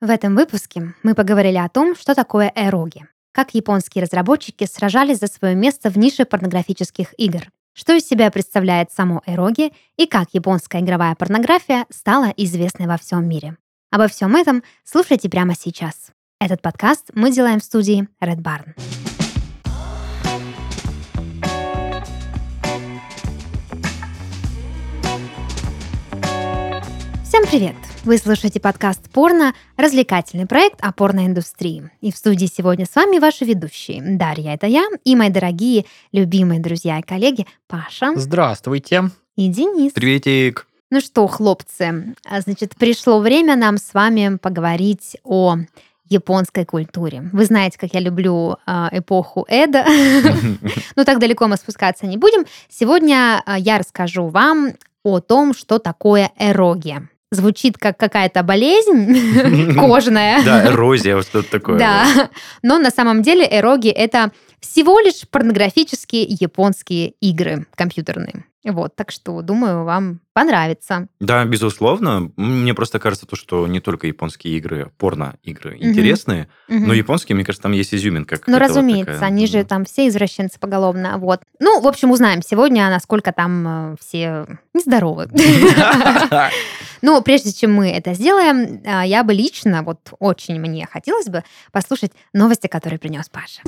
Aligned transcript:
В 0.00 0.08
этом 0.08 0.34
выпуске 0.34 0.94
мы 1.02 1.14
поговорили 1.14 1.58
о 1.58 1.68
том, 1.68 1.94
что 1.94 2.14
такое 2.14 2.50
эроги, 2.54 3.06
как 3.32 3.52
японские 3.52 4.02
разработчики 4.02 4.64
сражались 4.64 5.18
за 5.18 5.26
свое 5.26 5.54
место 5.54 5.90
в 5.90 5.98
нише 5.98 6.24
порнографических 6.24 7.12
игр, 7.18 7.42
что 7.74 7.92
из 7.92 8.08
себя 8.08 8.30
представляет 8.30 8.90
само 8.90 9.20
эроги 9.26 9.72
и 9.98 10.06
как 10.06 10.28
японская 10.32 10.80
игровая 10.80 11.14
порнография 11.16 11.84
стала 11.90 12.32
известной 12.38 12.86
во 12.86 12.96
всем 12.96 13.28
мире. 13.28 13.58
Обо 13.90 14.08
всем 14.08 14.36
этом 14.36 14.62
слушайте 14.84 15.28
прямо 15.28 15.54
сейчас. 15.54 16.12
Этот 16.40 16.62
подкаст 16.62 17.10
мы 17.12 17.30
делаем 17.30 17.60
в 17.60 17.64
студии 17.64 18.08
Red 18.22 18.38
Barn. 18.38 18.99
Всем 27.40 27.48
привет! 27.48 27.76
Вы 28.04 28.18
слушаете 28.18 28.60
подкаст 28.60 29.08
«Порно»— 29.10 29.54
развлекательный 29.78 30.44
проект 30.44 30.78
о 30.82 30.92
порноиндустрии. 30.92 31.90
И 32.02 32.12
в 32.12 32.16
студии 32.16 32.44
сегодня 32.44 32.84
с 32.84 32.94
вами 32.94 33.18
ваши 33.18 33.46
ведущие. 33.46 34.02
Дарья— 34.18 34.52
это 34.54 34.66
я, 34.66 34.86
и 35.04 35.16
мои 35.16 35.30
дорогие, 35.30 35.86
любимые 36.12 36.60
друзья 36.60 36.98
и 36.98 37.02
коллеги 37.02 37.46
Паша. 37.66 38.12
Здравствуйте. 38.14 39.04
И 39.36 39.48
Денис. 39.48 39.92
Приветик. 39.92 40.66
Ну 40.90 41.00
что, 41.00 41.26
хлопцы, 41.28 42.14
а, 42.28 42.40
значит, 42.42 42.76
пришло 42.76 43.20
время 43.20 43.56
нам 43.56 43.78
с 43.78 43.94
вами 43.94 44.36
поговорить 44.36 45.16
о 45.24 45.56
японской 46.10 46.66
культуре. 46.66 47.30
Вы 47.32 47.46
знаете, 47.46 47.78
как 47.78 47.94
я 47.94 48.00
люблю 48.00 48.58
э, 48.66 48.88
эпоху 48.92 49.46
Эда. 49.48 49.86
Но 50.94 51.04
так 51.04 51.18
далеко 51.18 51.48
мы 51.48 51.56
спускаться 51.56 52.06
не 52.06 52.18
будем. 52.18 52.44
Сегодня 52.68 53.42
э, 53.46 53.54
я 53.60 53.78
расскажу 53.78 54.26
вам 54.26 54.74
о 55.04 55.20
том, 55.20 55.54
что 55.54 55.78
такое 55.78 56.32
эрогия. 56.38 57.08
Звучит 57.32 57.78
как 57.78 57.96
какая-то 57.96 58.42
болезнь 58.42 59.74
кожная. 59.78 60.42
Да, 60.44 60.66
эрозия, 60.66 61.16
вот 61.16 61.26
что-то 61.26 61.50
такое. 61.50 61.78
Да, 61.78 62.30
но 62.62 62.78
на 62.78 62.90
самом 62.90 63.22
деле 63.22 63.46
эроги— 63.48 63.88
это 63.88 64.32
всего 64.60 64.98
лишь 65.00 65.26
порнографические 65.30 66.24
японские 66.28 67.10
игры 67.20 67.66
компьютерные. 67.74 68.44
Вот, 68.62 68.94
так 68.94 69.10
что, 69.10 69.40
думаю, 69.40 69.84
вам 69.84 70.20
понравится. 70.34 71.08
Да, 71.18 71.44
безусловно. 71.46 72.30
Мне 72.36 72.74
просто 72.74 72.98
кажется, 72.98 73.26
то, 73.26 73.34
что 73.34 73.66
не 73.66 73.80
только 73.80 74.06
японские 74.06 74.58
игры, 74.58 74.90
порно-игры 74.98 75.76
угу. 75.76 75.84
интересные, 75.84 76.48
угу. 76.68 76.78
но 76.78 76.92
японские, 76.92 77.36
мне 77.36 77.44
кажется, 77.44 77.62
там 77.62 77.72
есть 77.72 77.94
изюминка. 77.94 78.38
Ну, 78.46 78.58
разумеется, 78.58 79.14
такая, 79.14 79.28
они 79.28 79.46
да. 79.46 79.52
же 79.52 79.64
там 79.64 79.86
все 79.86 80.08
извращенцы 80.08 80.58
поголовно. 80.60 81.16
Вот. 81.16 81.40
Ну, 81.58 81.80
в 81.80 81.86
общем, 81.86 82.10
узнаем 82.10 82.42
сегодня, 82.42 82.90
насколько 82.90 83.32
там 83.32 83.92
э, 83.92 83.96
все 83.98 84.46
нездоровы. 84.74 85.30
Ну, 87.02 87.22
прежде 87.22 87.52
чем 87.52 87.72
мы 87.72 87.90
это 87.90 88.14
сделаем, 88.14 88.82
э, 88.84 89.06
я 89.06 89.24
бы 89.24 89.32
лично, 89.32 89.82
вот 89.82 90.12
очень 90.18 90.60
мне 90.60 90.86
хотелось 90.90 91.26
бы 91.26 91.42
послушать 91.72 92.12
новости, 92.32 92.66
которые 92.66 92.98
принес 92.98 93.28
Паша. 93.28 93.62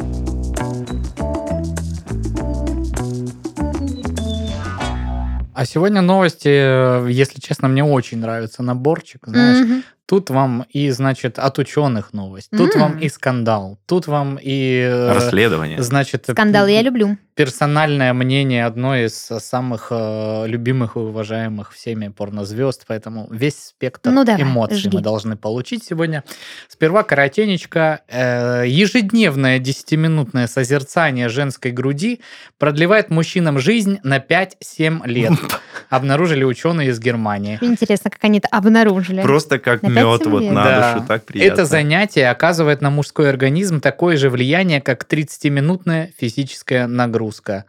А 5.55 5.67
сегодня 5.67 6.01
новости, 6.01 6.49
э, 6.49 7.09
если 7.11 7.39
честно, 7.41 7.69
мне 7.69 7.85
очень 7.85 8.19
нравится 8.19 8.63
наборчик, 8.63 9.21
знаешь. 9.27 9.67
Mm-hmm. 9.67 9.83
Тут 10.07 10.31
вам 10.31 10.67
и, 10.69 10.91
значит, 10.91 11.39
от 11.39 11.59
ученых 11.59 12.13
новость, 12.13 12.51
тут 12.51 12.75
mm. 12.75 12.79
вам 12.81 12.99
и 12.99 13.09
скандал, 13.09 13.79
тут 13.87 14.09
вам 14.09 14.39
и... 14.43 14.81
Э, 14.85 15.13
Расследование. 15.15 15.81
Значит, 15.81 16.27
скандал 16.29 16.67
я 16.67 16.83
люблю. 16.83 17.17
Персональное 17.35 18.13
мнение 18.13 18.67
одной 18.67 19.07
из 19.07 19.15
самых 19.15 19.89
э, 19.91 20.47
любимых 20.49 20.97
и 20.97 20.99
уважаемых 20.99 21.73
всеми 21.73 22.09
порнозвезд, 22.09 22.85
поэтому 22.87 23.27
весь 23.31 23.69
спектр 23.69 24.11
ну, 24.11 24.25
давай, 24.25 24.43
эмоций 24.43 24.77
жги. 24.77 24.97
мы 24.97 25.03
должны 25.03 25.37
получить 25.37 25.85
сегодня. 25.85 26.25
Сперва 26.69 27.05
коротенечко. 27.05 28.03
Э, 28.09 28.65
ежедневное 28.67 29.59
десятиминутное 29.61 30.47
созерцание 30.47 31.29
женской 31.29 31.71
груди 31.71 32.21
продлевает 32.59 33.11
мужчинам 33.11 33.59
жизнь 33.59 33.99
на 34.03 34.19
5-7 34.19 35.07
лет. 35.07 35.33
Обнаружили 35.89 36.45
ученые 36.45 36.91
из 36.91 36.99
Германии. 36.99 37.59
Интересно, 37.63 38.11
как 38.11 38.23
они 38.25 38.39
это 38.39 38.49
обнаружили. 38.49 39.23
Просто 39.23 39.59
как 39.59 39.83
мед 39.95 40.27
вот 40.27 40.43
на 40.43 40.65
да. 40.65 40.95
душу, 40.95 41.07
так 41.07 41.25
приятно. 41.25 41.53
Это 41.53 41.65
занятие 41.65 42.31
оказывает 42.31 42.81
на 42.81 42.91
мужской 42.91 43.29
организм 43.29 43.81
такое 43.81 44.17
же 44.17 44.31
влияние, 44.31 44.81
как 44.81 45.07
30-минутная 45.09 46.11
физическая 46.19 46.87
нагрузка. 46.87 47.65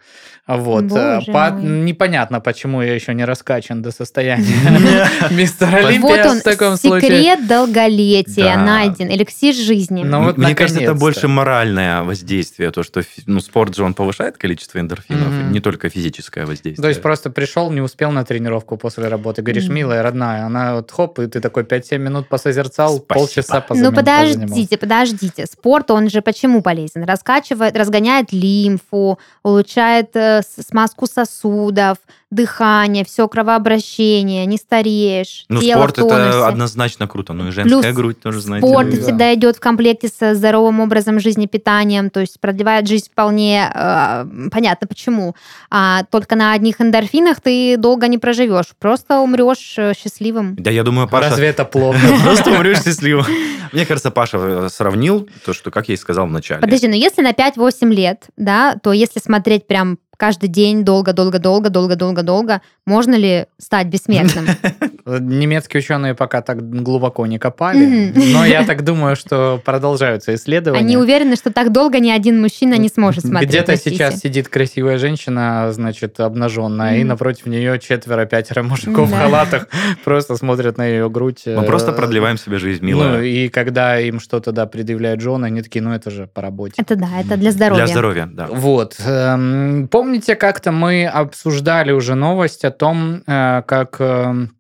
Вот. 0.46 0.92
Э, 0.92 1.22
По... 1.28 1.52
Непонятно, 1.52 2.42
почему 2.42 2.82
я 2.82 2.94
еще 2.94 3.14
не 3.14 3.24
раскачан 3.24 3.82
до 3.82 3.92
состояния 3.92 4.44
мистера 5.32 5.88
Олимпия 5.88 6.34
в 6.34 6.42
таком 6.42 6.76
случае. 6.76 7.02
секрет 7.02 7.48
долголетия 7.48 8.58
найден, 8.58 9.10
эликсир 9.10 9.54
жизни. 9.54 10.04
Ну, 10.04 10.34
Мне 10.36 10.54
кажется, 10.54 10.82
это 10.84 10.96
больше 10.96 11.30
моральное 11.30 12.04
воздействие, 12.04 12.72
то, 12.72 12.84
что 12.84 13.04
ну, 13.26 13.40
спорт 13.40 13.76
же 13.76 13.84
он 13.84 13.94
повышает 13.94 14.38
количество 14.38 14.80
эндорфинов, 14.80 15.52
не 15.52 15.62
только 15.62 15.90
физическое 15.90 16.46
воздействие. 16.46 16.82
То 16.82 16.90
есть 16.90 17.02
просто 17.02 17.30
пришел, 17.30 17.72
не 17.72 17.82
успел 17.82 18.12
на 18.12 18.26
тренировку 18.26 18.76
после 18.76 19.08
работы, 19.08 19.42
говоришь, 19.42 19.70
милая, 19.70 20.04
родная, 20.04 20.46
она 20.46 20.76
вот 20.76 20.92
хоп, 20.92 21.20
и 21.20 21.28
ты 21.28 21.40
такой 21.40 21.64
5-7 21.64 21.98
минут 21.98 22.13
посозерцал, 22.22 22.98
Спасибо. 22.98 23.14
полчаса 23.14 23.62
позанимался. 23.62 23.92
Ну 23.92 23.98
подождите, 23.98 24.78
подождите. 24.78 25.46
Спорт, 25.46 25.92
он 25.92 26.10
же 26.10 26.22
почему 26.22 26.62
полезен? 26.62 27.04
Раскачивает, 27.04 27.76
разгоняет 27.78 28.32
лимфу, 28.32 29.18
улучшает 29.44 30.16
э, 30.16 30.42
смазку 30.44 31.08
сосудов, 31.08 31.98
дыхание, 32.34 33.06
все 33.06 33.28
кровообращение, 33.28 34.46
не 34.46 34.58
стареешь. 34.58 35.46
Ну, 35.50 35.62
спорт 35.62 36.00
это 36.00 36.48
однозначно 36.48 37.08
круто. 37.08 37.34
Ну 37.34 37.48
и 37.48 37.52
женская 37.52 37.82
Плюс 37.82 37.96
грудь 37.96 38.20
тоже, 38.20 38.42
знаете. 38.42 38.68
Спорт 38.68 38.90
да. 38.90 39.02
всегда 39.02 39.34
идет 39.34 39.58
в 39.58 39.60
комплекте 39.60 40.08
со 40.08 40.34
здоровым 40.36 40.80
образом 40.80 41.20
жизни, 41.20 41.46
питанием, 41.46 42.10
то 42.10 42.20
есть 42.20 42.40
продлевает 42.40 42.88
жизнь 42.88 43.08
вполне 43.12 43.72
э, 43.74 44.26
понятно 44.52 44.88
почему. 44.88 45.36
А 45.70 46.04
только 46.10 46.36
на 46.36 46.54
одних 46.54 46.82
эндорфинах 46.82 47.40
ты 47.40 47.78
долго 47.78 48.08
не 48.08 48.18
проживешь, 48.18 48.74
просто 48.80 49.20
умрешь 49.20 49.76
э, 49.78 49.94
счастливым. 49.96 50.56
Да, 50.58 50.72
я 50.72 50.84
думаю, 50.84 51.08
Паша... 51.08 51.30
Разве 51.30 51.48
это 51.48 51.66
плохо? 51.66 52.00
Просто 52.24 52.52
умрешь 52.56 52.84
счастливым. 52.84 53.26
Мне 53.72 53.86
кажется, 53.86 54.12
Паша 54.12 54.38
э, 54.38 54.70
сравнил 54.70 55.28
то, 55.46 55.54
что, 55.54 55.72
как 55.72 55.90
я 55.90 55.96
и 55.96 55.98
сказал 55.98 56.28
вначале. 56.28 56.62
Подожди, 56.62 56.88
но 56.88 56.96
если 56.96 57.22
на 57.22 57.32
5-8 57.32 57.90
лет, 57.90 58.26
да, 58.38 58.76
то 58.82 58.94
если 58.94 59.20
смотреть 59.20 59.68
прям 59.68 59.98
каждый 60.18 60.48
день 60.48 60.84
долго-долго-долго, 60.84 61.70
долго-долго-долго, 61.70 62.62
можно 62.86 63.16
ли 63.16 63.48
стать 63.58 63.88
бессмертным? 63.88 64.48
Немецкие 65.06 65.80
ученые 65.80 66.16
пока 66.16 66.42
так 66.42 66.82
глубоко 66.82 67.26
не 67.26 67.38
копали, 67.38 68.14
но 68.16 68.46
я 68.46 68.64
так 68.66 68.84
думаю, 68.84 69.16
что 69.16 69.62
продолжаются 69.64 70.34
исследования. 70.36 70.80
Они 70.80 70.98
уверены, 70.98 71.36
что 71.36 71.52
так 71.52 71.72
долго 71.72 72.00
ни 72.00 72.10
один 72.10 72.42
мужчина 72.42 72.76
не 72.76 72.88
сможет 72.88 73.26
смотреть. 73.26 73.50
Где-то 73.50 73.76
сейчас 73.76 74.20
сидит 74.20 74.48
красивая 74.48 74.98
женщина, 74.98 75.72
значит, 75.74 76.20
обнаженная, 76.20 77.00
и 77.00 77.04
напротив 77.04 77.48
нее 77.48 77.80
четверо-пятеро 77.80 78.64
мужиков 78.64 79.10
в 79.10 79.14
халатах 79.14 79.68
просто 80.06 80.38
смотрят 80.38 80.78
на 80.78 80.86
ее 80.86 81.10
грудь. 81.10 81.44
Мы 81.46 81.64
просто 81.64 81.92
э, 81.92 81.96
продлеваем 81.96 82.38
себе 82.38 82.58
жизнь, 82.58 82.86
милая. 82.86 83.18
Ну, 83.18 83.22
и 83.22 83.50
когда 83.50 84.00
им 84.00 84.20
что-то, 84.20 84.52
да, 84.52 84.66
предъявляют 84.66 85.20
жены, 85.22 85.46
они 85.46 85.62
такие, 85.62 85.82
ну, 85.82 85.92
это 85.94 86.12
же 86.12 86.28
по 86.28 86.42
работе. 86.42 86.76
Это 86.78 86.96
да, 86.96 87.10
это 87.20 87.36
для 87.38 87.52
здоровья. 87.52 87.86
Для 87.86 87.94
здоровья, 87.94 88.30
да. 88.32 88.48
Вот. 88.48 88.96
Эм, 89.06 89.88
помните, 89.90 90.36
как-то 90.36 90.72
мы 90.72 91.06
обсуждали 91.06 91.92
уже 91.92 92.16
новость 92.16 92.64
о 92.64 92.72
том, 92.72 93.24
э, 93.28 93.64
как 93.66 93.98
эм, 94.00 94.56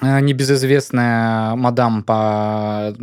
небезызвестная 0.00 1.56
мадам 1.56 2.04
по, 2.04 2.94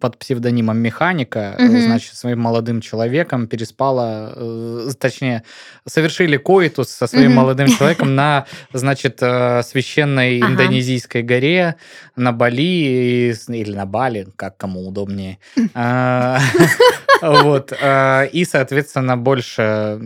под 0.00 0.18
псевдонимом 0.18 0.78
Механика, 0.78 1.56
угу. 1.58 1.78
значит, 1.78 2.14
своим 2.14 2.40
молодым 2.40 2.80
человеком 2.80 3.48
переспала, 3.48 4.32
э, 4.36 4.90
точнее, 4.98 5.42
совершили 5.86 6.36
коитус 6.36 6.90
со 6.90 7.06
своим 7.08 7.32
угу. 7.32 7.40
молодым 7.40 7.68
человеком 7.76 8.14
на, 8.14 8.46
значит, 8.72 9.18
священной 9.18 10.38
ага. 10.38 10.52
индонезийской 10.52 11.22
горе 11.22 11.76
на 12.14 12.32
Бали 12.32 13.34
или 13.48 13.74
на 13.74 13.86
Бали, 13.86 14.28
как 14.36 14.56
кому 14.56 14.86
удобнее. 14.86 15.38
А, 15.74 16.38
вот. 17.22 17.72
И, 17.72 18.46
соответственно, 18.48 19.16
больше 19.16 20.00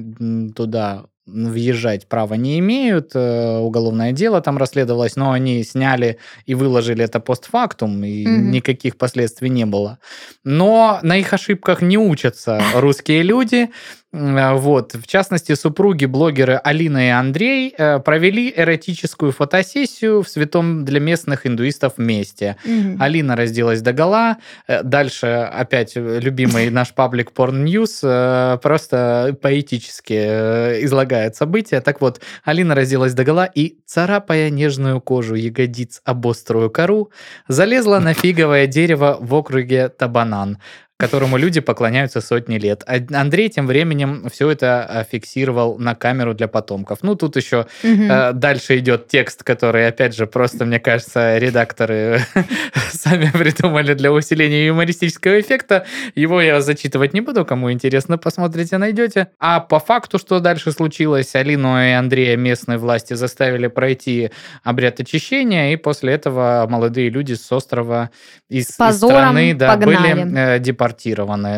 туда 0.57 1.05
въезжать 1.27 2.09
права 2.09 2.35
не 2.35 2.59
имеют, 2.59 3.13
э, 3.15 3.59
уголовное 3.59 4.13
дело 4.13 4.41
там 4.41 4.59
расследовалось, 4.59 5.17
но 5.17 5.33
они 5.33 5.63
сняли 5.65 6.19
и 6.47 6.55
выложили 6.55 7.05
это 7.05 7.21
постфактум, 7.21 8.03
и 8.05 8.25
mm-hmm. 8.25 8.51
никаких 8.51 8.97
последствий 8.97 9.49
не 9.49 9.67
было. 9.67 9.99
Но 10.45 10.99
на 11.03 11.17
их 11.17 11.33
ошибках 11.33 11.83
не 11.83 11.99
учатся 11.99 12.63
русские 12.75 13.23
люди, 13.23 13.71
вот. 14.13 14.95
В 14.95 15.07
частности, 15.07 15.55
супруги 15.55 16.05
блогеры 16.05 16.61
Алина 16.63 17.07
и 17.07 17.11
Андрей 17.11 17.73
э, 17.77 18.01
провели 18.01 18.53
эротическую 18.55 19.31
фотосессию 19.31 20.23
в 20.23 20.29
святом 20.29 20.85
для 20.85 20.99
местных 20.99 21.47
индуистов 21.47 21.97
месте. 21.97 22.57
Мгм. 22.65 23.01
Алина 23.01 23.37
разделась 23.37 23.83
до 23.83 23.93
гола. 23.93 24.39
Э, 24.67 24.83
Дальше 24.83 25.27
опять 25.27 25.93
любимый 25.95 26.71
наш 26.71 26.93
паблик 26.93 27.31
Porn 27.31 27.65
News 27.65 28.01
э, 28.03 28.59
просто 28.59 29.37
поэтически 29.41 30.85
излагает 30.85 31.37
события. 31.37 31.81
Так 31.81 32.01
вот, 32.01 32.21
Алина 32.43 32.75
разделась 32.75 33.15
до 33.15 33.23
гола 33.25 33.45
и, 33.45 33.79
царапая 33.87 34.51
нежную 34.51 35.01
кожу 35.01 35.37
ягодиц 35.37 36.01
об 36.05 36.27
острую 36.27 36.69
кору, 36.69 37.13
залезла 37.47 38.01
на 38.01 38.15
фиговое 38.15 38.67
дерево 38.67 39.19
в 39.21 39.33
округе 39.35 39.89
Табанан 39.89 40.59
которому 41.01 41.37
люди 41.39 41.61
поклоняются 41.61 42.21
сотни 42.21 42.59
лет. 42.59 42.85
А 42.87 42.99
Андрей 43.19 43.49
тем 43.49 43.67
временем 43.67 44.29
все 44.31 44.51
это 44.51 44.87
э, 44.89 45.05
фиксировал 45.11 45.79
на 45.79 45.95
камеру 45.95 46.35
для 46.35 46.47
потомков. 46.47 46.99
Ну, 47.03 47.15
тут 47.17 47.37
еще 47.37 47.67
Мгм. 47.83 48.11
Э, 48.11 48.33
Дальше 48.33 48.79
идет 48.79 49.09
текст, 49.09 49.43
который, 49.43 49.87
опять 49.87 50.15
же, 50.15 50.27
просто, 50.27 50.65
мне 50.65 50.79
кажется, 50.79 51.39
редакторы 51.39 52.21
сами 52.93 53.31
придумали 53.33 53.95
для 53.95 54.13
усиления 54.13 54.67
юмористического 54.67 55.41
эффекта. 55.41 55.87
Его 56.15 56.41
я 56.41 56.61
зачитывать 56.61 57.15
не 57.15 57.21
буду, 57.21 57.45
кому 57.45 57.73
интересно, 57.73 58.19
посмотрите, 58.19 58.79
найдете. 58.79 59.29
А 59.39 59.61
по 59.61 59.81
факту, 59.81 60.19
что 60.19 60.41
дальше 60.41 60.73
случилось, 60.73 61.35
Алину 61.35 61.79
и 61.79 61.91
Андрея 61.91 62.37
местные 62.37 62.79
власти 62.79 63.15
заставили 63.15 63.69
пройти 63.69 64.31
обряд 64.63 65.01
очищения, 65.01 65.73
и 65.73 65.77
после 65.77 66.13
этого 66.13 66.67
молодые 66.69 67.11
люди 67.11 67.35
с 67.35 67.51
острова 67.53 68.11
из, 68.49 68.69
из 68.69 68.97
страны 68.97 69.55
да, 69.55 69.69
погнали. 69.69 70.25
были 70.25 70.39
э, 70.39 70.59
депортированы. 70.59 70.90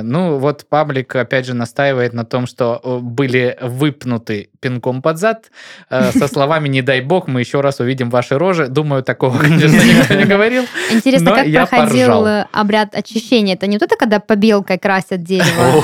Ну, 0.02 0.38
вот 0.38 0.66
паблик, 0.68 1.14
опять 1.16 1.46
же, 1.46 1.54
настаивает 1.54 2.12
на 2.12 2.24
том, 2.24 2.46
что 2.46 2.80
э, 2.82 2.98
были 2.98 3.56
выпнуты 3.60 4.50
пинком 4.60 5.02
под 5.02 5.18
зад, 5.18 5.50
э, 5.90 6.12
со 6.12 6.28
словами 6.28 6.68
«не 6.68 6.82
дай 6.82 7.00
бог, 7.00 7.26
мы 7.28 7.40
еще 7.40 7.60
раз 7.60 7.80
увидим 7.80 8.10
ваши 8.10 8.38
рожи». 8.38 8.68
Думаю, 8.68 9.02
такого, 9.02 9.38
конечно, 9.38 9.76
никто 10.00 10.14
не 10.14 10.24
говорил. 10.24 10.64
Интересно, 10.90 11.30
но 11.30 11.36
как 11.36 11.68
проходил 11.68 12.06
поржал. 12.06 12.26
э, 12.26 12.46
обряд 12.52 12.94
очищения? 12.94 13.54
Это 13.54 13.66
не 13.66 13.76
вот 13.76 13.82
это, 13.82 13.96
когда 13.96 14.20
побелкой 14.20 14.78
красят 14.78 15.22
дерево? 15.22 15.82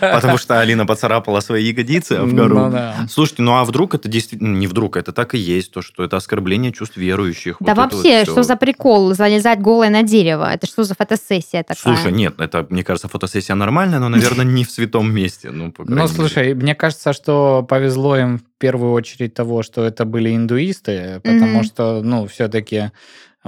Потому 0.00 0.38
что 0.38 0.60
Алина 0.60 0.86
поцарапала 0.86 1.40
свои 1.40 1.64
ягодицы 1.64 2.12
об 2.12 2.32
Ну 2.32 2.42
гору. 2.42 2.70
да. 2.70 2.94
Слушайте, 3.08 3.42
ну 3.42 3.54
а 3.56 3.64
вдруг 3.64 3.94
это 3.94 4.08
действительно... 4.08 4.56
Не 4.56 4.66
вдруг, 4.66 4.96
это 4.96 5.12
так 5.12 5.34
и 5.34 5.38
есть, 5.38 5.72
то, 5.72 5.82
что 5.82 6.04
это 6.04 6.16
оскорбление 6.16 6.72
чувств 6.72 6.96
верующих. 6.96 7.56
Да 7.60 7.74
вообще, 7.74 8.24
что 8.24 8.42
за 8.42 8.56
прикол 8.56 9.14
залезать 9.14 9.60
голой 9.60 9.88
на 9.88 10.02
дерево? 10.02 10.50
Это 10.52 10.66
что 10.66 10.84
за 10.84 10.94
фотосессия 10.94 11.62
такая? 11.62 11.94
Слушай, 11.94 12.12
нет, 12.12 12.34
это, 12.40 12.66
мне 12.70 12.82
кажется, 12.88 13.08
фотосессия 13.08 13.54
нормальная, 13.54 13.98
но, 14.00 14.08
наверное, 14.08 14.46
не 14.46 14.64
в 14.64 14.70
святом 14.70 15.12
месте. 15.14 15.50
Ну, 15.50 15.74
Ну, 15.76 15.94
мере. 15.94 16.08
слушай, 16.08 16.54
мне 16.54 16.74
кажется, 16.74 17.12
что 17.12 17.62
повезло 17.68 18.16
им 18.16 18.38
в 18.38 18.42
первую 18.58 18.92
очередь 18.92 19.34
того, 19.34 19.62
что 19.62 19.84
это 19.84 20.06
были 20.06 20.34
индуисты, 20.34 21.20
потому 21.22 21.58
Мгм. 21.58 21.64
что, 21.64 22.00
ну, 22.02 22.26
все-таки 22.26 22.90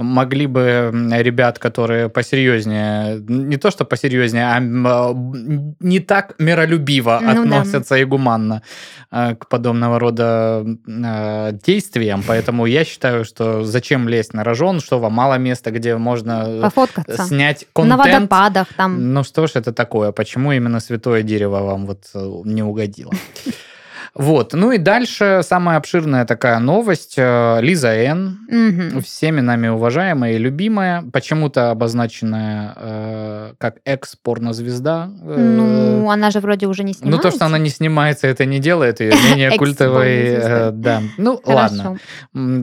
могли 0.01 0.47
бы 0.47 0.91
ребят, 1.11 1.59
которые 1.59 2.09
посерьезнее, 2.09 3.19
не 3.27 3.57
то 3.57 3.71
что 3.71 3.85
посерьезнее, 3.85 4.45
а 4.45 4.57
а, 4.59 5.13
не 5.79 5.99
так 5.99 6.35
миролюбиво 6.39 7.19
Ну 7.21 7.33
да. 7.33 7.41
относятся 7.41 7.95
и 7.97 8.03
гуманно 8.05 8.61
э, 9.11 9.35
к 9.35 9.47
подобного 9.47 9.99
рода 9.99 10.63
э, 10.87 11.51
действиям. 11.63 12.23
Поэтому 12.27 12.65
я 12.65 12.83
считаю, 12.85 13.25
что 13.25 13.63
зачем 13.63 14.07
лезть 14.09 14.33
на 14.33 14.43
рожон, 14.43 14.79
что 14.79 14.99
вам 14.99 15.13
мало 15.13 15.37
места, 15.37 15.71
где 15.71 15.95
можно 15.97 16.59
Пофоткаться. 16.61 17.25
снять 17.25 17.65
На 17.77 17.97
контент. 17.97 18.13
водопадах 18.31 18.67
там. 18.75 19.13
Ну 19.13 19.23
что 19.23 19.47
ж 19.47 19.51
это 19.55 19.71
такое? 19.73 20.11
Почему 20.11 20.51
именно 20.51 20.79
святое 20.79 21.23
дерево 21.23 21.59
вам 21.63 21.85
вот 21.85 22.03
э, 22.13 22.41
не 22.45 22.63
угодило? 22.63 23.11
Вот. 24.13 24.53
Ну 24.53 24.71
и 24.73 24.77
дальше 24.77 25.41
самая 25.43 25.77
обширная 25.77 26.25
такая 26.25 26.59
новость. 26.59 27.13
Э, 27.17 27.59
Лиза 27.61 27.89
Н. 27.89 28.39
Мгм. 28.49 29.01
Всеми 29.01 29.39
нами 29.41 29.69
уважаемая 29.69 30.33
и 30.33 30.37
любимая, 30.37 31.03
почему-то 31.13 31.71
обозначенная 31.71 32.73
э, 32.75 33.53
как 33.57 33.77
экс-порнозвезда. 33.85 35.09
Э, 35.23 35.35
Ну, 35.39 36.09
она 36.09 36.29
же 36.31 36.39
вроде 36.41 36.67
уже 36.67 36.83
не 36.83 36.91
ну, 36.91 36.97
снимается. 36.97 37.29
то, 37.29 37.35
что 37.35 37.45
она 37.45 37.57
не 37.57 37.69
снимается, 37.69 38.27
это 38.27 38.45
не 38.45 38.59
делает 38.59 38.99
ее 38.99 39.13
менее 39.29 39.51
культовой. 39.57 40.09
Э, 40.27 40.71
Да. 40.71 41.01
Ну, 41.17 41.39
ладно. 41.45 41.97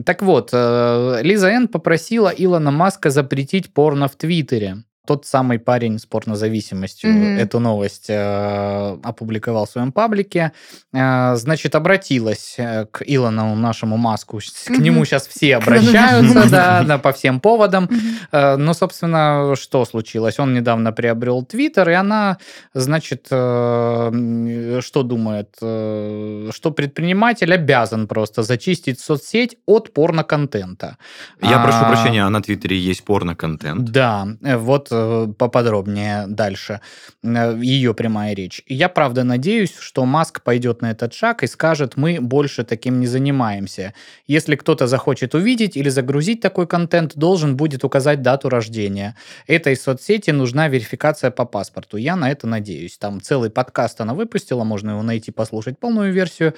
Так 0.05 0.21
вот, 0.21 0.51
Лиза 0.53 1.49
Н. 1.49 1.67
попросила 1.67 2.29
Илона 2.29 2.71
Маска 2.71 3.09
запретить 3.09 3.73
порно 3.73 4.07
в 4.07 4.15
Твиттере. 4.15 4.83
Тот 5.09 5.25
самый 5.25 5.57
парень 5.57 5.97
с 5.97 6.05
порнозависимостью 6.05 7.09
Мгм. 7.11 7.37
эту 7.39 7.59
новость 7.59 8.05
э, 8.09 8.97
опубликовал 9.03 9.65
в 9.65 9.69
своем 9.71 9.91
паблике. 9.91 10.51
Э, 10.93 11.35
значит, 11.35 11.73
обратилась 11.73 12.53
э, 12.59 12.85
к 12.91 13.01
Илону, 13.07 13.55
нашему 13.55 13.97
Маску. 13.97 14.37
К 14.67 14.69
Мгм. 14.69 14.83
нему 14.83 15.05
сейчас 15.05 15.27
все 15.27 15.55
обращаются, 15.57 16.47
да, 16.51 16.83
да, 16.83 16.97
по 16.99 17.11
всем 17.11 17.39
поводам. 17.39 17.85
Мгм. 17.85 17.99
Э, 18.31 18.55
Ну, 18.57 18.73
собственно, 18.75 19.55
что 19.55 19.83
случилось? 19.85 20.37
Он 20.39 20.53
недавно 20.53 20.91
приобрел 20.91 21.43
Твиттер, 21.43 21.89
и 21.89 21.93
она, 21.93 22.37
значит, 22.75 23.27
э, 23.31 24.79
что 24.81 25.01
думает? 25.03 25.55
Э, 25.61 26.51
Что 26.53 26.69
предприниматель 26.71 27.51
обязан 27.51 28.07
просто 28.07 28.43
зачистить 28.43 28.99
соцсеть 28.99 29.57
от 29.65 29.91
порноконтента. 29.93 30.97
Я 31.41 31.57
прошу 31.63 31.77
А, 31.81 31.85
прощения, 31.85 32.23
а 32.25 32.29
на 32.29 32.41
Твиттере 32.41 32.77
есть 32.77 33.03
порно-контент. 33.05 33.89
Да, 33.89 34.27
э, 34.43 34.57
вот 34.57 34.91
поподробнее 35.37 36.25
дальше 36.27 36.81
э, 37.23 37.59
ее 37.61 37.93
прямая 37.93 38.33
речь. 38.33 38.61
Я 38.67 38.89
правда 38.89 39.23
надеюсь, 39.23 39.75
что 39.77 40.05
Маск 40.05 40.41
пойдет 40.41 40.81
на 40.81 40.91
этот 40.91 41.13
шаг 41.13 41.43
и 41.43 41.47
скажет, 41.47 41.97
мы 41.97 42.19
больше 42.21 42.63
таким 42.63 42.99
не 42.99 43.07
занимаемся. 43.07 43.93
Если 44.27 44.55
кто-то 44.55 44.87
захочет 44.87 45.35
увидеть 45.35 45.77
или 45.77 45.89
загрузить 45.89 46.41
такой 46.41 46.67
контент, 46.67 47.15
должен 47.15 47.57
будет 47.57 47.83
указать 47.83 48.21
дату 48.21 48.49
рождения. 48.49 49.15
Этой 49.47 49.75
соцсети 49.75 50.31
нужна 50.31 50.67
верификация 50.67 51.31
по 51.31 51.45
паспорту. 51.45 51.97
Я 51.97 52.15
на 52.15 52.29
это 52.31 52.47
надеюсь. 52.47 52.97
Там 52.97 53.21
целый 53.21 53.49
подкаст 53.49 54.01
она 54.01 54.13
выпустила, 54.13 54.63
можно 54.63 54.91
его 54.91 55.03
найти, 55.03 55.31
послушать 55.31 55.79
полную 55.79 56.13
версию. 56.13 56.53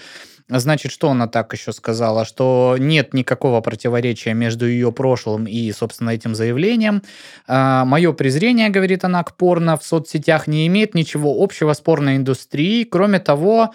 Значит, 0.49 0.91
что 0.91 1.09
она 1.09 1.27
так 1.27 1.53
еще 1.53 1.71
сказала? 1.71 2.25
Что 2.25 2.75
нет 2.77 3.13
никакого 3.13 3.61
противоречия 3.61 4.33
между 4.33 4.67
ее 4.67 4.91
прошлым 4.91 5.45
и, 5.45 5.71
собственно, 5.71 6.09
этим 6.09 6.35
заявлением. 6.35 7.03
Мое 7.47 8.11
презрение, 8.31 8.69
говорит 8.69 9.03
она, 9.03 9.23
к 9.23 9.35
порно 9.35 9.75
в 9.75 9.83
соцсетях 9.83 10.47
не 10.47 10.65
имеет 10.67 10.95
ничего 10.95 11.43
общего 11.43 11.73
с 11.73 11.81
порноиндустрией. 11.81 12.85
Кроме 12.85 13.19
того, 13.19 13.71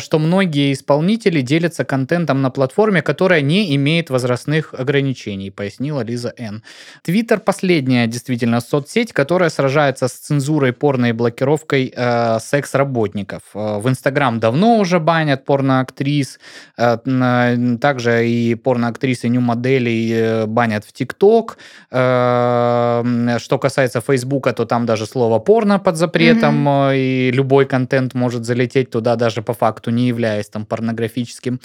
что 0.00 0.18
многие 0.18 0.72
исполнители 0.72 1.40
делятся 1.40 1.84
контентом 1.84 2.42
на 2.42 2.50
платформе, 2.50 3.02
которая 3.02 3.40
не 3.40 3.74
имеет 3.76 4.10
возрастных 4.10 4.74
ограничений, 4.74 5.50
пояснила 5.50 6.02
Лиза 6.02 6.32
Н. 6.38 6.62
Твиттер 7.02 7.40
последняя 7.40 8.06
действительно 8.06 8.60
соцсеть, 8.60 9.12
которая 9.12 9.50
сражается 9.50 10.08
с 10.08 10.12
цензурой 10.12 10.72
порно 10.72 11.06
и 11.06 11.12
блокировкой 11.12 11.92
э, 11.96 12.38
секс-работников. 12.40 13.42
Э, 13.54 13.78
В 13.78 13.88
Инстаграм 13.88 14.40
давно 14.40 14.78
уже 14.78 14.98
банят 14.98 15.44
порноактрис, 15.44 16.38
э, 16.76 16.98
н- 17.06 17.78
также 17.78 18.28
и 18.28 18.54
порноактрисы, 18.54 19.28
нью-моделей 19.28 20.12
э, 20.12 20.46
банят 20.46 20.84
в 20.84 20.92
ТикТок. 20.92 21.58
Э, 21.90 23.38
Что 23.38 23.58
касается 23.58 24.00
Фейсбука, 24.00 24.52
то 24.52 24.64
там 24.64 24.86
даже 24.86 25.06
слово 25.06 25.38
порно 25.38 25.78
под 25.78 25.96
запретом, 25.96 26.68
э, 26.68 26.96
и 26.96 27.30
любой 27.32 27.66
контент 27.66 28.14
может 28.14 28.44
залететь 28.44 28.90
туда 28.90 29.16
даже 29.16 29.42
по 29.42 29.52
факту, 29.52 29.75
не 29.90 30.08
являясь 30.08 30.48
там 30.48 30.66
порнографическим. 30.66 31.60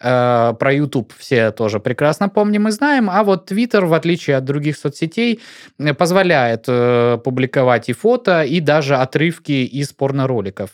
Э, 0.00 0.54
Про 0.58 0.72
YouTube 0.72 1.12
все 1.18 1.50
тоже 1.50 1.80
прекрасно 1.80 2.28
помним 2.28 2.68
и 2.68 2.70
знаем, 2.70 3.10
а 3.10 3.22
вот 3.22 3.50
Twitter, 3.50 3.84
в 3.86 3.94
отличие 3.94 4.36
от 4.36 4.44
других 4.44 4.76
соцсетей, 4.76 5.40
э, 5.78 5.94
позволяет 5.94 6.64
э, 6.68 7.18
публиковать 7.24 7.88
и 7.88 7.92
фото, 7.92 8.42
и 8.42 8.60
даже 8.60 8.96
отрывки 8.96 9.52
из 9.52 9.92
порнороликов. 9.92 10.70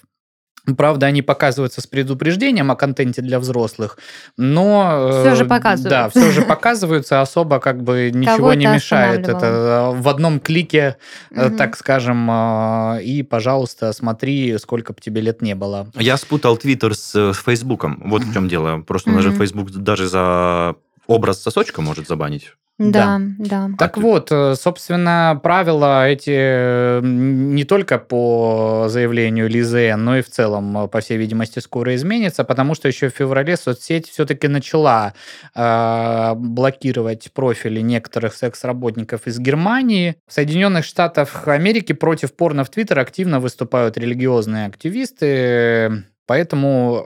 Правда, 0.76 1.07
они 1.07 1.23
показываются 1.23 1.81
с 1.81 1.88
предупреждением 1.88 2.71
о 2.71 2.76
контенте 2.76 3.21
для 3.21 3.40
взрослых, 3.40 3.99
но... 4.37 5.09
э, 5.11 5.21
Всё 5.23 5.35
же 5.35 5.45
показываются. 5.45 5.88
Да, 5.90 6.09
все 6.09 6.31
же 6.31 6.42
показываются, 6.42 7.21
особо 7.21 7.59
как 7.59 7.83
бы 7.83 8.12
ничего 8.14 8.54
не 8.54 8.66
мешает. 8.66 9.28
Это 9.28 9.47
э, 9.47 10.00
в 10.00 10.09
одном 10.09 10.38
клике, 10.38 10.97
э, 11.33 11.49
Мгм. 11.49 11.57
так 11.57 11.76
скажем, 11.76 12.28
э, 12.31 13.02
и, 13.02 13.25
пожалуйста, 13.25 13.92
смотри, 13.92 14.57
сколько 14.59 14.92
бы 14.92 15.00
тебе 15.00 15.21
лет 15.21 15.42
не 15.42 15.57
было. 15.57 15.88
Я 15.97 16.16
спутал 16.16 16.57
Твиттер 16.57 16.95
с 16.95 17.12
э, 17.16 17.33
Фейсбуком. 17.33 18.00
Вот 18.07 18.23
в 18.23 18.33
чем 18.33 18.47
дело. 18.49 18.83
Просто 18.83 19.11
Мгм. 19.11 19.19
даже 19.19 19.33
Фейсбук 19.33 19.71
даже 19.73 20.07
за 20.09 20.76
образ 21.09 21.42
сосочка 21.42 21.83
может 21.83 22.07
забанить. 22.07 22.52
Да, 22.90 23.20
да. 23.38 23.70
Так 23.78 23.98
А 23.98 24.00
ты- 24.00 24.00
вот, 24.00 24.32
э, 24.32 24.54
собственно, 24.56 25.38
правила 25.42 26.08
эти 26.08 26.32
э, 26.34 27.00
не 27.02 27.64
только 27.64 27.98
по 27.98 28.86
заявлению 28.88 29.48
Лизы, 29.48 29.94
но 29.96 30.16
и 30.18 30.22
в 30.22 30.28
целом, 30.28 30.76
э, 30.84 30.88
по 30.88 31.00
всей 31.00 31.18
видимости, 31.18 31.58
скоро 31.60 31.94
изменятся, 31.94 32.44
потому 32.44 32.74
что 32.74 32.88
еще 32.88 33.08
в 33.08 33.14
феврале 33.14 33.56
соцсеть 33.56 34.08
все-таки 34.08 34.48
начала 34.48 35.14
э, 35.54 36.34
блокировать 36.36 37.30
профили 37.32 37.80
некоторых 37.80 38.34
секс-работников 38.34 39.26
из 39.26 39.38
Германии. 39.38 40.16
В 40.26 40.32
Соединенных 40.32 40.84
Штатах 40.84 41.46
Америки 41.48 41.92
против 41.92 42.34
порно 42.34 42.64
в 42.64 42.70
Твиттер 42.70 42.98
активно 42.98 43.40
выступают 43.40 43.96
религиозные 43.98 44.66
активисты. 44.66 46.04
Поэтому 46.26 47.05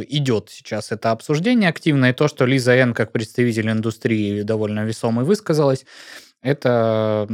э, 0.00 0.04
идет 0.08 0.50
сейчас 0.50 0.90
это 0.92 1.12
обсуждение 1.12 1.68
активно, 1.70 2.10
и 2.10 2.12
то, 2.12 2.26
что 2.28 2.44
Лиза 2.44 2.72
Н. 2.72 2.92
как 2.92 3.12
представитель 3.12 3.70
индустрии 3.70 4.42
довольно 4.42 4.84
весомый 4.84 5.24
высказалась, 5.24 5.84
это, 6.42 7.26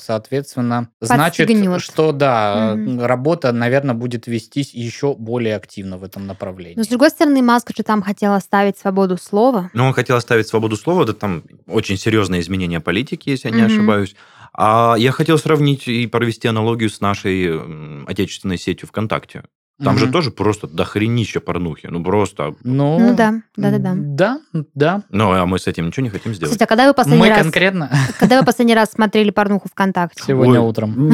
соответственно, 0.00 0.88
значит, 1.00 1.46
Подстегнет. 1.46 1.80
что 1.82 2.12
да, 2.12 2.74
Мгм. 2.76 3.00
работа, 3.04 3.52
наверное, 3.52 3.94
будет 3.94 4.26
вестись 4.26 4.74
еще 4.74 5.14
более 5.14 5.56
активно 5.56 5.98
в 5.98 6.04
этом 6.04 6.22
Но, 6.22 6.28
направлении. 6.32 6.82
с 6.82 6.88
другой 6.88 7.10
стороны, 7.10 7.42
Маск 7.42 7.70
же 7.76 7.82
там 7.82 8.02
хотел 8.02 8.32
оставить 8.34 8.78
свободу 8.78 9.18
слова. 9.18 9.70
Но 9.72 9.86
он 9.86 9.92
хотел 9.92 10.16
оставить 10.16 10.48
свободу 10.48 10.76
слова, 10.76 11.04
да 11.04 11.12
там 11.12 11.44
очень 11.66 11.96
серьезные 11.96 12.40
изменения 12.40 12.80
политики, 12.80 13.30
если 13.30 13.48
я 13.50 13.54
не 13.54 13.62
Мгм. 13.62 13.72
ошибаюсь. 13.72 14.16
А 14.52 14.96
я 14.98 15.12
хотел 15.12 15.38
сравнить 15.38 15.86
и 15.86 16.06
провести 16.06 16.48
аналогию 16.48 16.88
с 16.90 17.00
нашей 17.00 17.60
отечественной 18.06 18.58
сетью 18.58 18.88
ВКонтакте. 18.88 19.42
Там 19.82 19.98
же 19.98 20.04
Мгм. 20.06 20.12
тоже 20.12 20.30
просто 20.30 20.66
дохренища 20.66 21.40
порнухи. 21.40 21.88
Ну, 21.90 22.02
просто... 22.02 22.54
Ну, 22.64 22.98
Ну 22.98 23.14
да, 23.14 23.42
да-да-да. 23.56 23.92
Да, 23.94 24.38
да. 24.74 25.02
Ну, 25.10 25.30
а 25.32 25.44
мы 25.44 25.58
с 25.58 25.66
этим 25.66 25.88
ничего 25.88 26.04
не 26.04 26.10
хотим 26.10 26.34
сделать. 26.34 26.52
Кстати, 26.52 26.66
а 26.66 26.66
когда 26.66 26.86
вы 26.88 26.94
последний 26.94 27.20
Мы 27.22 27.28
раз, 27.28 27.42
конкретно 27.42 27.90
когда 28.18 28.40
вы 28.40 28.46
последний 28.46 28.74
раз 28.74 28.90
смотрели 28.92 29.30
порнуху 29.30 29.68
ВКонтакте? 29.68 30.22
сегодня 30.26 30.60
Ой. 30.60 30.68
утром. 30.68 31.10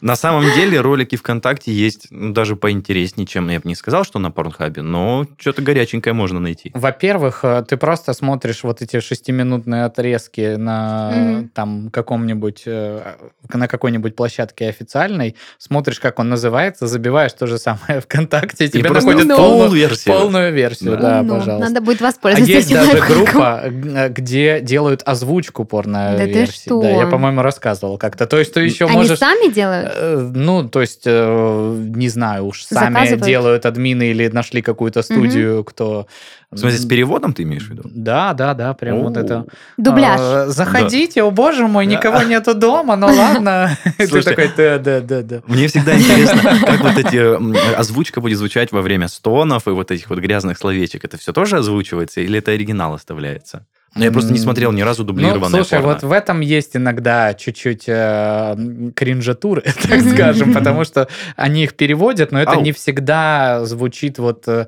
На 0.00 0.16
самом 0.16 0.44
деле 0.54 0.80
ролики 0.80 1.16
ВКонтакте 1.16 1.72
есть 1.72 2.08
ну, 2.10 2.32
даже 2.32 2.56
поинтереснее, 2.56 3.26
чем 3.26 3.48
я 3.48 3.60
бы 3.60 3.68
не 3.68 3.74
сказал, 3.74 4.04
что 4.04 4.18
на 4.18 4.30
Порнхабе, 4.30 4.82
но 4.82 5.26
что-то 5.38 5.62
горяченькое 5.62 6.12
можно 6.12 6.40
найти. 6.40 6.70
Во-первых, 6.74 7.44
э, 7.44 7.64
ты 7.68 7.76
просто 7.76 8.12
смотришь 8.14 8.64
вот 8.64 8.82
эти 8.82 8.98
шестиминутные 9.00 9.84
отрезки 9.84 10.56
на 10.56 11.44
там 11.54 11.90
каком-нибудь 11.90 12.62
э, 12.66 13.14
на 13.52 13.68
какой-нибудь 13.68 14.16
площадке 14.16 14.68
официальной, 14.68 15.36
смотришь, 15.58 16.00
как 16.00 16.18
он 16.18 16.31
называется, 16.32 16.86
забиваешь 16.86 17.32
то 17.32 17.46
же 17.46 17.58
самое 17.58 18.00
ВКонтакте, 18.04 18.64
и 18.64 18.68
И 18.68 18.70
тебе 18.70 18.90
находят 18.90 19.26
Ну. 19.26 19.36
полную, 19.36 19.70
полверсию. 19.70 20.14
полную 20.18 20.52
версию, 20.52 20.98
да, 20.98 21.22
Ну, 21.22 21.36
пожалуйста. 21.38 21.68
Надо 21.68 21.80
будет 21.80 22.02
А 22.02 22.06
воспользоваться 22.06 22.52
есть 22.52 22.66
этим 22.70 22.76
даже 22.80 22.90
лайфхаком. 22.92 23.24
группа, 23.24 23.60
э, 23.64 24.08
где 24.08 24.60
делают 24.60 25.02
озвучку 25.04 25.64
порно 25.64 26.16
Да 26.18 26.24
ты 26.24 26.46
что? 26.46 26.82
Да, 26.82 26.90
я, 26.90 27.06
по-моему, 27.06 27.42
рассказывал 27.42 27.98
как-то. 27.98 28.26
То 28.26 28.38
есть 28.38 28.52
ты 28.54 28.60
еще 28.60 28.86
Они 28.86 28.96
можешь... 28.96 29.18
сами 29.18 29.52
делают? 29.52 29.92
Э, 29.94 30.30
Ну, 30.34 30.68
то 30.68 30.80
есть, 30.80 31.02
э, 31.06 31.76
не 31.94 32.08
знаю, 32.08 32.46
уж 32.46 32.64
сами 32.64 32.94
Заказывают? 32.94 33.24
делают 33.24 33.66
админы 33.66 34.08
или 34.10 34.28
нашли 34.28 34.62
какую-то 34.62 35.02
студию, 35.02 35.62
кто... 35.64 36.06
В 36.50 36.58
смысле, 36.58 36.78
с 36.80 36.84
переводом 36.84 37.32
ты 37.32 37.44
имеешь 37.44 37.66
в 37.66 37.70
виду? 37.70 37.82
Да, 37.84 38.34
да, 38.34 38.52
да, 38.52 38.74
прям 38.74 39.00
вот 39.04 39.16
О. 39.16 39.20
это. 39.20 39.46
Дубляж. 39.78 40.20
А, 40.20 40.44
Заходите, 40.48 41.22
о 41.22 41.30
боже 41.30 41.66
мой, 41.66 41.86
никого 41.86 42.22
нету 42.24 42.52
дома, 42.54 42.94
ну 42.96 43.06
ладно. 43.06 43.70
Ты 43.96 44.06
Слушайте, 44.06 44.30
такой, 44.30 44.50
да, 44.58 44.78
да, 44.78 45.00
да, 45.00 45.22
да. 45.22 45.40
Мне 45.46 45.66
всегда 45.68 45.94
интересно, 45.94 46.21
как 46.26 46.80
вот 46.80 46.98
эти 46.98 47.74
озвучка 47.74 48.20
будет 48.20 48.38
звучать 48.38 48.72
во 48.72 48.82
время 48.82 49.08
стонов 49.08 49.66
и 49.66 49.70
вот 49.70 49.90
этих 49.90 50.10
вот 50.10 50.18
грязных 50.18 50.58
словечек. 50.58 51.04
Это 51.04 51.18
все 51.18 51.32
тоже 51.32 51.58
озвучивается 51.58 52.20
или 52.20 52.38
это 52.38 52.52
оригинал 52.52 52.94
оставляется? 52.94 53.66
Но 53.94 54.04
я 54.04 54.10
просто 54.10 54.32
не 54.32 54.38
смотрел 54.38 54.72
ни 54.72 54.80
разу 54.80 55.02
Ну, 55.02 55.08
дублированное 55.08 55.62
слушай, 55.62 55.80
порно. 55.80 55.94
вот 55.94 56.02
в 56.02 56.12
этом 56.12 56.40
есть 56.40 56.76
иногда 56.76 57.34
чуть-чуть 57.34 57.84
э, 57.88 58.56
кринжатуры, 58.96 59.60
так 59.88 60.00
скажем, 60.00 60.54
потому 60.54 60.84
что 60.84 61.08
они 61.36 61.64
их 61.64 61.74
переводят, 61.74 62.32
но 62.32 62.40
это 62.40 62.56
не 62.56 62.72
всегда 62.72 63.64
звучит 63.66 64.18
вот, 64.18 64.48
э, 64.48 64.66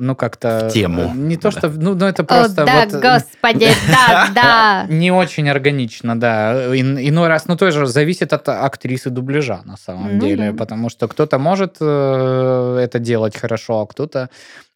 ну, 0.00 0.16
как-то... 0.16 0.68
В 0.68 0.72
тему. 0.72 1.12
э, 1.14 1.16
Не 1.16 1.36
то, 1.36 1.50
что... 1.50 1.68
Ну, 1.68 1.94
ну, 1.94 2.06
это 2.06 2.22
О, 2.22 2.24
просто 2.24 2.64
да, 2.64 2.84
вот... 2.86 2.94
э, 2.94 3.00
господи, 3.00 3.68
да, 3.88 4.28
да. 4.34 4.86
Не 4.88 5.12
очень 5.12 5.48
органично, 5.48 6.18
да. 6.18 6.74
Ин- 6.74 6.98
иной 6.98 7.28
раз, 7.28 7.46
ну, 7.46 7.56
тоже 7.56 7.86
зависит 7.86 8.32
от 8.32 8.48
актрисы 8.48 9.10
дубляжа, 9.10 9.60
на 9.64 9.76
самом 9.76 10.18
Ну 10.18 10.20
деле, 10.26 10.52
да. 10.52 10.56
потому 10.58 10.88
что 10.88 11.06
кто-то 11.06 11.38
может 11.38 11.76
э, 11.80 12.78
это 12.82 12.98
делать 12.98 13.36
хорошо, 13.36 13.80
а 13.82 13.86
кто-то, 13.86 14.30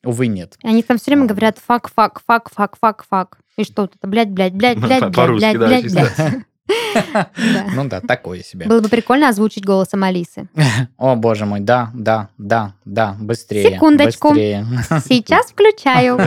увы, 0.05 0.27
нет. 0.27 0.55
Они 0.63 0.83
там 0.83 0.99
все 0.99 1.11
время 1.11 1.27
говорят 1.27 1.59
fuck, 1.67 1.91
fuck, 1.95 2.21
fuck, 2.27 2.51
fuck, 2.55 2.77
fuck, 2.81 3.05
fuck. 3.09 3.39
И 3.57 3.65
что 3.65 3.87
тут? 3.87 3.99
Блядь, 4.03 4.31
блядь, 4.31 4.53
блядь, 4.55 4.79
блядь, 4.79 5.11
блядь, 5.11 5.57
блядь, 5.57 5.93
блядь. 5.93 6.45
Ну 6.67 7.89
да, 7.89 8.01
такое 8.01 8.43
себе. 8.43 8.67
Было 8.67 8.81
бы 8.81 8.89
прикольно 8.89 9.29
озвучить 9.29 9.65
голосом 9.65 10.03
Алисы. 10.05 10.49
О, 10.97 11.17
боже 11.17 11.45
мой, 11.47 11.61
да, 11.61 11.91
да, 11.95 12.31
да, 12.39 12.75
да, 12.85 13.17
быстрее. 13.21 13.71
Секундочку. 13.75 14.29
Быстрее. 14.31 14.67
Сейчас 15.07 15.47
включаю. 15.47 16.19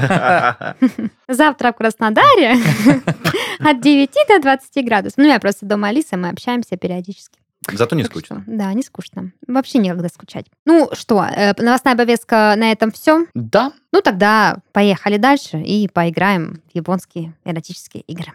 Завтра 1.28 1.72
в 1.72 1.76
Краснодаре 1.76 2.54
от 3.60 3.82
9 3.82 4.10
до 4.30 4.40
20 4.42 4.86
градусов. 4.86 5.18
Ну, 5.18 5.26
я 5.26 5.40
просто 5.40 5.66
дома 5.66 5.90
Алисы, 5.90 6.16
мы 6.18 6.30
общаемся 6.30 6.78
периодически. 6.78 7.40
Зато 7.72 7.96
не 7.96 8.04
Так 8.04 8.12
скучно. 8.12 8.44
что, 8.44 8.52
Да, 8.56 8.74
не 8.74 8.82
скучно. 8.84 9.32
Вообще 9.46 9.80
некогда 9.80 10.08
скучать. 10.08 10.46
Ну 10.66 10.90
что, 10.94 11.26
э, 11.26 11.54
новостная 11.62 11.98
повестка 11.98 12.54
на 12.56 12.72
этом 12.72 12.92
все. 12.92 13.26
Да, 13.34 13.74
Ну 13.92 14.02
тогда 14.02 14.60
поехали 14.72 15.18
дальше 15.18 15.58
и 15.58 15.88
поиграем 15.90 16.62
в 16.72 16.76
японские 16.76 17.34
эротические 17.44 18.04
игры. 18.04 18.32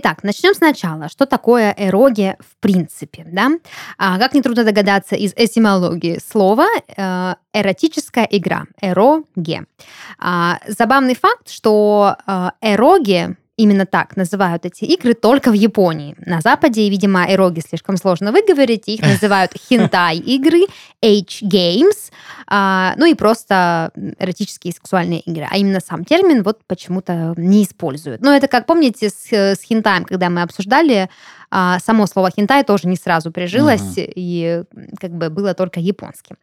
Итак, 0.00 0.22
начнем 0.22 0.54
сначала. 0.54 1.08
Что 1.08 1.26
такое 1.26 1.74
эроги 1.76 2.36
в 2.38 2.56
принципе? 2.60 3.26
Да? 3.26 3.50
А, 3.98 4.16
как 4.18 4.32
нетрудно 4.32 4.62
догадаться 4.62 5.16
из 5.16 5.32
этимологии 5.34 6.20
слова, 6.24 6.68
э, 6.96 7.34
эротическая 7.52 8.28
игра. 8.30 8.66
Эроге. 8.80 9.64
А, 10.20 10.60
забавный 10.68 11.16
факт, 11.16 11.50
что 11.50 12.14
э, 12.28 12.50
эроги 12.60 13.36
именно 13.58 13.84
так 13.84 14.16
называют 14.16 14.64
эти 14.64 14.84
игры 14.84 15.12
только 15.14 15.50
в 15.50 15.54
Японии. 15.54 16.14
На 16.24 16.40
Западе, 16.40 16.88
видимо, 16.88 17.26
эроги 17.30 17.60
слишком 17.60 17.96
сложно 17.96 18.32
выговорить, 18.32 18.88
их 18.88 19.02
называют 19.02 19.52
хентай-игры, 19.68 20.66
H-games, 21.02 22.10
а, 22.46 22.94
ну 22.96 23.04
и 23.04 23.14
просто 23.14 23.90
эротические 24.18 24.72
и 24.72 24.74
сексуальные 24.74 25.20
игры. 25.20 25.46
А 25.50 25.58
именно 25.58 25.80
сам 25.80 26.04
термин 26.04 26.42
вот 26.42 26.60
почему-то 26.66 27.34
не 27.36 27.64
используют. 27.64 28.22
Но 28.22 28.34
это, 28.34 28.48
как 28.48 28.66
помните, 28.66 29.10
с, 29.10 29.32
с 29.32 29.60
хентаем, 29.62 30.04
когда 30.04 30.30
мы 30.30 30.42
обсуждали, 30.42 31.10
а, 31.50 31.78
само 31.80 32.06
слово 32.06 32.30
хентай 32.30 32.64
тоже 32.64 32.88
не 32.88 32.96
сразу 32.96 33.30
прижилось, 33.30 33.80
Мгм. 33.80 34.06
и 34.14 34.62
как 35.00 35.12
бы 35.12 35.30
было 35.30 35.54
только 35.54 35.80
японским. 35.80 36.36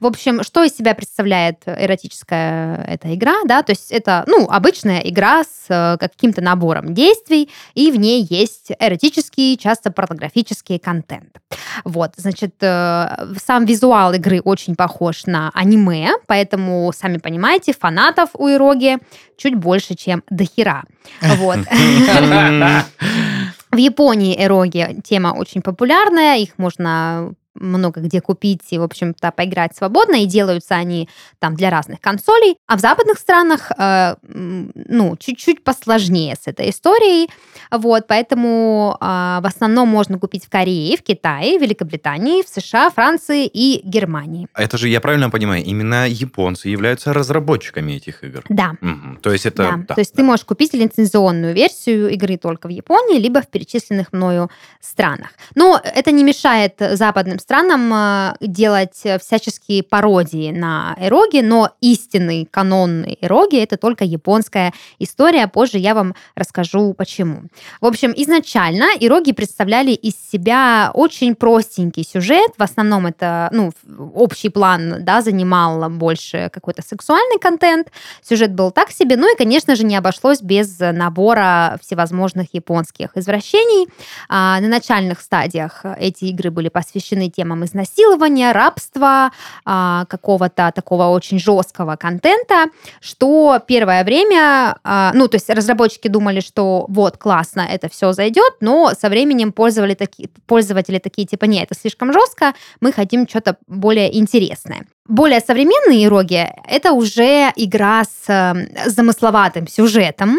В 0.00 0.06
общем, 0.06 0.42
что 0.42 0.62
из 0.62 0.76
себя 0.76 0.94
представляет 0.94 1.62
эротическая 1.66 2.84
эта 2.84 3.14
игра, 3.14 3.34
да, 3.44 3.62
то 3.62 3.72
есть 3.72 3.90
это, 3.90 4.24
ну, 4.26 4.48
обычная 4.48 5.00
игра 5.00 5.42
с 5.44 5.66
э, 5.68 5.96
каким-то 5.98 6.40
набором 6.40 6.94
действий, 6.94 7.50
и 7.74 7.90
в 7.90 7.96
ней 7.96 8.26
есть 8.28 8.70
эротический, 8.78 9.56
часто 9.56 9.90
порнографический 9.90 10.78
контент. 10.78 11.36
Вот, 11.84 12.12
значит, 12.16 12.54
э, 12.60 13.34
сам 13.44 13.64
визуал 13.64 14.12
игры 14.12 14.40
очень 14.40 14.76
похож 14.76 15.26
на 15.26 15.50
аниме, 15.54 16.10
поэтому, 16.26 16.92
сами 16.96 17.18
понимаете, 17.18 17.72
фанатов 17.78 18.30
у 18.34 18.48
Ироги 18.48 18.98
чуть 19.36 19.54
больше, 19.54 19.94
чем 19.94 20.22
дохера. 20.30 20.84
Вот. 21.20 21.58
В 23.72 23.76
Японии 23.78 24.36
эроги 24.38 25.00
тема 25.02 25.34
очень 25.34 25.62
популярная, 25.62 26.36
их 26.36 26.58
можно 26.58 27.32
много 27.54 28.00
где 28.00 28.20
купить 28.20 28.62
и, 28.70 28.78
в 28.78 28.82
общем-то, 28.82 29.30
поиграть 29.32 29.76
свободно, 29.76 30.16
и 30.16 30.26
делаются 30.26 30.74
они 30.74 31.08
там 31.38 31.54
для 31.54 31.70
разных 31.70 32.00
консолей. 32.00 32.56
А 32.66 32.76
в 32.76 32.80
западных 32.80 33.18
странах, 33.18 33.70
э, 33.76 34.16
ну, 34.22 35.16
чуть-чуть 35.16 35.64
посложнее 35.64 36.36
с 36.40 36.46
этой 36.46 36.70
историей, 36.70 37.28
вот, 37.70 38.06
поэтому 38.06 38.96
э, 39.00 39.04
в 39.04 39.46
основном 39.46 39.88
можно 39.88 40.18
купить 40.18 40.46
в 40.46 40.50
Корее, 40.50 40.96
в 40.96 41.02
Китае, 41.02 41.58
Великобритании, 41.58 42.42
в 42.42 42.48
США, 42.48 42.90
Франции 42.90 43.46
и 43.46 43.80
Германии. 43.84 44.48
А 44.54 44.62
Это 44.62 44.78
же, 44.78 44.88
я 44.88 45.00
правильно 45.00 45.30
понимаю, 45.30 45.64
именно 45.64 46.08
японцы 46.08 46.68
являются 46.68 47.12
разработчиками 47.12 47.92
этих 47.92 48.24
игр. 48.24 48.44
Да, 48.48 48.72
Мгм. 48.80 49.18
То 49.22 49.32
есть 49.32 49.46
это... 49.46 49.62
да. 49.62 49.76
да, 49.88 49.94
То 49.94 50.00
есть 50.00 50.12
ты 50.12 50.18
да. 50.18 50.24
можешь 50.24 50.44
купить 50.44 50.74
лицензионную 50.74 51.54
версию 51.54 52.08
игры 52.10 52.36
только 52.36 52.66
в 52.66 52.70
Японии, 52.70 53.18
либо 53.18 53.40
в 53.40 53.48
перечисленных 53.48 54.12
мною 54.12 54.50
странах. 54.80 55.30
Но 55.54 55.80
это 55.82 56.10
не 56.10 56.24
мешает 56.24 56.74
западным 56.78 57.38
странам 57.42 57.92
э, 57.92 58.34
делать 58.40 59.00
э, 59.04 59.18
всяческие 59.18 59.82
пародии 59.82 60.50
на 60.52 60.96
эроги, 60.98 61.40
но 61.40 61.70
истинный 61.80 62.48
канонный 62.50 63.18
эроги 63.20 63.56
это 63.56 63.76
только 63.76 64.04
японская 64.04 64.72
история. 64.98 65.48
Позже 65.48 65.78
я 65.78 65.94
вам 65.94 66.14
расскажу 66.34 66.94
почему. 66.94 67.42
В 67.80 67.86
общем, 67.86 68.12
изначально 68.16 68.86
ироги 68.98 69.32
представляли 69.32 69.90
из 69.90 70.14
себя 70.32 70.90
очень 70.94 71.34
простенький 71.34 72.04
сюжет. 72.04 72.52
В 72.56 72.62
основном 72.62 73.06
это, 73.06 73.48
ну, 73.52 73.72
общий 74.14 74.48
план, 74.48 75.04
да, 75.04 75.20
занимал 75.20 75.90
больше 75.90 76.48
какой-то 76.52 76.82
сексуальный 76.82 77.38
контент. 77.40 77.88
Сюжет 78.22 78.54
был 78.54 78.70
так 78.70 78.90
себе. 78.90 79.16
Ну 79.16 79.32
и, 79.32 79.36
конечно 79.36 79.74
же, 79.76 79.84
не 79.84 79.96
обошлось 79.96 80.40
без 80.40 80.78
набора 80.78 81.78
всевозможных 81.82 82.54
японских 82.54 83.16
извращений. 83.16 83.88
А, 84.28 84.60
на 84.60 84.68
начальных 84.68 85.20
стадиях 85.20 85.84
эти 85.98 86.26
игры 86.26 86.50
были 86.50 86.68
посвящены 86.68 87.31
темам 87.32 87.64
изнасилования, 87.64 88.52
рабства, 88.52 89.32
а, 89.64 90.04
какого-то 90.06 90.72
такого 90.74 91.06
очень 91.06 91.38
жесткого 91.38 91.96
контента, 91.96 92.66
что 93.00 93.60
первое 93.66 94.04
время, 94.04 94.76
а, 94.84 95.12
ну, 95.14 95.28
то 95.28 95.36
есть 95.36 95.50
разработчики 95.50 96.08
думали, 96.08 96.40
что 96.40 96.86
вот, 96.88 97.16
классно, 97.16 97.62
это 97.62 97.88
все 97.88 98.12
зайдет, 98.12 98.54
но 98.60 98.92
со 98.98 99.08
временем 99.08 99.52
пользователи 99.52 99.94
такие, 99.94 100.28
пользователи 100.46 100.98
такие, 100.98 101.26
типа, 101.26 101.46
нет, 101.46 101.68
это 101.70 101.80
слишком 101.80 102.12
жестко, 102.12 102.54
мы 102.80 102.92
хотим 102.92 103.26
что-то 103.28 103.56
более 103.66 104.16
интересное. 104.16 104.86
Более 105.08 105.40
современные 105.40 106.04
ироги— 106.04 106.48
это 106.68 106.92
уже 106.92 107.52
игра 107.56 108.04
с 108.04 108.28
э, 108.28 108.88
замысловатым 108.88 109.66
сюжетом, 109.66 110.38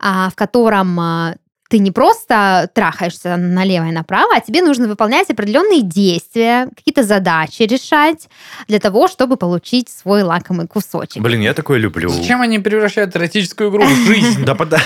а, 0.00 0.30
в 0.30 0.34
котором 0.34 0.98
а, 0.98 1.34
ты 1.74 1.78
не 1.80 1.90
просто 1.90 2.70
трахаешься 2.72 3.36
налево 3.36 3.88
и 3.88 3.90
направо, 3.90 4.36
а 4.36 4.40
тебе 4.40 4.62
нужно 4.62 4.86
выполнять 4.86 5.28
определенные 5.28 5.82
действия, 5.82 6.68
какие-то 6.76 7.02
задачи 7.02 7.62
решать 7.62 8.28
для 8.68 8.78
того, 8.78 9.08
чтобы 9.08 9.36
получить 9.36 9.88
свой 9.88 10.22
лакомый 10.22 10.68
кусочек. 10.68 11.20
Блин, 11.20 11.40
я 11.40 11.52
такое 11.52 11.78
люблю. 11.80 12.10
Зачем 12.10 12.40
они 12.42 12.60
превращают 12.60 13.16
эротическую 13.16 13.70
игру 13.70 13.82
в 13.82 13.88
жизнь? 14.06 14.44
Да, 14.44 14.54
пода- 14.54 14.78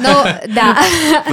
Ну, 0.00 0.24
да, 0.54 0.78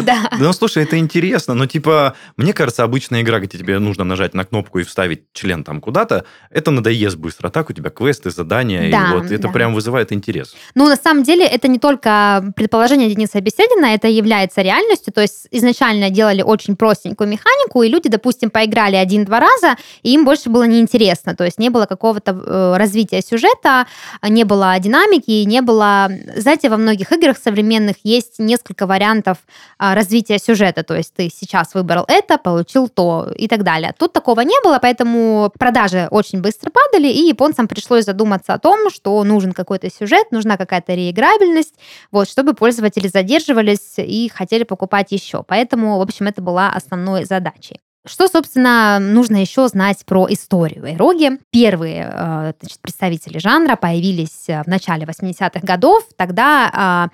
да. 0.03 0.29
Ну, 0.37 0.51
слушай, 0.51 0.83
это 0.83 0.97
интересно, 0.97 1.53
но 1.53 1.65
типа, 1.65 2.17
мне 2.35 2.51
кажется, 2.51 2.83
обычная 2.83 3.21
игра, 3.21 3.39
где 3.39 3.57
тебе 3.57 3.79
нужно 3.79 4.03
нажать 4.03 4.33
на 4.33 4.43
кнопку 4.43 4.79
и 4.79 4.83
вставить 4.83 5.31
член 5.31 5.63
там 5.63 5.79
куда-то, 5.79 6.25
это 6.49 6.71
надоест 6.71 7.15
быстро. 7.15 7.47
А 7.47 7.51
так 7.51 7.69
у 7.69 7.73
тебя 7.73 7.89
квесты, 7.89 8.31
задания, 8.31 8.91
Да, 8.91 9.11
и 9.11 9.13
вот 9.13 9.31
это 9.31 9.47
прям 9.47 9.73
вызывает 9.73 10.11
интерес. 10.11 10.55
Ну, 10.75 10.89
на 10.89 10.97
самом 10.97 11.23
деле, 11.23 11.45
это 11.45 11.69
не 11.69 11.79
только 11.79 12.51
предположение 12.57 13.09
Дениса 13.09 13.39
Беседина, 13.39 13.85
это 13.85 14.09
является 14.09 14.61
реальностью. 14.89 15.13
То 15.13 15.21
есть 15.21 15.47
изначально 15.51 16.09
делали 16.09 16.41
очень 16.41 16.75
простенькую 16.75 17.29
механику, 17.29 17.83
и 17.83 17.89
люди, 17.89 18.09
допустим, 18.09 18.49
поиграли 18.49 18.95
один-два 18.95 19.39
раза, 19.39 19.75
и 20.03 20.13
им 20.13 20.25
больше 20.25 20.49
было 20.49 20.63
неинтересно. 20.63 21.35
То 21.35 21.45
есть 21.45 21.59
не 21.59 21.69
было 21.69 21.85
какого-то 21.85 22.31
э, 22.31 22.77
развития 22.77 23.21
сюжета, 23.21 23.85
не 24.23 24.43
было 24.43 24.79
динамики, 24.79 25.45
не 25.45 25.61
было... 25.61 26.09
Знаете, 26.35 26.69
во 26.69 26.77
многих 26.77 27.11
играх 27.11 27.37
современных 27.37 27.95
есть 28.03 28.39
несколько 28.39 28.85
вариантов 28.87 29.37
а, 29.77 29.95
развития 29.95 30.39
сюжета. 30.39 30.83
То 30.83 30.95
есть 30.95 31.13
ты 31.13 31.29
сейчас 31.29 31.73
выбрал 31.73 32.05
это, 32.07 32.37
получил 32.37 32.89
то 32.89 33.27
и 33.37 33.47
так 33.47 33.63
далее. 33.63 33.93
Тут 33.97 34.13
такого 34.13 34.41
не 34.41 34.55
было, 34.63 34.79
поэтому 34.81 35.51
продажи 35.57 36.07
очень 36.11 36.41
быстро 36.41 36.71
падали, 36.71 37.07
и 37.07 37.27
японцам 37.27 37.67
пришлось 37.67 38.05
задуматься 38.05 38.53
о 38.53 38.59
том, 38.59 38.89
что 38.89 39.23
нужен 39.23 39.51
какой-то 39.51 39.89
сюжет, 39.91 40.31
нужна 40.31 40.57
какая-то 40.57 40.93
реиграбельность, 40.93 41.75
вот, 42.11 42.29
чтобы 42.29 42.53
пользователи 42.53 43.07
задерживались 43.07 43.93
и 43.97 44.29
хотели 44.33 44.63
покупать 44.69 45.11
еще. 45.11 45.43
Поэтому, 45.43 45.97
в 45.97 46.01
общем, 46.01 46.27
это 46.27 46.41
была 46.41 46.69
основной 46.71 47.25
задачей. 47.25 47.81
Что, 48.09 48.27
собственно, 48.27 48.97
нужно 48.99 49.37
еще 49.37 49.67
знать 49.67 50.03
про 50.03 50.25
историю 50.29 50.91
Эроги? 50.91 51.39
Первые 51.51 52.11
э, 52.11 52.53
значит, 52.59 52.79
представители 52.81 53.37
жанра 53.37 53.75
появились 53.75 54.45
э, 54.47 54.63
в 54.63 54.67
начале 54.67 55.05
80-х 55.05 55.59
годов. 55.61 56.03
Тогда 56.17 57.11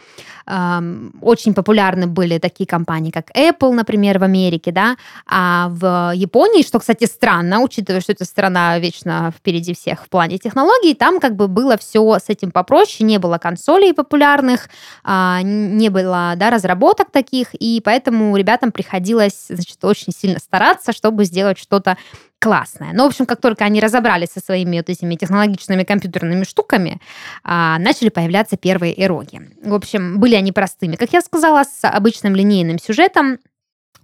э, 0.48 0.52
э, 0.52 1.10
очень 1.22 1.54
популярны 1.54 2.08
были 2.08 2.38
такие 2.38 2.66
компании, 2.66 3.12
как 3.12 3.30
Apple, 3.36 3.74
например, 3.74 4.20
в 4.20 4.24
Америке, 4.24 4.72
да, 4.72 4.96
а 5.28 5.68
в 5.70 6.14
Японии, 6.16 6.64
что, 6.64 6.80
кстати, 6.80 7.04
странно, 7.04 7.60
учитывая, 7.60 8.00
что 8.00 8.14
эта 8.14 8.24
страна 8.24 8.80
вечно 8.80 9.34
впереди 9.38 9.74
всех 9.74 10.06
в 10.06 10.10
плане 10.10 10.38
технологий, 10.38 10.94
там 10.94 11.20
как 11.20 11.36
бы 11.36 11.50
было 11.50 11.78
все 11.78 12.20
с 12.20 12.30
этим 12.30 12.52
попроще, 12.52 13.06
не 13.06 13.18
было 13.18 13.38
консолей 13.38 13.94
популярных, 13.94 14.70
а, 15.04 15.42
не 15.42 15.90
было 15.90 16.36
да, 16.38 16.52
разработок 16.52 17.12
таких, 17.12 17.50
и 17.54 17.82
поэтому 17.84 18.38
ребятам 18.38 18.72
приходилось 18.72 19.48
значит, 19.50 19.84
очень 19.84 20.14
сильно 20.14 20.40
стараться, 20.40 20.85
чтобы 20.94 21.26
сделать 21.26 21.58
что-то 21.58 21.98
классное. 22.40 22.94
Но, 22.94 23.04
в 23.04 23.08
общем, 23.08 23.26
как 23.26 23.42
только 23.42 23.66
они 23.66 23.80
разобрались 23.80 24.30
со 24.30 24.40
своими 24.40 24.78
вот 24.78 24.90
этими 24.90 25.16
технологичными 25.16 25.84
компьютерными 25.84 26.44
штуками, 26.44 27.02
а, 27.44 27.80
начали 27.80 28.10
появляться 28.10 28.58
первые 28.58 28.94
эроги. 29.04 29.42
В 29.64 29.74
общем, 29.74 30.20
были 30.20 30.36
они 30.36 30.52
простыми, 30.52 30.96
как 30.96 31.12
я 31.14 31.22
сказала, 31.22 31.64
с 31.64 31.88
обычным 31.88 32.36
линейным 32.36 32.80
сюжетом, 32.80 33.40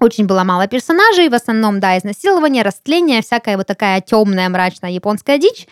очень 0.01 0.25
было 0.25 0.43
мало 0.43 0.67
персонажей, 0.67 1.29
в 1.29 1.34
основном, 1.34 1.79
да, 1.79 1.98
изнасилование, 1.98 2.63
растление, 2.63 3.22
всякая 3.22 3.58
вот 3.58 3.67
такая 3.67 4.01
темная, 4.01 4.50
мрачная 4.50 4.91
японская 4.91 5.38
дичь. 5.38 5.67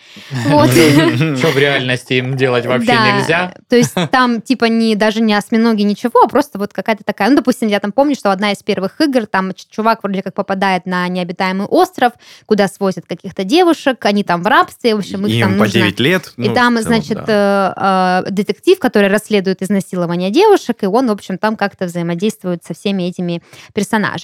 Вот. 0.46 0.70
Что 0.70 1.48
в 1.48 1.58
реальности 1.58 2.14
им 2.14 2.36
делать 2.36 2.66
вообще 2.66 2.92
нельзя? 2.92 3.54
То 3.68 3.76
есть 3.76 3.94
там 4.10 4.40
типа 4.40 4.66
не 4.66 4.94
даже 4.94 5.20
не 5.20 5.34
осьминоги, 5.34 5.82
ничего, 5.82 6.22
а 6.22 6.28
просто 6.28 6.58
вот 6.58 6.72
какая-то 6.72 7.04
такая... 7.04 7.30
Ну, 7.30 7.36
допустим, 7.36 7.68
я 7.68 7.80
там 7.80 7.92
помню, 7.92 8.14
что 8.14 8.30
одна 8.30 8.52
из 8.52 8.62
первых 8.62 9.00
игр, 9.00 9.26
там 9.26 9.52
чувак 9.70 10.02
вроде 10.02 10.22
как 10.22 10.34
попадает 10.34 10.86
на 10.86 11.08
необитаемый 11.08 11.66
остров, 11.66 12.12
куда 12.46 12.68
свозят 12.68 13.06
каких-то 13.06 13.44
девушек, 13.44 14.04
они 14.04 14.22
там 14.22 14.42
в 14.42 14.46
рабстве, 14.46 14.94
в 14.94 14.98
общем, 14.98 15.26
их 15.26 15.34
Им 15.34 15.40
там 15.40 15.52
по 15.52 15.64
нужно... 15.64 15.80
9 15.80 16.00
лет. 16.00 16.32
И 16.36 16.48
ну, 16.48 16.54
там, 16.54 16.78
значит, 16.78 17.18
э, 17.26 17.72
э, 17.76 18.30
детектив, 18.30 18.78
который 18.78 19.08
расследует 19.08 19.62
изнасилование 19.62 20.30
девушек, 20.30 20.82
и 20.82 20.86
он, 20.86 21.08
в 21.08 21.12
общем, 21.12 21.36
там 21.36 21.56
как-то 21.56 21.86
взаимодействует 21.86 22.62
со 22.64 22.74
всеми 22.74 23.04
этими 23.04 23.42
персонажами. 23.74 24.19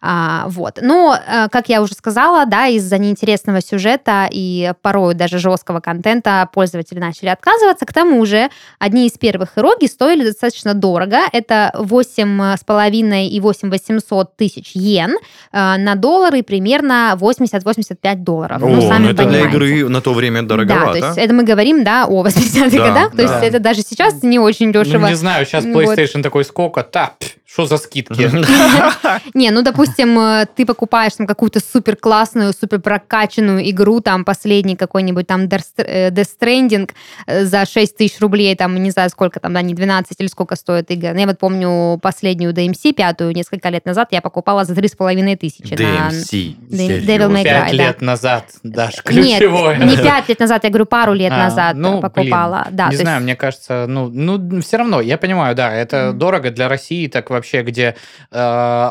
А, 0.00 0.44
вот. 0.48 0.78
Но, 0.82 1.16
э, 1.16 1.48
как 1.50 1.68
я 1.68 1.82
уже 1.82 1.94
сказала, 1.94 2.46
да, 2.46 2.66
из-за 2.68 2.98
неинтересного 2.98 3.60
сюжета 3.60 4.28
и 4.30 4.72
порой 4.82 5.14
даже 5.14 5.38
жесткого 5.38 5.80
контента 5.80 6.48
пользователи 6.52 6.98
начали 6.98 7.28
отказываться. 7.28 7.86
К 7.86 7.92
тому 7.92 8.24
же, 8.26 8.48
одни 8.78 9.06
из 9.06 9.12
первых 9.12 9.56
ироги 9.58 9.86
стоили 9.86 10.24
достаточно 10.24 10.74
дорого. 10.74 11.18
Это 11.32 11.70
8,5 11.74 13.26
и 13.28 13.40
8 13.40 13.70
800 13.70 14.36
тысяч 14.36 14.72
йен 14.74 15.16
э, 15.52 15.76
на 15.76 15.94
доллары 15.94 16.42
примерно 16.42 17.16
80-85 17.18 18.16
долларов. 18.16 18.62
О, 18.62 18.68
ну, 18.68 18.80
сами 18.82 19.04
ну 19.04 19.10
это 19.10 19.24
для 19.24 19.42
понимаете. 19.42 19.48
игры 19.78 19.88
на 19.88 20.00
то 20.00 20.12
время 20.14 20.42
Да, 20.42 20.48
дороговато. 20.56 21.00
то 21.00 21.06
есть 21.06 21.18
это 21.18 21.34
мы 21.34 21.44
говорим, 21.44 21.84
да, 21.84 22.06
о 22.06 22.24
80-х 22.24 22.70
Да, 22.76 22.88
годах, 22.88 23.10
то 23.12 23.16
да. 23.18 23.22
есть 23.22 23.34
это 23.42 23.58
даже 23.60 23.82
сейчас 23.82 24.22
не 24.22 24.38
очень 24.38 24.66
Ну, 24.72 24.72
дешево. 24.84 25.06
не 25.06 25.14
знаю, 25.14 25.46
сейчас 25.46 25.64
Вот. 25.64 25.84
PlayStation 25.84 26.22
такой 26.22 26.44
сколько? 26.44 26.82
Так, 26.82 27.14
что 27.46 27.66
за 27.66 27.76
скидки? 27.78 28.30
Не, 29.34 29.50
ну, 29.50 29.62
допустим, 29.62 30.18
э, 30.18 30.46
ты 30.54 30.66
покупаешь 30.66 31.14
там 31.14 31.26
какую-то 31.26 31.60
супер 31.60 31.96
классную, 31.96 32.52
супер 32.52 32.80
прокачанную 32.80 33.68
игру, 33.70 34.00
там 34.00 34.24
последний 34.24 34.76
какой-нибудь 34.76 35.26
там 35.26 35.44
Death 35.44 35.62
э, 35.78 36.10
Stranding 36.10 36.90
э, 37.26 37.44
за 37.44 37.64
6 37.66 37.96
тысяч 37.96 38.20
рублей, 38.20 38.54
там, 38.56 38.74
не 38.82 38.90
знаю, 38.90 39.10
сколько 39.10 39.40
там, 39.40 39.54
да, 39.54 39.62
не 39.62 39.74
12 39.74 40.20
или 40.20 40.26
сколько 40.28 40.56
стоит 40.56 40.90
игра. 40.90 41.12
Ну, 41.14 41.20
Я 41.20 41.26
вот 41.26 41.38
помню 41.38 41.98
последнюю 42.02 42.52
DMC, 42.52 42.92
пятую, 42.92 43.32
несколько 43.34 43.68
лет 43.70 43.86
назад 43.86 44.08
я 44.10 44.20
покупала 44.20 44.64
за 44.64 44.74
3,5 44.74 45.36
тысячи. 45.36 45.72
на- 45.74 46.08
DMC. 46.10 46.56
Devil 46.70 46.76
серьезно. 46.76 47.36
May 47.36 47.42
Cry. 47.42 47.44
Пять 47.44 47.76
да. 47.76 47.84
лет 47.86 48.00
назад, 48.02 48.44
Даш, 48.62 48.94
Нет, 48.96 49.02
ключевое. 49.38 49.76
не 49.78 49.96
5 49.96 50.28
лет 50.28 50.40
назад, 50.40 50.64
я 50.64 50.70
говорю, 50.70 50.86
пару 50.86 51.12
лет 51.14 51.32
А, 51.32 51.36
назад 51.38 51.76
ну, 51.76 52.00
покупала. 52.00 52.62
блин, 52.66 52.76
да, 52.76 52.88
не 52.88 52.96
знаю, 52.96 53.16
есть- 53.16 53.24
мне 53.24 53.36
кажется, 53.36 53.86
ну, 53.88 54.08
ну, 54.08 54.60
все 54.60 54.76
равно, 54.76 55.00
я 55.00 55.16
понимаю, 55.18 55.54
да, 55.54 55.72
это 55.72 56.08
Мгм. 56.10 56.18
дорого 56.18 56.50
для 56.50 56.68
России, 56.68 57.06
так 57.08 57.30
вообще, 57.30 57.62
где 57.62 57.96
э, 58.30 58.90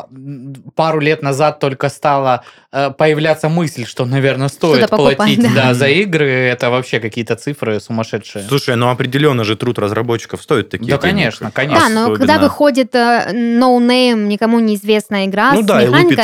пару 0.74 1.00
лет 1.00 1.22
назад 1.22 1.58
только 1.58 1.88
стала 1.88 2.44
э, 2.72 2.90
появляться 2.90 3.48
мысль, 3.48 3.86
что, 3.86 4.04
наверное, 4.04 4.48
стоит 4.48 4.88
платить 4.90 5.42
да. 5.42 5.50
да, 5.54 5.74
за 5.74 5.88
игры, 5.88 6.28
это 6.28 6.70
вообще 6.70 7.00
какие-то 7.00 7.36
цифры 7.36 7.80
сумасшедшие. 7.80 8.44
Слушай, 8.48 8.76
ну 8.76 8.88
определенно 8.90 9.44
же 9.44 9.56
труд 9.56 9.78
разработчиков 9.78 10.42
стоит 10.42 10.70
таких 10.70 10.88
Да, 10.88 10.98
денег. 10.98 11.00
конечно, 11.02 11.50
конечно. 11.50 11.88
Да, 11.88 11.94
но 11.94 12.02
Особенно. 12.02 12.18
когда 12.18 12.38
выходит 12.38 12.94
э, 12.94 13.30
no-name, 13.32 14.26
никому 14.26 14.60
неизвестная 14.60 15.26
игра 15.26 15.52
Ну 15.52 15.62
с 15.62 15.66
да, 15.66 15.80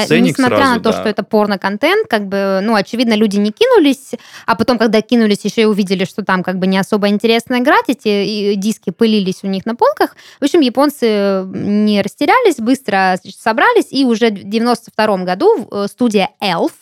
ценник 0.07 0.39
несмотря 0.39 0.57
сразу, 0.57 0.75
на 0.75 0.81
то, 0.81 0.93
да. 0.93 1.01
что 1.01 1.09
это 1.09 1.23
порно-контент, 1.23 2.09
как 2.09 2.27
бы, 2.27 2.61
ну, 2.63 2.75
очевидно, 2.75 3.15
люди 3.15 3.37
не 3.37 3.51
кинулись, 3.51 4.13
а 4.47 4.55
потом, 4.55 4.79
когда 4.79 5.01
кинулись, 5.01 5.45
еще 5.45 5.63
и 5.63 5.65
увидели, 5.65 6.05
что 6.05 6.25
там 6.25 6.43
как 6.43 6.59
бы 6.59 6.67
не 6.67 6.79
особо 6.79 7.09
интересно 7.09 7.59
играть, 7.59 7.85
эти 7.89 8.09
и 8.09 8.55
диски 8.57 8.91
пылились 8.91 9.41
у 9.43 9.47
них 9.47 9.67
на 9.67 9.75
полках. 9.75 10.17
В 10.41 10.45
общем, 10.45 10.61
японцы 10.61 11.45
не 11.45 12.03
растерялись, 12.03 12.57
быстро 12.57 13.19
значит, 13.21 13.41
собрались, 13.89 13.93
и 13.93 14.05
уже 14.05 14.31
в 14.31 14.49
92 14.49 15.17
году 15.19 15.69
э, 15.71 15.87
студия 15.89 16.31
Elf 16.43 16.73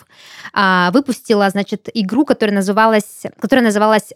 а, 0.53 0.91
выпустила, 0.93 1.49
значит, 1.51 1.89
игру, 1.95 2.25
которая 2.25 2.55
называлась, 2.55 3.23
которая 3.41 3.65
называлась. 3.65 4.13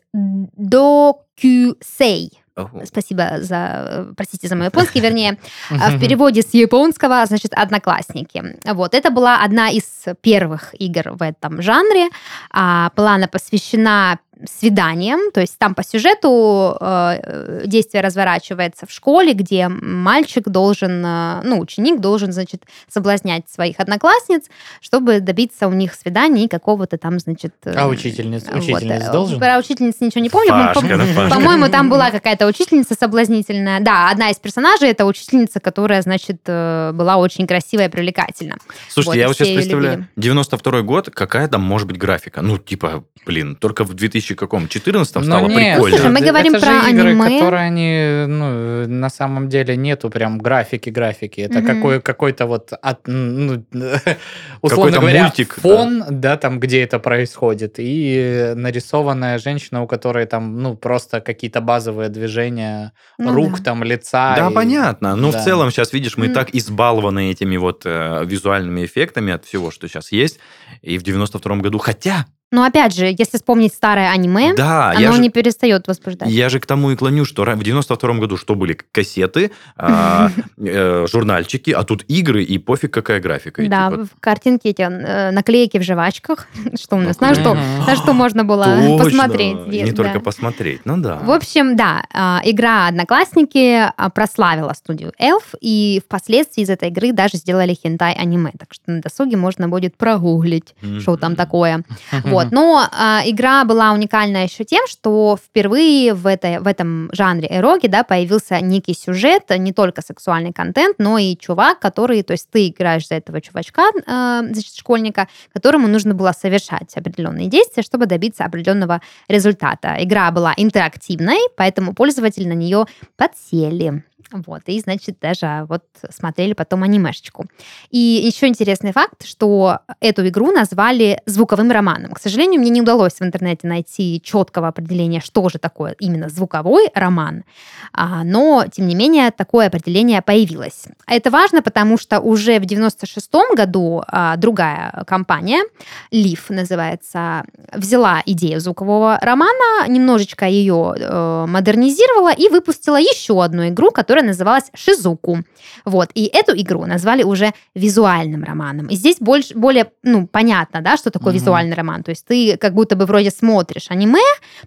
Ого. 2.56 2.82
Спасибо 2.84 3.38
за, 3.38 3.56
э, 3.56 4.12
простите 4.16 4.48
за 4.48 4.56
мой 4.56 4.66
японский, 4.66 5.00
вернее, 5.00 5.38
а, 5.70 5.90
в 5.90 6.00
переводе 6.00 6.42
с 6.42 6.52
японского, 6.52 7.24
значит, 7.26 7.52
«Одноклассники». 7.54 8.42
Вот, 8.64 8.94
это 8.94 9.10
была 9.10 9.42
одна 9.44 9.70
из 9.70 9.84
первых 10.20 10.74
игр 10.78 11.12
в 11.12 11.22
этом 11.22 11.62
жанре. 11.62 12.08
А, 12.50 12.90
Была 12.96 13.14
она 13.14 13.28
посвящена 13.28 14.18
свиданием, 14.48 15.30
то 15.32 15.40
есть 15.40 15.58
там 15.58 15.74
по 15.74 15.84
сюжету 15.84 16.76
э, 16.80 17.62
действие 17.66 18.02
разворачивается 18.02 18.86
в 18.86 18.90
школе, 18.90 19.34
где 19.34 19.68
мальчик 19.68 20.48
должен, 20.48 21.04
э, 21.04 21.40
ну, 21.44 21.60
ученик 21.60 22.00
должен, 22.00 22.32
значит, 22.32 22.64
соблазнять 22.88 23.48
своих 23.50 23.80
одноклассниц, 23.80 24.44
чтобы 24.80 25.20
добиться 25.20 25.68
у 25.68 25.72
них 25.72 25.94
свидания 25.94 26.44
и 26.44 26.48
какого-то 26.48 26.96
там, 26.96 27.18
значит... 27.18 27.54
Э, 27.64 27.74
а 27.76 27.88
учительниц, 27.88 28.44
учительниц 28.52 29.04
вот, 29.04 29.12
должен? 29.12 29.38
Про 29.38 29.58
учительниц 29.58 30.00
ничего 30.00 30.22
не 30.22 30.30
помню. 30.30 30.50
Пашка, 30.50 30.80
по- 30.80 31.34
По-моему, 31.34 31.68
там 31.68 31.90
была 31.90 32.10
какая-то 32.10 32.46
учительница 32.46 32.94
соблазнительная. 32.98 33.80
Да, 33.80 34.10
одна 34.10 34.30
из 34.30 34.36
персонажей 34.36 34.90
это 34.90 35.04
учительница, 35.04 35.60
которая, 35.60 36.02
значит, 36.02 36.40
была 36.44 37.16
очень 37.18 37.46
красивая 37.46 37.86
и 37.86 37.90
привлекательна. 37.90 38.56
Слушайте, 38.88 39.10
вот, 39.10 39.16
я 39.16 39.28
вот 39.28 39.36
сейчас 39.36 39.48
представляю, 39.48 40.08
92 40.16 40.82
год, 40.82 41.10
какая 41.10 41.48
там 41.48 41.62
может 41.62 41.86
быть 41.86 41.98
графика? 41.98 42.42
Ну, 42.42 42.58
типа, 42.58 43.04
блин, 43.26 43.56
только 43.56 43.84
в 43.84 43.94
2000 43.94 44.29
каком? 44.36 44.68
14 44.68 45.10
стало 45.10 45.24
Но 45.24 45.46
нет, 45.48 45.74
прикольно. 45.74 45.96
Слушай, 45.98 46.12
мы 46.12 46.20
говорим 46.20 46.54
это 46.54 46.66
про 46.66 46.80
же 46.82 46.90
игры, 46.90 47.10
аниме. 47.10 47.38
которые 47.38 47.62
они, 47.62 48.24
ну, 48.32 48.86
на 48.88 49.10
самом 49.10 49.48
деле 49.48 49.76
нету 49.76 50.10
прям 50.10 50.38
графики-графики. 50.38 51.40
Это 51.40 51.58
Мгм. 51.60 51.66
какой, 51.66 52.00
какой-то 52.00 52.46
вот, 52.46 52.72
от, 52.80 53.06
ну, 53.06 53.64
условно 53.72 54.16
Какой-то 54.62 55.00
говоря, 55.00 55.22
мультик, 55.24 55.54
фон, 55.60 56.04
да. 56.10 56.36
там, 56.36 56.60
где 56.60 56.82
это 56.82 56.98
происходит, 56.98 57.74
и 57.78 58.52
нарисованная 58.56 59.38
женщина, 59.38 59.82
у 59.82 59.86
которой 59.86 60.26
там, 60.26 60.62
ну, 60.62 60.76
просто 60.76 61.20
какие-то 61.20 61.60
базовые 61.60 62.08
движения 62.08 62.92
Ну 63.18 63.32
рук, 63.34 63.58
да. 63.58 63.64
там, 63.64 63.82
лица. 63.84 64.34
Да, 64.36 64.50
и- 64.50 64.54
понятно. 64.54 65.16
Ну, 65.16 65.32
да. 65.32 65.40
в 65.40 65.44
целом, 65.44 65.70
сейчас, 65.70 65.92
видишь, 65.92 66.16
мы 66.16 66.26
и 66.26 66.28
М. 66.28 66.34
так 66.34 66.54
избалованы 66.54 67.30
этими 67.30 67.56
вот 67.56 67.82
э, 67.84 68.22
визуальными 68.24 68.84
эффектами 68.84 69.32
от 69.32 69.44
всего, 69.44 69.70
что 69.70 69.88
сейчас 69.88 70.12
есть. 70.12 70.38
И 70.82 70.98
в 70.98 71.02
92 71.02 71.56
году, 71.56 71.78
хотя, 71.78 72.26
Но 72.52 72.64
опять 72.64 72.94
же, 72.94 73.06
если 73.06 73.36
вспомнить 73.36 73.72
старое 73.72 74.10
аниме, 74.10 74.54
да, 74.54 74.90
оно 74.90 75.12
же, 75.12 75.20
не 75.20 75.30
перестает 75.30 75.86
возбуждать. 75.86 76.28
я 76.28 76.48
же 76.48 76.58
к 76.58 76.66
тому 76.66 76.90
и 76.90 76.96
клоню, 76.96 77.24
что 77.24 77.44
в 77.44 77.62
92 77.62 78.14
году 78.14 78.36
что 78.36 78.56
были? 78.56 78.76
Кассеты, 78.90 79.52
а, 79.76 80.30
э, 80.58 81.06
журнальчики, 81.08 81.70
а 81.70 81.84
тут 81.84 82.04
игры, 82.08 82.42
и 82.42 82.58
пофиг, 82.58 82.92
какая 82.92 83.20
графика. 83.20 83.62
Да, 83.68 83.90
типа, 83.90 84.04
в 84.04 84.20
картинки 84.20 84.66
эти 84.66 84.82
э, 84.82 85.30
наклейки 85.30 85.78
в 85.78 85.82
жвачках. 85.82 86.48
Что 86.80 86.96
у 86.96 87.00
нас? 87.00 87.20
На 87.20 87.34
что, 87.34 87.54
на 87.54 87.96
что 87.96 88.12
можно 88.12 88.44
было 88.44 88.64
точно, 88.64 89.04
посмотреть? 89.04 89.66
Не 89.66 89.92
только 89.92 90.18
посмотреть, 90.18 90.80
ну 90.84 90.96
да. 90.96 91.16
В 91.16 91.30
общем, 91.30 91.76
да, 91.76 92.02
а, 92.12 92.40
игра 92.44 92.88
«Одноклассники» 92.88 93.92
а, 93.96 94.10
прославила 94.10 94.72
студию 94.72 95.12
Elf, 95.20 95.56
и 95.60 96.02
впоследствии 96.04 96.62
из 96.62 96.70
этой 96.70 96.88
игры 96.88 97.12
даже 97.12 97.36
сделали 97.36 97.74
хентай-аниме, 97.80 98.52
так 98.58 98.74
что 98.74 98.90
на 98.90 99.00
досуге 99.00 99.36
можно 99.36 99.68
будет 99.68 99.96
прогуглить, 99.96 100.74
что 101.00 101.16
там 101.16 101.36
такое. 101.36 101.84
Вот. 102.24 102.39
Но 102.50 102.86
а, 102.90 103.22
игра 103.24 103.64
была 103.64 103.92
уникальна 103.92 104.44
еще 104.44 104.64
тем, 104.64 104.86
что 104.86 105.38
впервые 105.42 106.14
в, 106.14 106.26
этой, 106.26 106.58
в 106.60 106.66
этом 106.66 107.10
жанре 107.12 107.48
эроги 107.50 107.86
да, 107.86 108.04
появился 108.04 108.60
некий 108.60 108.94
сюжет, 108.94 109.44
не 109.58 109.72
только 109.72 110.02
сексуальный 110.02 110.52
контент, 110.52 110.96
но 110.98 111.18
и 111.18 111.36
чувак, 111.36 111.78
который, 111.80 112.22
то 112.22 112.32
есть 112.32 112.48
ты 112.50 112.68
играешь 112.68 113.08
за 113.08 113.16
этого 113.16 113.40
чувачка, 113.40 113.82
а, 114.06 114.42
значит, 114.42 114.74
школьника, 114.74 115.28
которому 115.52 115.88
нужно 115.88 116.14
было 116.14 116.32
совершать 116.32 116.96
определенные 116.96 117.46
действия, 117.46 117.82
чтобы 117.82 118.06
добиться 118.06 118.44
определенного 118.44 119.00
результата. 119.28 119.96
Игра 119.98 120.30
была 120.30 120.54
интерактивной, 120.56 121.38
поэтому 121.56 121.94
пользователи 121.94 122.46
на 122.46 122.54
нее 122.54 122.86
подсели. 123.16 124.04
Вот, 124.32 124.62
и, 124.66 124.78
значит, 124.80 125.18
даже 125.20 125.66
вот 125.68 125.84
смотрели 126.10 126.52
потом 126.52 126.82
анимешечку. 126.82 127.46
И 127.90 127.98
еще 127.98 128.46
интересный 128.46 128.92
факт, 128.92 129.26
что 129.26 129.80
эту 130.00 130.26
игру 130.28 130.52
назвали 130.52 131.20
звуковым 131.26 131.70
романом. 131.70 132.12
К 132.12 132.20
сожалению, 132.20 132.60
мне 132.60 132.70
не 132.70 132.82
удалось 132.82 133.14
в 133.14 133.22
интернете 133.22 133.66
найти 133.66 134.20
четкого 134.22 134.68
определения, 134.68 135.20
что 135.20 135.48
же 135.48 135.58
такое 135.58 135.96
именно 135.98 136.28
звуковой 136.28 136.90
роман, 136.94 137.44
А, 137.92 138.22
но, 138.24 138.64
тем 138.70 138.86
не 138.86 138.94
менее, 138.94 139.30
такое 139.30 139.66
определение 139.66 140.22
появилось. 140.22 140.84
А 141.06 141.14
Это 141.14 141.30
важно, 141.30 141.62
потому 141.62 141.98
что 141.98 142.20
уже 142.20 142.58
в 142.60 142.64
96 142.64 143.30
году 143.56 144.02
а, 144.06 144.36
другая 144.36 145.04
компания, 145.06 145.64
Leaf 146.12 146.40
называется, 146.48 147.44
взяла 147.72 148.22
идею 148.26 148.60
звукового 148.60 149.18
романа, 149.20 149.88
немножечко 149.88 150.46
ее 150.46 150.94
э, 150.96 151.44
модернизировала 151.46 152.32
и 152.32 152.48
выпустила 152.48 152.96
еще 152.96 153.42
одну 153.42 153.68
игру, 153.68 153.90
которая 153.90 154.19
называлась 154.22 154.70
Шизуку. 154.74 155.42
Вот. 155.84 156.10
И 156.14 156.26
эту 156.32 156.52
игру 156.56 156.84
назвали 156.86 157.22
уже 157.22 157.52
визуальным 157.74 158.44
романом. 158.44 158.86
И 158.88 158.96
здесь 158.96 159.16
больше, 159.20 159.54
более 159.54 159.90
ну, 160.02 160.26
понятно, 160.26 160.80
да, 160.80 160.96
что 160.96 161.10
такое 161.10 161.32
Мгм. 161.32 161.40
визуальный 161.40 161.76
роман. 161.76 162.02
То 162.02 162.10
есть 162.10 162.26
ты 162.26 162.56
как 162.56 162.74
будто 162.74 162.96
бы 162.96 163.06
вроде 163.06 163.30
смотришь 163.30 163.86
аниме, 163.90 164.18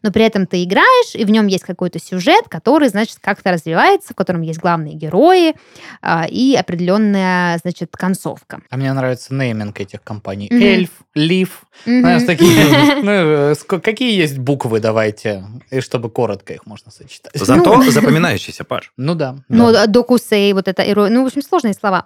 но 0.02 0.12
при 0.12 0.24
этом 0.24 0.46
ты 0.48 0.64
играешь, 0.64 1.16
и 1.16 1.26
в 1.26 1.32
нем 1.32 1.48
есть 1.48 1.64
какой-то 1.64 2.00
сюжет, 2.00 2.46
который, 2.50 2.90
значит, 2.90 3.18
как-то 3.22 3.52
развивается, 3.52 4.14
в 4.14 4.16
котором 4.16 4.42
есть 4.42 4.60
главные 4.60 4.96
герои 4.96 5.56
а, 6.02 6.26
и 6.30 6.56
определенная, 6.56 7.58
значит, 7.60 7.96
концовка. 7.96 8.62
А 8.70 8.78
мне 8.78 8.92
нравится 8.94 9.34
нейминг 9.34 9.80
этих 9.80 10.04
компаний. 10.04 10.48
Мгм. 10.52 10.62
Эльф, 10.62 10.90
Лив. 11.16 11.64
Знаешь, 11.86 12.24
такие, 12.24 13.02
ну, 13.04 13.12
э, 13.12 13.56
какие 13.56 14.16
есть 14.16 14.38
буквы, 14.38 14.80
давайте, 14.80 15.46
и 15.72 15.80
чтобы 15.82 16.10
коротко 16.10 16.54
их 16.54 16.66
можно 16.66 16.92
сочетать. 16.92 17.32
Зато 17.36 17.82
запоминающийся, 17.92 18.64
Паш. 18.64 18.92
Ну 18.98 19.16
да. 19.16 19.38
Ну, 19.50 19.72
да. 19.72 19.88
докусей, 19.88 20.54
вот 20.54 20.68
это, 20.68 20.84
ну, 21.10 21.24
в 21.24 21.28
общем, 21.28 21.42
сложные 21.42 21.74
слова. 21.74 22.06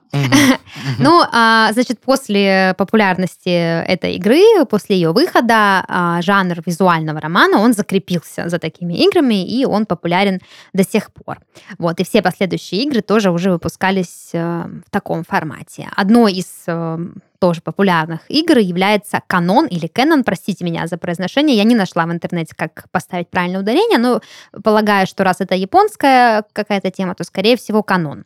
Ну, 1.00 1.24
а, 1.32 1.72
значит, 1.74 2.00
после 2.00 2.76
популярности 2.78 3.50
этой 3.50 4.16
игры, 4.16 4.66
после 4.70 4.96
ее 4.96 5.12
выхода, 5.12 5.86
а, 5.88 6.22
жанр 6.22 6.62
визуального 6.66 7.20
романа, 7.20 7.60
он 7.60 7.74
закрепился 7.74 8.50
за 8.50 8.60
такими 8.60 8.94
играми, 8.94 9.46
и 9.46 9.66
он 9.66 9.86
популярен 9.86 10.40
до 10.74 10.84
сих 10.84 11.12
пор. 11.12 11.40
Вот, 11.78 12.00
и 12.00 12.04
все 12.04 12.22
последующие 12.22 12.84
игры 12.84 13.02
тоже 13.02 13.32
уже 13.32 13.52
выпускались 13.52 14.30
э, 14.34 14.66
в 14.86 14.90
таком 14.90 15.24
формате. 15.24 15.90
Одной 15.96 16.34
из 16.34 16.64
э, 16.68 16.98
тоже 17.40 17.62
популярных 17.62 18.22
игр 18.30 18.58
является 18.58 19.22
канон 19.28 19.68
или 19.68 19.90
Canon, 19.90 20.24
простите 20.24 20.66
меня 20.66 20.88
за 20.88 20.98
произношение. 20.98 21.56
Я 21.56 21.64
не 21.64 21.76
нашла 21.76 22.06
в 22.06 22.12
интернете, 22.12 22.54
как 22.56 22.86
поставить 22.92 23.30
правильное 23.30 23.62
ударение, 23.62 24.00
но 24.00 24.22
полагаю, 24.64 25.08
что 25.08 25.24
раз 25.24 25.42
это 25.42 25.56
японская 25.56 26.44
какая-то 26.54 26.92
тема, 26.92 27.16
то, 27.16 27.24
скорее 27.24 27.58
всего, 27.58 27.84
канон. 27.84 28.26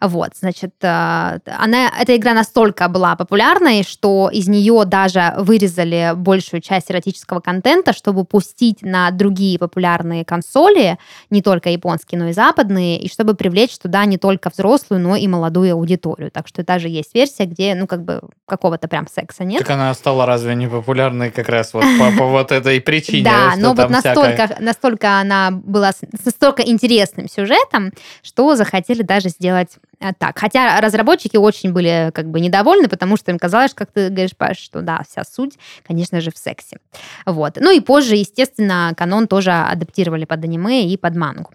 Вот, 0.00 0.30
значит, 0.38 0.74
э, 0.82 1.38
она, 1.46 1.90
эта 1.98 2.16
игра 2.16 2.34
настолько 2.34 2.88
была 2.88 3.16
популярной, 3.16 3.82
что 3.82 4.30
из 4.32 4.48
нее 4.48 4.84
даже 4.84 5.34
вырезали 5.38 6.12
большую 6.14 6.60
часть 6.60 6.90
эротического 6.90 7.40
контента, 7.40 7.92
чтобы 7.92 8.24
пустить 8.24 8.82
на 8.82 9.10
другие 9.10 9.58
популярные 9.58 10.24
консоли, 10.24 10.98
не 11.30 11.42
только 11.42 11.70
японские, 11.70 12.18
но 12.18 12.28
и 12.28 12.32
западные, 12.32 13.00
и 13.00 13.10
чтобы 13.10 13.34
привлечь 13.34 13.78
туда 13.78 14.04
не 14.04 14.18
только 14.18 14.50
взрослую, 14.50 15.00
но 15.00 15.16
и 15.16 15.26
молодую 15.26 15.74
аудиторию. 15.74 16.30
Так 16.30 16.48
что 16.48 16.64
даже 16.64 16.88
есть 16.88 17.14
версия, 17.14 17.44
где, 17.44 17.74
ну, 17.74 17.86
как 17.86 18.04
бы 18.04 18.20
какого-то 18.46 18.88
прям 18.88 19.06
секса 19.08 19.44
нет. 19.44 19.60
Так 19.60 19.70
она 19.70 19.92
стала 19.94 20.26
разве 20.26 20.54
не 20.54 20.68
популярной 20.68 21.30
как 21.30 21.48
раз 21.48 21.74
вот 21.74 21.84
по, 21.98 22.16
по 22.16 22.26
вот 22.26 22.52
этой 22.52 22.80
причине? 22.80 23.28
Да, 23.28 23.54
но 23.56 23.74
вот 23.74 23.90
настолько, 23.90 24.56
настолько 24.58 25.20
она 25.20 25.50
была 25.50 25.92
с 25.92 25.98
настолько 26.24 26.62
интересным 26.62 27.28
сюжетом, 27.28 27.92
что 28.22 28.56
захотели 28.56 29.02
даже 29.02 29.28
сделать 29.28 29.47
э, 29.50 30.12
так. 30.18 30.38
Хотя 30.38 30.80
разработчики 30.80 31.36
очень 31.36 31.72
были 31.72 32.10
как 32.14 32.26
бы 32.28 32.40
недовольны, 32.40 32.88
потому 32.88 33.16
что 33.16 33.30
им 33.30 33.38
казалось, 33.38 33.74
как 33.74 33.90
ты 33.92 34.08
говоришь, 34.08 34.36
Паш, 34.36 34.58
что 34.58 34.82
да, 34.82 35.02
вся 35.08 35.24
суть, 35.24 35.58
конечно 35.86 36.20
же, 36.20 36.30
в 36.30 36.38
сексе. 36.38 36.78
Вот. 37.26 37.58
Ну 37.60 37.70
и 37.70 37.80
позже, 37.80 38.16
естественно, 38.16 38.92
канон 38.96 39.28
тоже 39.28 39.52
адаптировали 39.52 40.24
под 40.24 40.44
аниме 40.44 40.86
и 40.86 40.96
под 40.96 41.16
мангу. 41.16 41.50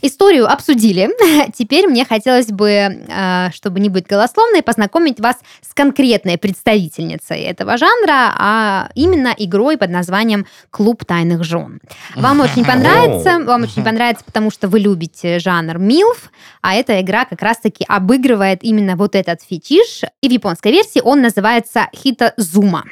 Историю 0.00 0.50
обсудили. 0.50 1.10
Теперь 1.52 1.88
мне 1.88 2.04
хотелось 2.04 2.48
бы, 2.48 2.68
э, 2.70 3.50
чтобы 3.52 3.80
не 3.80 3.88
быть 3.88 4.06
голословной, 4.06 4.62
познакомить 4.62 5.18
вас 5.18 5.36
с 5.60 5.74
конкретной 5.74 6.38
представительницей 6.38 7.40
этого 7.40 7.76
жанра, 7.76 8.32
а 8.38 8.90
именно 8.94 9.34
игрой 9.36 9.76
под 9.76 9.90
названием 9.90 10.46
«Клуб 10.70 11.04
тайных 11.04 11.42
жен». 11.42 11.80
Вам 12.14 12.40
очень 12.40 12.64
понравится, 12.66 13.40
вам 13.44 13.64
очень 13.64 13.82
понравится, 13.82 14.24
потому 14.24 14.50
что 14.50 14.68
вы 14.68 14.78
любите 14.78 15.40
жанр 15.40 15.78
милф, 15.78 16.30
а 16.62 16.74
эта 16.74 17.00
игра 17.00 17.24
как 17.24 17.42
раз-таки 17.42 17.84
обыгрывает 17.88 18.62
именно 18.62 18.96
вот 18.96 19.16
этот 19.16 19.40
фетиш. 19.42 20.02
И 20.20 20.28
в 20.28 20.32
японской 20.32 20.70
версии 20.70 21.00
он 21.02 21.22
называется 21.22 21.88
Хитозума. 21.94 22.84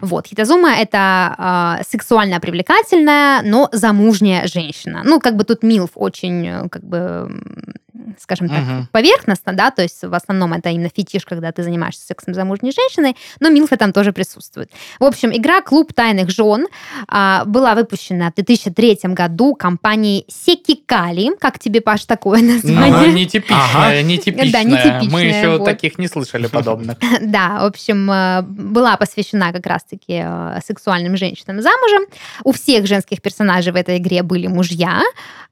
Вот, 0.00 0.26
Хитозума— 0.26 0.70
это 0.78 1.78
э, 1.80 1.84
сексуально 1.88 2.40
привлекательная, 2.40 3.42
но 3.42 3.68
замужняя 3.72 4.46
женщина. 4.46 5.02
Ну, 5.04 5.20
как 5.20 5.36
бы 5.36 5.44
тут 5.44 5.62
Милф 5.62 5.90
очень, 5.94 6.46
э, 6.46 6.68
как 6.68 6.84
бы, 6.84 7.30
скажем 8.18 8.48
так, 8.48 8.60
Мгм. 8.62 8.88
поверхностно, 8.92 9.52
да, 9.52 9.70
то 9.70 9.82
есть 9.82 10.02
в 10.02 10.14
основном 10.14 10.52
это 10.52 10.68
именно 10.70 10.90
фетиш, 10.94 11.24
когда 11.24 11.52
ты 11.52 11.62
занимаешься 11.62 12.06
сексом 12.06 12.34
с 12.34 12.36
замужней 12.36 12.72
женщиной, 12.72 13.16
но 13.40 13.48
милфы 13.50 13.76
там 13.76 13.92
тоже 13.92 14.12
присутствуют. 14.12 14.70
В 15.00 15.04
общем, 15.04 15.30
игра 15.34 15.60
«Клуб 15.62 15.92
тайных 15.92 16.30
жен» 16.30 16.66
а, 17.08 17.44
была 17.44 17.74
выпущена 17.74 18.30
в 18.30 18.34
2003 18.34 18.98
году 19.14 19.54
компанией 19.54 20.24
Секикали. 20.28 21.30
Как 21.38 21.58
тебе, 21.58 21.80
Паш, 21.80 22.04
такое 22.04 22.40
Ну, 22.40 22.54
название? 22.54 23.12
нетипичная, 23.12 24.02
нетипичная. 24.02 24.52
Да, 24.52 24.62
нетипичная, 24.62 25.10
Мы 25.10 25.22
еще 25.22 25.56
вот. 25.58 25.64
таких 25.64 25.98
не 25.98 26.08
слышали 26.08 26.46
подобных. 26.46 26.98
Да, 27.20 27.58
в 27.60 27.64
общем, 27.66 28.10
э, 28.10 28.42
была 28.42 28.96
посвящена 28.96 29.52
как 29.52 29.66
раз-таки 29.66 30.22
э, 30.24 30.60
сексуальным 30.66 31.16
женщинам 31.16 31.60
замужем. 31.62 32.02
У 32.44 32.52
всех 32.52 32.86
женских 32.86 33.20
персонажей 33.22 33.72
в 33.72 33.76
этой 33.76 33.98
игре 33.98 34.22
были 34.22 34.46
мужья, 34.46 35.00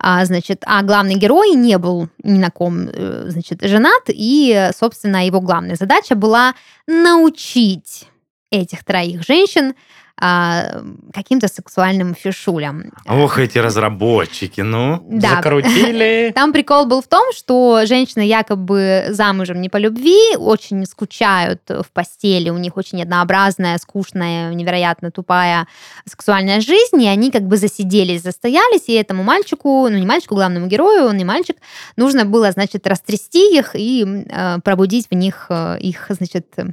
а, 0.06 0.22
значит, 0.26 0.62
а 0.66 0.82
главный 0.82 1.14
герой 1.14 1.52
не 1.52 1.78
был 1.78 2.10
ни 2.22 2.38
на 2.38 2.50
ком, 2.50 2.90
э, 2.92 3.24
значит, 3.28 3.62
женат, 3.62 4.02
и, 4.08 4.68
собственно, 4.78 5.24
его 5.24 5.40
главная 5.40 5.76
задача 5.76 6.14
была 6.14 6.54
научить 6.86 8.06
этих 8.50 8.84
троих 8.84 9.22
женщин 9.26 9.74
а, 10.20 10.82
каким-то 11.12 11.48
сексуальным 11.48 12.14
фишулям. 12.14 12.92
Ох, 13.06 13.38
эти 13.38 13.58
разработчики, 13.58 14.60
ну. 14.60 15.04
Да, 15.10 15.36
Закрутили. 15.36 16.30
Там 16.34 16.52
прикол 16.52 16.86
был 16.86 17.02
в 17.02 17.08
том, 17.08 17.32
что 17.32 17.84
женщины 17.84 18.22
якобы 18.22 19.06
замужем 19.08 19.60
не 19.60 19.68
по 19.68 19.76
любви, 19.76 20.36
очень 20.36 20.86
скучают 20.86 21.62
в 21.68 21.86
постели, 21.92 22.50
у 22.50 22.58
них 22.58 22.76
очень 22.76 23.02
однообразная, 23.02 23.76
скучная, 23.78 24.54
невероятно 24.54 25.10
тупая 25.10 25.66
сексуальная 26.06 26.60
жизнь, 26.60 27.02
и 27.02 27.08
они 27.08 27.32
как 27.32 27.42
бы 27.42 27.56
засиделись, 27.56 28.22
застоялись, 28.22 28.84
и 28.86 28.92
этому 28.92 29.24
мальчику, 29.24 29.88
ну 29.88 29.98
не 29.98 30.06
мальчику, 30.06 30.36
главному 30.36 30.68
герою, 30.68 31.06
он 31.08 31.16
не 31.16 31.24
мальчик, 31.24 31.56
нужно 31.96 32.24
было, 32.24 32.52
значит, 32.52 32.86
растрясти 32.86 33.58
их 33.58 33.74
и 33.74 34.04
э, 34.04 34.58
пробудить 34.62 35.08
в 35.10 35.14
них 35.14 35.46
э, 35.48 35.78
их, 35.80 36.06
значит, 36.08 36.46
э, 36.56 36.66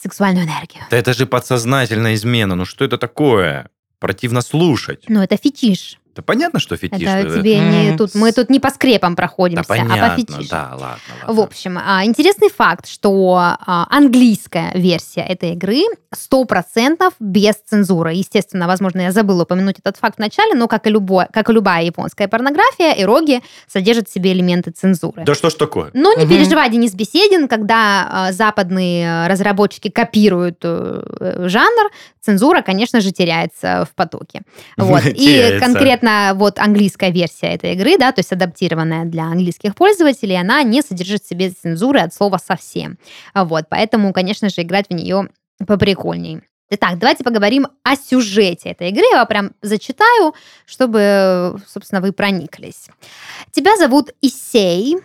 сексуальную 0.00 0.46
энергию. 0.46 0.84
Да 0.90 0.96
это 0.96 1.12
же 1.14 1.26
подсознательная 1.26 2.14
измена. 2.14 2.54
Ну 2.54 2.64
что 2.64 2.84
это 2.84 2.98
такое? 2.98 3.70
Противно 3.98 4.42
слушать. 4.42 5.04
Ну, 5.08 5.22
это 5.22 5.36
фетиш. 5.36 5.98
Да 6.16 6.22
понятно, 6.22 6.58
что 6.60 6.76
фетиш. 6.76 7.06
это 7.06 7.28
э, 7.28 7.38
тебе 7.40 7.58
не 7.58 7.88
Мгм. 7.90 7.98
тут, 7.98 8.14
мы 8.14 8.32
тут 8.32 8.48
не 8.48 8.58
по 8.58 8.70
скрепам 8.70 9.14
Да 9.14 9.22
проходимся, 9.22 9.60
а 9.60 9.76
по 9.76 9.76
понятно, 9.88 10.16
фетишам. 10.16 10.46
да, 10.50 10.68
ладно, 10.72 10.98
ладно. 11.20 11.34
В 11.34 11.40
общем, 11.40 11.78
а, 11.84 12.04
интересный 12.04 12.48
факт, 12.48 12.86
что 12.88 13.34
а, 13.38 13.86
английская 13.90 14.72
версия 14.74 15.20
этой 15.20 15.52
игры 15.52 15.82
100% 16.14 17.12
без 17.20 17.54
цензуры. 17.56 18.14
Естественно, 18.14 18.66
возможно, 18.66 19.00
я 19.02 19.12
забыла 19.12 19.42
упомянуть 19.42 19.78
этот 19.78 19.98
факт 19.98 20.16
в 20.16 20.18
начале, 20.20 20.54
но 20.54 20.68
как 20.68 20.86
и, 20.86 20.90
любое, 20.90 21.28
как 21.32 21.50
и 21.50 21.52
любая 21.52 21.84
японская 21.84 22.28
порнография, 22.28 22.94
эроги 22.96 23.42
содержат 23.66 24.08
в 24.08 24.12
себе 24.12 24.32
элементы 24.32 24.70
цензуры. 24.70 25.24
Да 25.24 25.34
что 25.34 25.50
ж 25.50 25.54
такое? 25.54 25.90
Но 25.92 26.14
не 26.14 26.24
Мгм. 26.24 26.30
переживай, 26.34 26.70
Денис 26.70 26.94
Беседин, 26.94 27.46
когда 27.48 28.08
а, 28.10 28.32
западные 28.32 29.24
а, 29.24 29.28
разработчики 29.28 29.90
копируют 29.90 30.58
э, 30.62 31.02
э, 31.20 31.48
жанр, 31.48 31.90
цензура, 32.20 32.62
конечно 32.62 33.00
же, 33.00 33.12
теряется 33.12 33.86
в 33.90 33.94
потоке. 33.94 34.42
Вот. 34.76 35.04
И 35.06 35.14
Теряется. 35.14 35.60
Конкретно 36.06 36.32
вот 36.34 36.58
английская 36.58 37.10
версия 37.10 37.54
этой 37.54 37.72
игры, 37.72 37.98
да, 37.98 38.12
то 38.12 38.20
есть 38.20 38.32
адаптированная 38.32 39.04
для 39.04 39.24
английских 39.24 39.74
пользователей, 39.74 40.38
она 40.40 40.62
не 40.62 40.82
содержит 40.82 41.22
в 41.22 41.28
себе 41.28 41.50
цензуры 41.50 42.00
от 42.00 42.14
слова 42.14 42.38
совсем. 42.38 42.98
Вот, 43.34 43.64
поэтому, 43.68 44.12
конечно 44.12 44.48
же, 44.48 44.62
играть 44.62 44.86
в 44.88 44.94
нее 44.94 45.28
поприкольней. 45.66 46.40
Итак, 46.68 46.98
давайте 46.98 47.22
поговорим 47.22 47.68
о 47.84 47.94
сюжете 47.94 48.70
этой 48.70 48.88
игры. 48.88 49.04
Я 49.12 49.24
прям 49.24 49.52
зачитаю, 49.62 50.34
чтобы, 50.66 51.60
собственно, 51.66 52.00
вы 52.00 52.12
прониклись. 52.12 52.88
Тебя 53.52 53.76
зовут 53.76 54.12
Исей, 54.20 54.96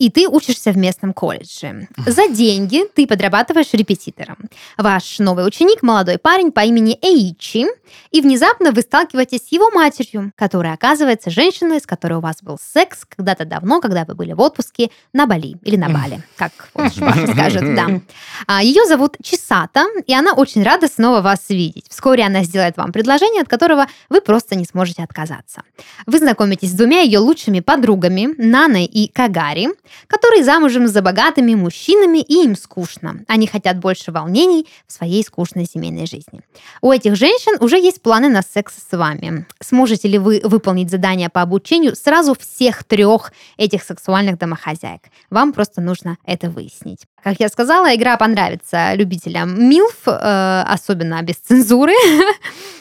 и 0.00 0.08
ты 0.08 0.26
учишься 0.26 0.72
в 0.72 0.78
местном 0.78 1.12
колледже. 1.12 1.86
За 2.06 2.26
деньги 2.30 2.84
ты 2.94 3.06
подрабатываешь 3.06 3.72
репетитором. 3.74 4.38
Ваш 4.78 5.18
новый 5.18 5.46
ученик– 5.46 5.82
молодой 5.82 6.18
парень 6.18 6.50
по 6.50 6.60
имени 6.60 6.98
Эичи, 7.02 7.66
и 8.10 8.22
внезапно 8.22 8.72
вы 8.72 8.80
сталкиваетесь 8.80 9.48
с 9.48 9.52
его 9.52 9.70
матерью, 9.70 10.32
которая 10.36 10.72
оказывается 10.72 11.30
женщиной, 11.30 11.80
с 11.80 11.86
которой 11.86 12.14
у 12.14 12.20
вас 12.20 12.38
был 12.42 12.58
секс 12.60 13.04
когда-то 13.04 13.44
давно, 13.44 13.80
когда 13.80 14.04
вы 14.06 14.14
были 14.14 14.32
в 14.32 14.40
отпуске 14.40 14.90
на 15.12 15.26
Бали 15.26 15.56
или 15.62 15.76
на 15.76 15.90
Бали, 15.90 16.22
как 16.36 16.52
вот 16.72 16.92
скажет, 16.92 17.74
да. 17.74 18.00
А, 18.46 18.62
Ее 18.62 18.86
зовут 18.86 19.16
Чисата, 19.22 19.84
и 20.06 20.14
она 20.14 20.32
очень 20.32 20.62
рада 20.62 20.88
снова 20.88 21.20
вас 21.20 21.50
видеть. 21.50 21.84
Вскоре 21.90 22.24
она 22.24 22.42
сделает 22.42 22.78
вам 22.78 22.92
предложение, 22.92 23.42
от 23.42 23.48
которого 23.48 23.86
вы 24.08 24.22
просто 24.22 24.54
не 24.54 24.64
сможете 24.64 25.02
отказаться. 25.02 25.62
Вы 26.06 26.18
знакомитесь 26.18 26.70
с 26.70 26.74
двумя 26.74 27.00
ее 27.00 27.18
лучшими 27.18 27.60
подругами, 27.60 28.30
Наной 28.38 28.86
и 28.86 29.08
Кагари, 29.08 29.68
которые 30.06 30.44
замужем 30.44 30.88
за 30.88 31.02
богатыми 31.02 31.54
мужчинами, 31.54 32.18
и 32.18 32.44
им 32.44 32.56
скучно. 32.56 33.24
Они 33.28 33.46
хотят 33.46 33.78
больше 33.78 34.12
волнений 34.12 34.66
в 34.86 34.92
своей 34.92 35.22
скучной 35.24 35.66
семейной 35.66 36.06
жизни. 36.06 36.40
У 36.80 36.92
этих 36.92 37.16
женщин 37.16 37.56
уже 37.60 37.78
есть 37.78 38.02
планы 38.02 38.28
на 38.28 38.42
секс 38.42 38.74
с 38.90 38.96
вами. 38.96 39.46
Сможете 39.60 40.08
ли 40.08 40.18
вы 40.18 40.40
выполнить 40.44 40.90
задание 40.90 41.28
по 41.28 41.42
обучению 41.42 41.96
сразу 41.96 42.34
всех 42.34 42.84
трех 42.84 43.32
этих 43.56 43.82
сексуальных 43.82 44.38
домохозяек? 44.38 45.02
Вам 45.30 45.52
просто 45.52 45.80
нужно 45.80 46.18
это 46.24 46.50
выяснить. 46.50 47.06
Как 47.22 47.38
я 47.38 47.48
сказала, 47.48 47.94
игра 47.94 48.16
понравится 48.16 48.94
любителям 48.94 49.68
МИЛФ, 49.68 50.06
э, 50.06 50.64
особенно 50.66 51.20
без 51.22 51.36
цензуры. 51.36 51.92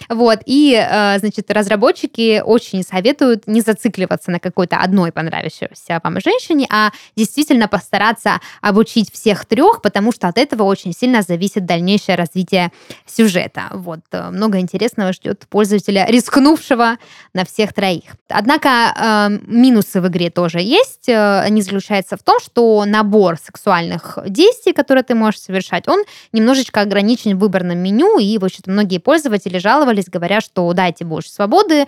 Вот, 0.10 0.40
и, 0.48 0.74
э, 0.74 1.20
значит, 1.20 1.52
разработчики 1.52 2.42
очень 2.44 2.82
советуют 2.82 3.46
не 3.46 3.62
зацикливаться 3.62 4.32
на 4.32 4.40
какой-то 4.40 4.78
одной 4.78 5.12
понравившейся 5.12 6.02
вам 6.04 6.20
женщине, 6.20 6.66
а 6.72 6.90
действительно 7.16 7.68
постараться 7.68 8.42
обучить 8.60 9.14
всех 9.14 9.46
трех, 9.46 9.84
потому 9.84 10.12
что 10.12 10.28
от 10.28 10.40
этого 10.40 10.64
очень 10.64 10.94
сильно 10.94 11.22
зависит 11.22 11.68
дальнейшее 11.68 12.16
развитие 12.16 12.72
сюжета. 13.06 13.66
Вот, 13.72 14.00
э, 14.12 14.32
много 14.32 14.58
интересного 14.58 15.14
ждет 15.14 15.46
пользователя, 15.48 16.08
рискнувшего 16.08 16.98
на 17.36 17.46
всех 17.46 17.72
троих. 17.74 18.16
Однако 18.30 19.30
минусы 19.46 20.02
в 20.02 20.08
игре 20.08 20.32
тоже 20.32 20.60
есть. 20.60 21.08
Они 21.08 21.62
заключаются 21.62 22.18
в 22.18 22.24
том, 22.24 22.40
что 22.40 22.84
набор 22.86 23.38
сексуальных 23.38 24.18
действий, 24.30 24.74
которые 24.74 25.04
ты 25.04 25.16
можешь 25.16 25.42
совершать, 25.42 25.88
он 25.88 26.04
немножечко 26.32 26.82
ограничен 26.82 27.38
в 27.38 27.40
выборном 27.40 27.78
меню, 27.78 28.20
и, 28.20 28.38
в 28.38 28.46
общем-то, 28.46 28.72
многие 28.72 29.00
пользователи 29.00 29.58
жаловались, 29.58 30.06
говоря, 30.06 30.42
что 30.42 30.72
дайте 30.74 31.06
больше 31.06 31.32
свободы, 31.32 31.86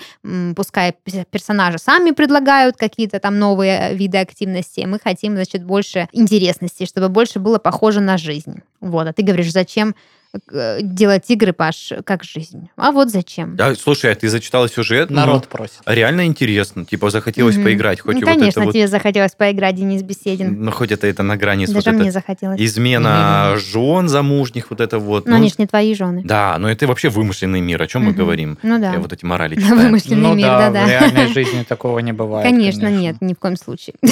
пускай 0.56 0.94
пе- 1.04 1.26
персонажи 1.30 1.78
сами 1.78 2.12
предлагают 2.12 2.78
какие-то 2.78 3.20
там 3.20 3.40
новые 3.40 3.96
виды 3.96 4.18
активности, 4.18 4.82
мы 4.82 5.00
хотим, 5.00 5.36
значит, 5.36 5.64
больше 5.64 6.08
интересности, 6.12 6.86
чтобы 6.86 7.10
больше 7.10 7.40
было 7.40 7.60
похоже 7.60 8.00
на 8.00 8.18
жизнь. 8.18 8.62
Вот, 8.80 9.08
а 9.08 9.14
ты 9.14 9.24
говоришь, 9.24 9.52
зачем 9.52 9.90
э, 9.90 9.94
делать 10.82 11.24
игры, 11.30 11.52
Паш, 11.54 11.92
как 12.06 12.24
жизнь? 12.24 12.70
А 12.78 12.92
вот 12.92 13.10
зачем. 13.10 13.56
Да, 13.56 13.76
слушай, 13.76 14.12
а 14.12 14.16
ты 14.16 14.30
зачитала 14.30 14.70
сюжет? 14.70 15.10
Ну, 15.10 15.18
Народ 15.18 15.48
просит. 15.48 15.74
Реально 15.86 16.26
интересно. 16.26 16.86
Типа 16.86 17.10
захотелось 17.10 17.56
Мгм. 17.56 17.66
поиграть. 17.66 18.00
Хоть 18.00 18.16
Ну, 18.16 18.22
и 18.22 18.24
вот 18.24 18.34
конечно, 18.36 18.64
вот... 18.64 18.74
тебе 18.74 18.88
захотелось 18.88 19.34
поиграть, 19.34 19.76
Денис 19.76 20.02
Беседин. 20.04 20.64
Ну, 20.64 20.72
хоть 20.72 20.92
это, 20.92 21.06
это 21.08 21.22
на 21.24 21.36
грани 21.38 21.66
Даже 21.66 21.78
вот 21.92 21.96
мне 21.96 22.04
это 22.10 22.12
захотелось. 22.14 22.60
измена 22.62 23.56
жен 23.58 24.08
замужних, 24.08 24.68
вот 24.70 24.80
это 24.80 25.00
вот. 25.00 25.26
Но 25.26 25.32
Ну, 25.32 25.38
они 25.38 25.50
ж 25.50 25.54
не 25.58 25.68
твои 25.68 25.94
жены. 25.96 26.22
Да, 26.24 26.58
но 26.58 26.70
это 26.72 26.88
вообще 26.88 27.10
вымышленный 27.10 27.60
мир. 27.62 27.82
О 27.82 27.88
чем 27.88 28.04
мы 28.04 28.12
Мгм. 28.12 28.18
говорим? 28.18 28.58
Ну 28.64 28.80
да. 28.80 28.94
Я 28.94 29.00
вот 29.00 29.12
эти 29.12 29.26
морали 29.26 29.56
читаю. 29.56 29.76
Вымышленный 29.76 30.22
Ну 30.22 30.34
мир, 30.36 30.48
да, 30.48 30.70
в 30.70 30.74
да-да. 30.74 30.88
реальной 30.90 31.28
жизни 31.34 31.64
такого 31.64 32.00
не 32.00 32.14
бывает. 32.14 32.48
Конечно, 32.48 32.88
нет, 32.90 33.18
ни 33.22 33.34
в 33.34 33.40
коем 33.40 33.58
случае. 33.58 33.96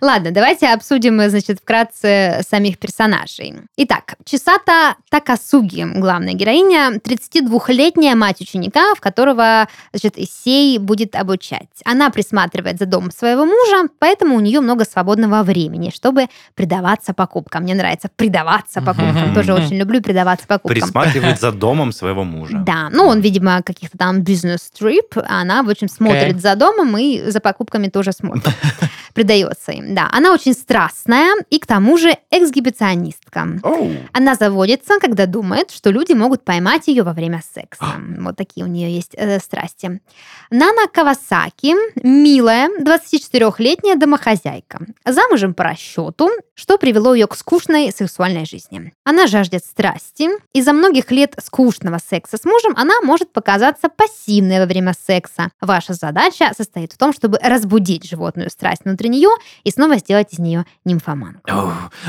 Ладно, 0.00 0.30
давайте 0.30 0.68
обсудим, 0.68 1.20
значит, 1.28 1.58
вкратце 1.60 2.42
самих 2.48 2.78
персонажей. 2.78 3.54
Итак, 3.76 4.16
Чисата 4.24 4.96
Такасуги, 5.10 5.86
главная 5.94 6.34
героиня, 6.34 6.98
32-летняя 6.98 8.14
мать 8.14 8.40
ученика, 8.40 8.94
в 8.94 9.00
которого, 9.00 9.68
значит, 9.92 10.18
Исей 10.18 10.78
будет 10.78 11.14
обучать. 11.14 11.68
Она 11.84 12.10
присматривает 12.10 12.78
за 12.78 12.86
домом 12.86 13.10
своего 13.10 13.44
мужа, 13.44 13.88
поэтому 13.98 14.36
у 14.36 14.40
нее 14.40 14.60
много 14.60 14.84
свободного 14.84 15.42
времени, 15.42 15.90
чтобы 15.94 16.26
предаваться 16.54 17.14
покупкам. 17.14 17.62
Мне 17.62 17.74
нравится 17.74 18.08
предаваться 18.14 18.80
покупкам. 18.82 19.34
Тоже 19.34 19.54
очень 19.54 19.76
люблю 19.76 20.00
предаваться 20.00 20.46
покупкам. 20.46 20.80
Присматривает 20.80 21.40
за 21.40 21.52
домом 21.52 21.92
своего 21.92 22.24
мужа. 22.24 22.62
Да, 22.66 22.88
ну 22.90 23.06
он, 23.06 23.20
видимо, 23.20 23.62
каких-то 23.62 23.98
там 23.98 24.22
бизнес-трип, 24.22 25.16
а 25.16 25.40
она, 25.40 25.62
в 25.62 25.70
общем, 25.70 25.88
смотрит 25.88 26.30
Окей. 26.30 26.40
за 26.40 26.56
домом 26.56 26.96
и 26.98 27.30
за 27.30 27.40
покупками 27.40 27.88
тоже 27.88 28.12
смотрит. 28.12 28.46
Придается 29.16 29.72
им, 29.72 29.94
да. 29.94 30.10
Она 30.12 30.30
очень 30.30 30.52
страстная 30.52 31.32
и, 31.48 31.58
к 31.58 31.64
тому 31.64 31.96
же, 31.96 32.14
эксгибиционистка. 32.30 33.48
Оу. 33.62 33.92
Она 34.12 34.34
заводится, 34.34 35.00
когда 35.00 35.24
думает, 35.24 35.70
что 35.70 35.88
люди 35.88 36.12
могут 36.12 36.44
поймать 36.44 36.86
ее 36.88 37.02
во 37.02 37.14
время 37.14 37.42
секса. 37.54 37.86
Вот 38.18 38.36
такие 38.36 38.66
у 38.66 38.68
нее 38.68 38.94
есть 38.94 39.14
э, 39.14 39.38
страсти. 39.38 40.02
Нана 40.50 40.86
Кавасаки, 40.92 41.74
милая, 42.02 42.68
24-летняя 42.78 43.96
домохозяйка. 43.96 44.80
Замужем 45.06 45.54
по 45.54 45.64
расчету, 45.64 46.28
что 46.52 46.76
привело 46.76 47.14
ее 47.14 47.26
к 47.26 47.36
скучной 47.36 47.92
сексуальной 47.92 48.44
жизни. 48.44 48.92
Она 49.04 49.26
жаждет 49.28 49.64
страсти. 49.64 50.28
Из-за 50.52 50.74
многих 50.74 51.10
лет 51.10 51.36
скучного 51.42 51.98
секса 52.06 52.36
с 52.36 52.44
мужем 52.44 52.74
она 52.76 53.00
может 53.00 53.32
показаться 53.32 53.88
пассивной 53.88 54.60
во 54.60 54.66
время 54.66 54.92
секса. 55.06 55.48
Ваша 55.62 55.94
задача 55.94 56.52
состоит 56.54 56.92
в 56.92 56.98
том, 56.98 57.14
чтобы 57.14 57.38
разбудить 57.42 58.06
животную 58.06 58.50
страсть 58.50 58.82
внутри 58.84 59.05
внутрь 59.06 59.08
нее 59.08 59.28
и 59.64 59.70
снова 59.70 59.98
сделать 59.98 60.32
из 60.32 60.38
нее 60.38 60.64
нимфоманку. 60.84 61.50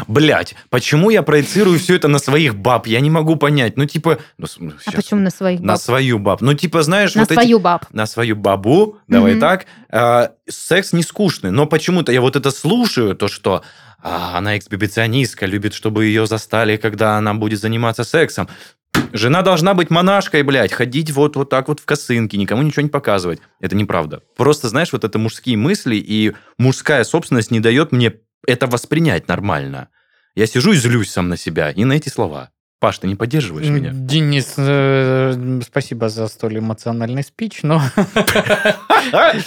Блять, 0.08 0.56
почему 0.70 1.10
я 1.10 1.22
проецирую 1.22 1.80
все 1.80 1.96
это 1.96 2.08
на 2.08 2.20
своих 2.20 2.56
баб? 2.56 2.88
Я 2.88 3.00
не 3.00 3.10
могу 3.10 3.36
понять. 3.36 3.78
Ну, 3.78 3.86
типа... 3.86 4.20
Ну, 4.38 4.48
а 4.86 4.92
почему 4.92 5.22
на 5.22 5.30
своих 5.30 5.60
баб? 5.60 5.68
На 5.68 5.78
свою 5.78 6.20
баб. 6.20 6.42
Ну, 6.42 6.54
типа, 6.54 6.84
знаешь... 6.84 7.16
На 7.16 7.22
вот 7.22 7.32
свою 7.32 7.58
эти... 7.58 7.64
баб. 7.64 7.86
На 7.92 8.06
свою 8.06 8.36
бабу, 8.36 8.98
давай 9.08 9.36
mm-hmm. 9.36 9.40
так. 9.40 9.66
А, 9.90 10.32
секс 10.50 10.94
не 10.94 11.04
скучный, 11.04 11.52
но 11.52 11.66
почему-то 11.66 12.12
я 12.12 12.22
вот 12.22 12.36
это 12.36 12.52
слушаю, 12.52 13.16
то, 13.16 13.28
что 13.28 13.64
а, 14.02 14.38
она 14.38 14.58
эксбибиционистка, 14.58 15.46
любит, 15.46 15.74
чтобы 15.74 16.06
ее 16.06 16.28
застали, 16.28 16.78
когда 16.78 17.18
она 17.18 17.34
будет 17.34 17.60
заниматься 17.60 18.04
сексом. 18.04 18.48
Жена 19.14 19.42
должна 19.42 19.74
быть 19.74 19.90
монашкой, 19.90 20.44
блядь, 20.44 20.74
ходить 20.74 21.12
вот, 21.12 21.36
вот 21.36 21.50
так 21.50 21.68
вот 21.68 21.80
в 21.80 21.86
косынке, 21.86 22.38
никому 22.38 22.62
ничего 22.62 22.84
не 22.84 22.90
показывать. 22.90 23.40
Это 23.60 23.76
неправда. 23.76 24.22
Просто, 24.36 24.70
знаешь, 24.70 24.94
вот 24.94 25.04
это 25.04 25.18
мужские 25.18 25.58
мысли, 25.58 25.96
и 25.96 26.34
мужская 26.58 27.04
собственность 27.04 27.52
не 27.52 27.60
дает 27.60 27.92
мне 27.92 28.14
это 28.46 28.68
воспринять 28.68 29.28
нормально. 29.28 29.90
Я 30.36 30.46
сижу 30.46 30.72
и 30.72 30.76
злюсь 30.76 31.10
сам 31.10 31.30
на 31.30 31.38
себя 31.38 31.72
и 31.72 31.84
на 31.84 31.94
эти 31.94 32.10
слова. 32.10 32.52
Паш, 32.80 33.00
ты 33.00 33.08
не 33.08 33.16
поддерживаешь 33.16 33.70
меня? 33.70 33.90
Денис, 33.92 34.54
э, 34.56 35.62
спасибо 35.66 36.10
за 36.10 36.28
столь 36.28 36.60
эмоциональный 36.60 37.24
спич, 37.24 37.64
но 37.64 37.82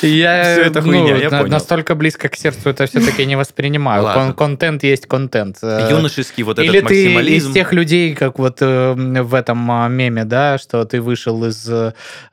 я, 0.03 0.71
понял. 0.75 1.47
настолько 1.47 1.95
близко 1.95 2.29
к 2.29 2.35
сердцу 2.35 2.71
это 2.71 2.87
все-таки 2.87 3.25
не 3.27 3.37
воспринимаю. 3.37 4.35
Контент 4.35 4.83
есть 4.83 5.07
контент. 5.07 5.59
Э, 5.63 5.87
Юношеский 5.93 6.43
вот 6.43 6.59
этот 6.59 6.83
максимализм. 6.83 7.21
Или 7.21 7.27
ты 7.29 7.37
из 7.37 7.55
тех 7.55 7.73
людей, 7.73 8.17
как 8.17 8.41
вот 8.41 8.57
э, 8.63 8.95
в 8.95 9.35
этом 9.35 9.71
а, 9.71 9.87
меме, 9.87 10.25
да, 10.25 10.59
что 10.59 10.85
ты 10.85 11.01
вышел 11.01 11.45
из 11.45 11.71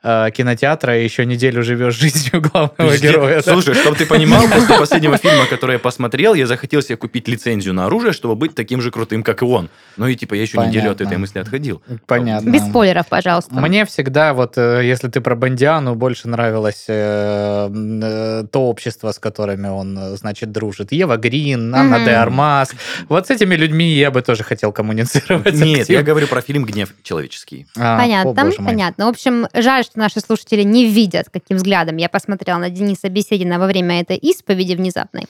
кинотеатра 0.02 0.98
и 0.98 1.04
еще 1.04 1.24
неделю 1.24 1.62
живешь 1.62 1.94
жизнью 1.94 2.42
главного 2.52 2.96
героя. 2.96 3.40
Слушай, 3.42 3.74
чтобы 3.74 3.96
ты 3.96 4.04
понимал, 4.04 4.42
после 4.48 4.76
последнего 4.76 5.16
фильма, 5.16 5.46
который 5.46 5.74
я 5.74 5.78
посмотрел, 5.78 6.34
я 6.34 6.48
захотел 6.48 6.82
себе 6.82 6.96
купить 6.96 7.28
лицензию 7.28 7.72
на 7.72 7.86
оружие, 7.86 8.12
чтобы 8.12 8.34
быть 8.34 8.56
таким 8.56 8.82
же 8.82 8.90
крутым, 8.90 9.22
как 9.22 9.42
и 9.42 9.44
он. 9.44 9.70
Ну 9.96 10.08
и 10.08 10.16
типа 10.16 10.34
я 10.34 10.42
еще 10.42 10.58
неделю 10.58 10.87
от 10.90 11.00
этой 11.00 11.16
мысли 11.16 11.38
отходил. 11.38 11.82
Понятно. 12.06 12.50
Без 12.50 12.62
спойлеров, 12.62 13.06
пожалуйста. 13.08 13.54
Мне 13.54 13.84
всегда, 13.84 14.34
вот 14.34 14.56
э, 14.56 14.82
если 14.84 15.08
ты 15.08 15.20
про 15.20 15.34
Бондиану, 15.34 15.94
больше 15.94 16.28
нравилось 16.28 16.84
э, 16.88 17.68
э, 17.70 18.44
то 18.50 18.68
общество, 18.68 19.12
с 19.12 19.18
которыми 19.18 19.68
он, 19.68 20.16
значит, 20.16 20.52
дружит. 20.52 20.92
Ева 20.92 21.16
Грин, 21.16 21.74
Анна 21.74 21.96
mm-hmm. 21.96 22.04
де 22.04 22.10
Армас. 22.12 22.70
Вот 23.08 23.26
с 23.26 23.30
этими 23.30 23.54
людьми 23.54 23.92
я 23.94 24.10
бы 24.10 24.22
тоже 24.22 24.44
хотел 24.44 24.72
коммуницировать. 24.72 25.54
Нет, 25.54 25.80
активно. 25.80 25.98
я 25.98 26.02
говорю 26.02 26.26
про 26.26 26.40
фильм 26.40 26.64
«Гнев 26.64 26.94
человеческий». 27.02 27.66
А, 27.76 27.98
понятно, 27.98 28.30
о, 28.30 28.64
понятно. 28.64 29.06
В 29.06 29.08
общем, 29.08 29.46
жаль, 29.54 29.84
что 29.84 29.98
наши 29.98 30.20
слушатели 30.20 30.62
не 30.62 30.86
видят, 30.86 31.28
каким 31.32 31.56
взглядом 31.56 31.96
я 31.96 32.08
посмотрела 32.08 32.58
на 32.58 32.70
Дениса 32.70 33.08
Беседина 33.08 33.58
во 33.58 33.66
время 33.66 34.00
этой 34.00 34.16
исповеди 34.16 34.74
внезапной. 34.74 35.26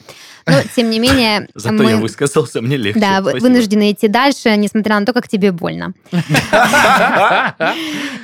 Но, 0.47 0.55
тем 0.75 0.91
не 0.91 0.99
менее... 0.99 1.49
Зато 1.55 1.75
мы... 1.75 1.91
я 1.91 1.97
высказался, 1.97 2.61
мне 2.63 2.77
легче. 2.77 3.01
Да, 3.01 3.21
Спасибо. 3.21 3.43
вынуждены 3.43 3.93
идти 3.93 4.09
дальше, 4.09 4.57
несмотря 4.57 4.99
на 4.99 5.07
то, 5.07 5.13
как 5.13 5.29
тебе 5.29 5.48
больно. 5.53 5.93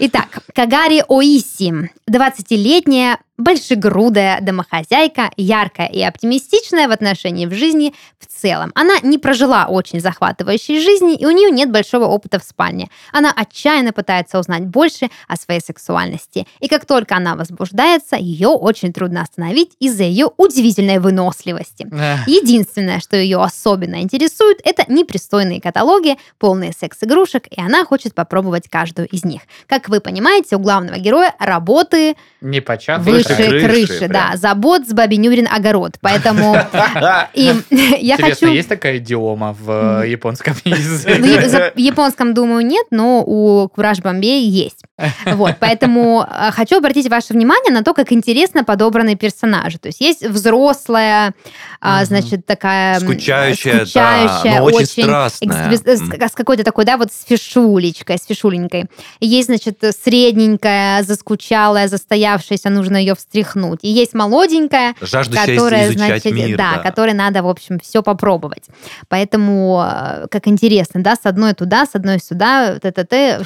Итак, 0.01 0.43
Кагари 0.55 1.03
Оиси, 1.09 1.91
20-летняя 2.11 3.19
большегрудая 3.37 4.41
домохозяйка, 4.41 5.31
яркая 5.37 5.89
и 5.89 6.01
оптимистичная 6.03 6.89
в 6.89 6.93
отношении 6.93 7.47
в 7.47 7.55
жизни 7.55 7.95
в 8.19 8.27
целом. 8.27 8.71
Она 8.75 8.95
не 9.03 9.19
прожила 9.19 9.67
очень 9.67 10.01
захватывающей 10.01 10.81
жизни, 10.81 11.17
и 11.17 11.27
у 11.27 11.31
нее 11.31 11.51
нет 11.51 11.71
большого 11.71 12.05
опыта 12.05 12.39
в 12.39 12.45
спальне. 12.45 12.89
Она 13.13 13.33
отчаянно 13.35 13.93
пытается 13.93 14.39
узнать 14.39 14.65
больше 14.65 15.11
о 15.29 15.37
своей 15.37 15.61
сексуальности. 15.61 16.47
И 16.61 16.69
как 16.69 16.87
только 16.87 17.17
она 17.17 17.35
возбуждается, 17.35 18.17
ее 18.17 18.49
очень 18.49 18.93
трудно 18.93 19.23
остановить 19.23 19.73
из-за 19.81 20.05
ее 20.05 20.31
удивительной 20.37 20.99
выносливости. 20.99 21.87
Единственное, 22.27 23.01
что 23.01 23.17
ее 23.17 23.43
особенно 23.43 24.01
интересует, 24.01 24.61
это 24.65 24.85
непристойные 24.89 25.61
каталоги, 25.61 26.17
полные 26.39 26.73
секс-игрушек, 26.73 27.47
и 27.51 27.61
она 27.61 27.85
хочет 27.85 28.15
попробовать 28.15 28.69
каждую 28.69 29.09
из 29.09 29.25
них. 29.25 29.43
Как 29.67 29.89
вы 29.89 30.01
понимаете, 30.01 30.57
у 30.57 30.61
главного 30.61 30.99
героя 30.99 31.35
работы... 31.39 32.15
Не 32.41 32.61
початые 32.61 33.24
выше 33.29 33.49
крыши, 33.49 33.87
крыши 33.87 34.09
да. 34.09 34.33
Забот 34.37 34.89
с 34.89 34.93
Бабинюрин 34.93 35.49
огород. 35.51 35.97
Поэтому 36.01 36.57
и 37.35 37.53
я 37.71 38.17
хочу... 38.17 38.49
есть 38.49 38.69
такая 38.69 38.99
идиома 38.99 39.57
в 39.59 40.03
э, 40.03 40.11
японском 40.11 40.55
языке? 40.65 41.73
В 41.75 41.79
японском, 41.79 42.35
думаю, 42.35 42.65
нет, 42.65 42.87
но 42.91 43.23
у 43.25 43.69
Кураж 43.69 43.99
Бомбей 44.01 44.49
есть. 44.49 44.83
Вот, 45.27 45.57
поэтому 45.59 46.25
э, 46.29 46.51
хочу 46.53 46.77
обратить 46.77 47.09
ваше 47.09 47.33
внимание 47.33 47.73
на 47.73 47.83
то, 47.83 47.95
как 47.95 48.13
интересно 48.13 48.63
подобраны 48.65 49.17
персонажи. 49.17 49.79
То 49.79 49.89
есть 49.89 50.01
есть 50.01 50.25
взрослая, 50.25 51.35
а, 51.81 52.05
значит, 52.05 52.47
такая... 52.47 53.01
Скучающая, 53.01 53.85
скучающая 53.85 54.57
да, 54.57 54.63
очень, 54.63 54.77
очень 54.77 55.03
страстная. 55.05 56.29
С 56.29 56.33
какой-то 56.33 56.65
такой, 56.65 56.85
да, 56.85 56.97
вот 56.97 57.13
с 57.13 57.25
фишулечкой, 57.25 58.19
с 58.19 58.27
фишуленькой. 58.27 58.87
Есть, 59.21 59.49
значит, 59.49 59.83
средненькая, 60.03 61.03
заскучалая, 61.03 61.89
застоявшаяся, 61.89 62.71
нужно 62.71 62.97
ее 62.97 63.14
встряхнуть. 63.15 63.81
И 63.83 63.89
есть 63.89 64.15
молоденькая, 64.15 64.95
Жаждущая 65.01 65.57
которая, 65.57 65.93
значит, 65.93 66.33
мир, 66.33 66.57
да, 66.57 66.77
да, 66.77 66.83
которой 66.83 67.15
надо, 67.15 67.43
в 67.43 67.49
общем, 67.49 67.79
все 67.81 68.03
попробовать. 68.03 68.65
Поэтому, 69.09 69.85
э, 69.85 70.27
как 70.31 70.49
интересно, 70.49 71.03
да, 71.03 71.17
с 71.17 71.25
одной 71.25 71.55
туда, 71.55 71.87
с 71.87 71.95
одной 71.95 72.19
сюда, 72.19 72.79
т-т-т. 72.79 73.41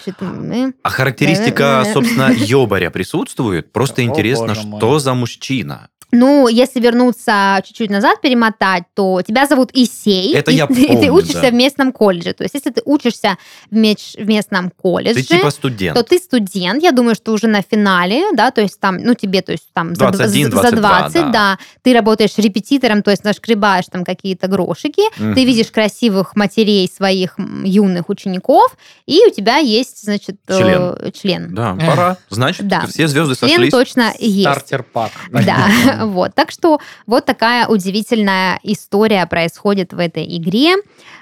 А 0.83 0.91
характеристика, 0.91 1.85
собственно, 1.93 2.31
ёбаря 2.33 2.91
присутствует? 2.91 3.73
Просто 3.73 4.03
интересно, 4.03 4.55
что 4.55 4.99
за 4.99 5.15
мужчина? 5.15 5.89
Ну, 6.11 6.49
если 6.49 6.81
вернуться 6.81 7.61
чуть-чуть 7.65 7.91
назад, 7.91 8.21
перемотать, 8.23 8.85
то 8.95 9.21
тебя 9.23 9.47
зовут 9.47 9.71
Исей. 9.75 10.35
Это 10.35 10.51
и, 10.51 10.57
я 10.57 10.67
помню, 10.69 10.85
и 10.85 10.97
ты 10.97 11.11
учишься 11.11 11.43
да. 11.43 11.51
в 11.51 11.55
местном 11.55 11.93
колледже. 11.93 12.33
То 12.33 12.45
есть, 12.45 12.55
если 12.55 12.71
ты 12.71 12.81
учишься 12.85 13.37
в, 13.71 13.75
меч, 13.75 14.15
в 14.19 14.27
местном 14.27 14.71
колледже, 14.71 15.23
ты 15.23 15.37
типа 15.37 15.51
студент. 15.51 15.97
то 15.97 16.03
ты 16.03 16.19
студент. 16.19 16.83
Я 16.83 16.93
думаю, 16.93 17.15
что 17.15 17.33
уже 17.33 17.47
на 17.47 17.63
финале, 17.63 18.33
да, 18.33 18.51
то 18.51 18.63
есть 18.63 18.81
там, 18.81 18.97
ну, 18.99 19.15
тебе, 19.15 19.43
то 19.43 19.53
есть 19.53 19.69
там 19.75 19.93
21, 19.93 20.45
за, 20.45 20.51
22, 20.51 20.71
за 20.71 20.77
20, 20.77 21.15
да. 21.15 21.31
да, 21.31 21.59
ты 21.83 21.93
работаешь 21.93 22.33
репетитором, 22.39 23.03
то 23.03 23.11
есть 23.11 23.25
нашкребаешь 23.25 23.87
там 23.91 24.05
какие-то 24.05 24.49
грошики, 24.49 25.03
mm 25.19 25.39
ты 25.39 25.45
видишь 25.45 25.71
красивых 25.71 26.35
матерей 26.35 26.89
своих 26.89 27.37
юных 27.63 28.09
учеников, 28.09 28.77
и 29.07 29.21
у 29.27 29.31
тебя 29.31 29.59
есть, 29.59 30.03
значит, 30.03 30.37
член. 30.49 30.97
Э, 30.99 31.11
член. 31.13 31.55
Да, 31.55 31.75
пора. 31.75 32.17
Значит, 32.29 32.67
да. 32.67 32.87
все 32.87 33.07
звезды 33.07 33.37
член 33.37 33.51
сошлись. 33.51 33.71
точно 33.71 34.13
есть. 34.19 34.41
Стартер-пак. 34.41 35.13
Да. 35.31 35.98
Вот. 36.07 36.35
Так 36.35 36.51
что 36.51 36.81
вот 37.07 37.25
такая 37.25 37.67
удивительная 37.67 38.59
история 38.63 39.27
происходит 39.27 39.93
в 39.93 39.99
этой 39.99 40.25
игре. 40.37 40.77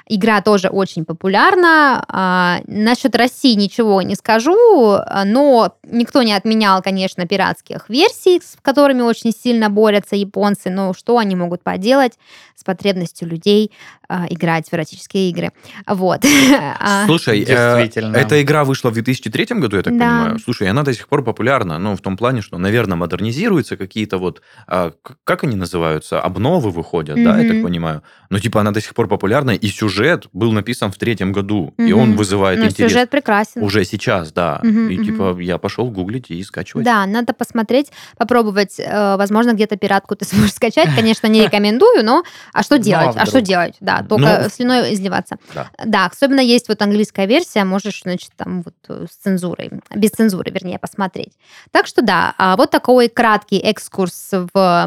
Игра 0.09 0.40
тоже 0.40 0.69
очень 0.69 1.05
популярна. 1.05 2.05
А, 2.09 2.61
насчет 2.66 3.16
России 3.16 3.55
ничего 3.55 4.03
не 4.03 4.14
скажу, 4.14 4.99
но 5.25 5.77
никто 5.83 6.23
не 6.23 6.33
отменял, 6.33 6.81
конечно, 6.81 7.27
пиратских 7.27 7.88
версий, 7.88 8.40
с 8.40 8.57
которыми 8.62 9.03
очень 9.03 9.33
сильно 9.33 9.69
борются 9.69 10.14
японцы. 10.14 10.71
Но 10.71 10.95
что 10.95 11.19
они 11.19 11.35
могут 11.35 11.62
поделать 11.64 12.12
с 12.55 12.62
потребностью 12.62 13.29
людей 13.29 13.73
а, 14.09 14.27
играть 14.31 14.69
в 14.69 14.75
эротические 14.75 15.31
игры? 15.31 15.53
Вот. 15.87 16.25
А, 16.79 17.07
Слушай, 17.07 17.42
э, 17.42 17.45
Действительно. 17.47 18.16
эта 18.16 18.40
игра 18.42 18.64
вышла 18.64 18.90
в 18.90 18.95
2003 18.95 19.47
году, 19.61 19.77
я 19.77 19.83
так 19.83 19.97
да. 19.97 20.05
понимаю. 20.05 20.38
Слушай, 20.38 20.69
она 20.69 20.83
до 20.83 20.92
сих 20.92 21.09
пор 21.09 21.25
популярна, 21.25 21.79
ну, 21.79 21.97
в 21.97 22.01
том 22.01 22.16
плане, 22.16 22.42
что, 22.42 22.59
наверное, 22.59 22.97
модернизируются 22.97 23.77
какие-то 23.77 24.19
вот, 24.19 24.42
как 24.66 25.45
они 25.45 25.57
называются, 25.57 26.21
обновы 26.21 26.71
выходят, 26.71 27.16
mm-hmm. 27.16 27.25
да, 27.25 27.40
я 27.40 27.49
так 27.49 27.62
понимаю. 27.62 28.03
Но, 28.31 28.38
типа, 28.38 28.61
она 28.61 28.71
до 28.71 28.81
сих 28.81 28.95
пор 28.95 29.09
популярна, 29.09 29.51
и 29.51 29.69
сюжет 29.69 29.96
сюжет 29.97 30.27
был 30.33 30.53
написан 30.53 30.93
в 30.93 30.97
третьем 30.97 31.33
году, 31.33 31.75
угу. 31.77 31.83
и 31.83 31.93
он 31.93 32.17
вызывает 32.17 32.59
ну, 32.59 32.67
интерес. 32.67 32.91
Сюжет 32.91 33.11
прекрасен. 33.11 33.63
Уже 33.63 33.85
сейчас, 33.85 34.33
да. 34.33 34.61
Угу, 34.63 34.69
и 34.69 34.97
угу. 34.97 35.05
типа 35.05 35.39
я 35.41 35.59
пошел 35.59 35.91
гуглить 35.91 36.31
и 36.31 36.43
скачивать. 36.43 36.85
Да, 36.85 37.07
надо 37.07 37.33
посмотреть, 37.33 37.91
попробовать. 38.17 38.79
Э, 38.79 39.17
возможно, 39.17 39.53
где-то 39.53 39.77
пиратку 39.77 40.17
ты 40.17 40.25
сможешь 40.29 40.55
скачать. 40.55 40.95
Конечно, 40.95 41.27
не 41.27 41.43
рекомендую, 41.43 42.05
но 42.05 42.23
а 42.53 42.63
что 42.63 42.79
делать? 42.79 43.17
А 43.17 43.27
что 43.27 43.41
делать? 43.41 43.77
Да, 43.81 44.05
только 44.09 44.41
ну, 44.43 44.49
слюной 44.51 44.95
изливаться. 44.95 45.37
Да. 45.55 45.71
да, 45.85 46.07
особенно 46.07 46.41
есть 46.41 46.69
вот 46.69 46.83
английская 46.83 47.27
версия, 47.27 47.65
можешь, 47.65 48.03
значит, 48.03 48.31
там 48.37 48.63
вот 48.63 48.75
э, 48.89 49.07
с 49.11 49.17
цензурой, 49.17 49.71
без 49.95 50.11
цензуры, 50.11 50.51
вернее, 50.51 50.79
посмотреть. 50.79 51.33
Так 51.71 51.87
что 51.87 52.03
да, 52.03 52.35
а 52.39 52.57
вот 52.57 52.71
такой 52.71 53.09
краткий 53.09 53.59
экскурс 53.59 54.31
в 54.33 54.87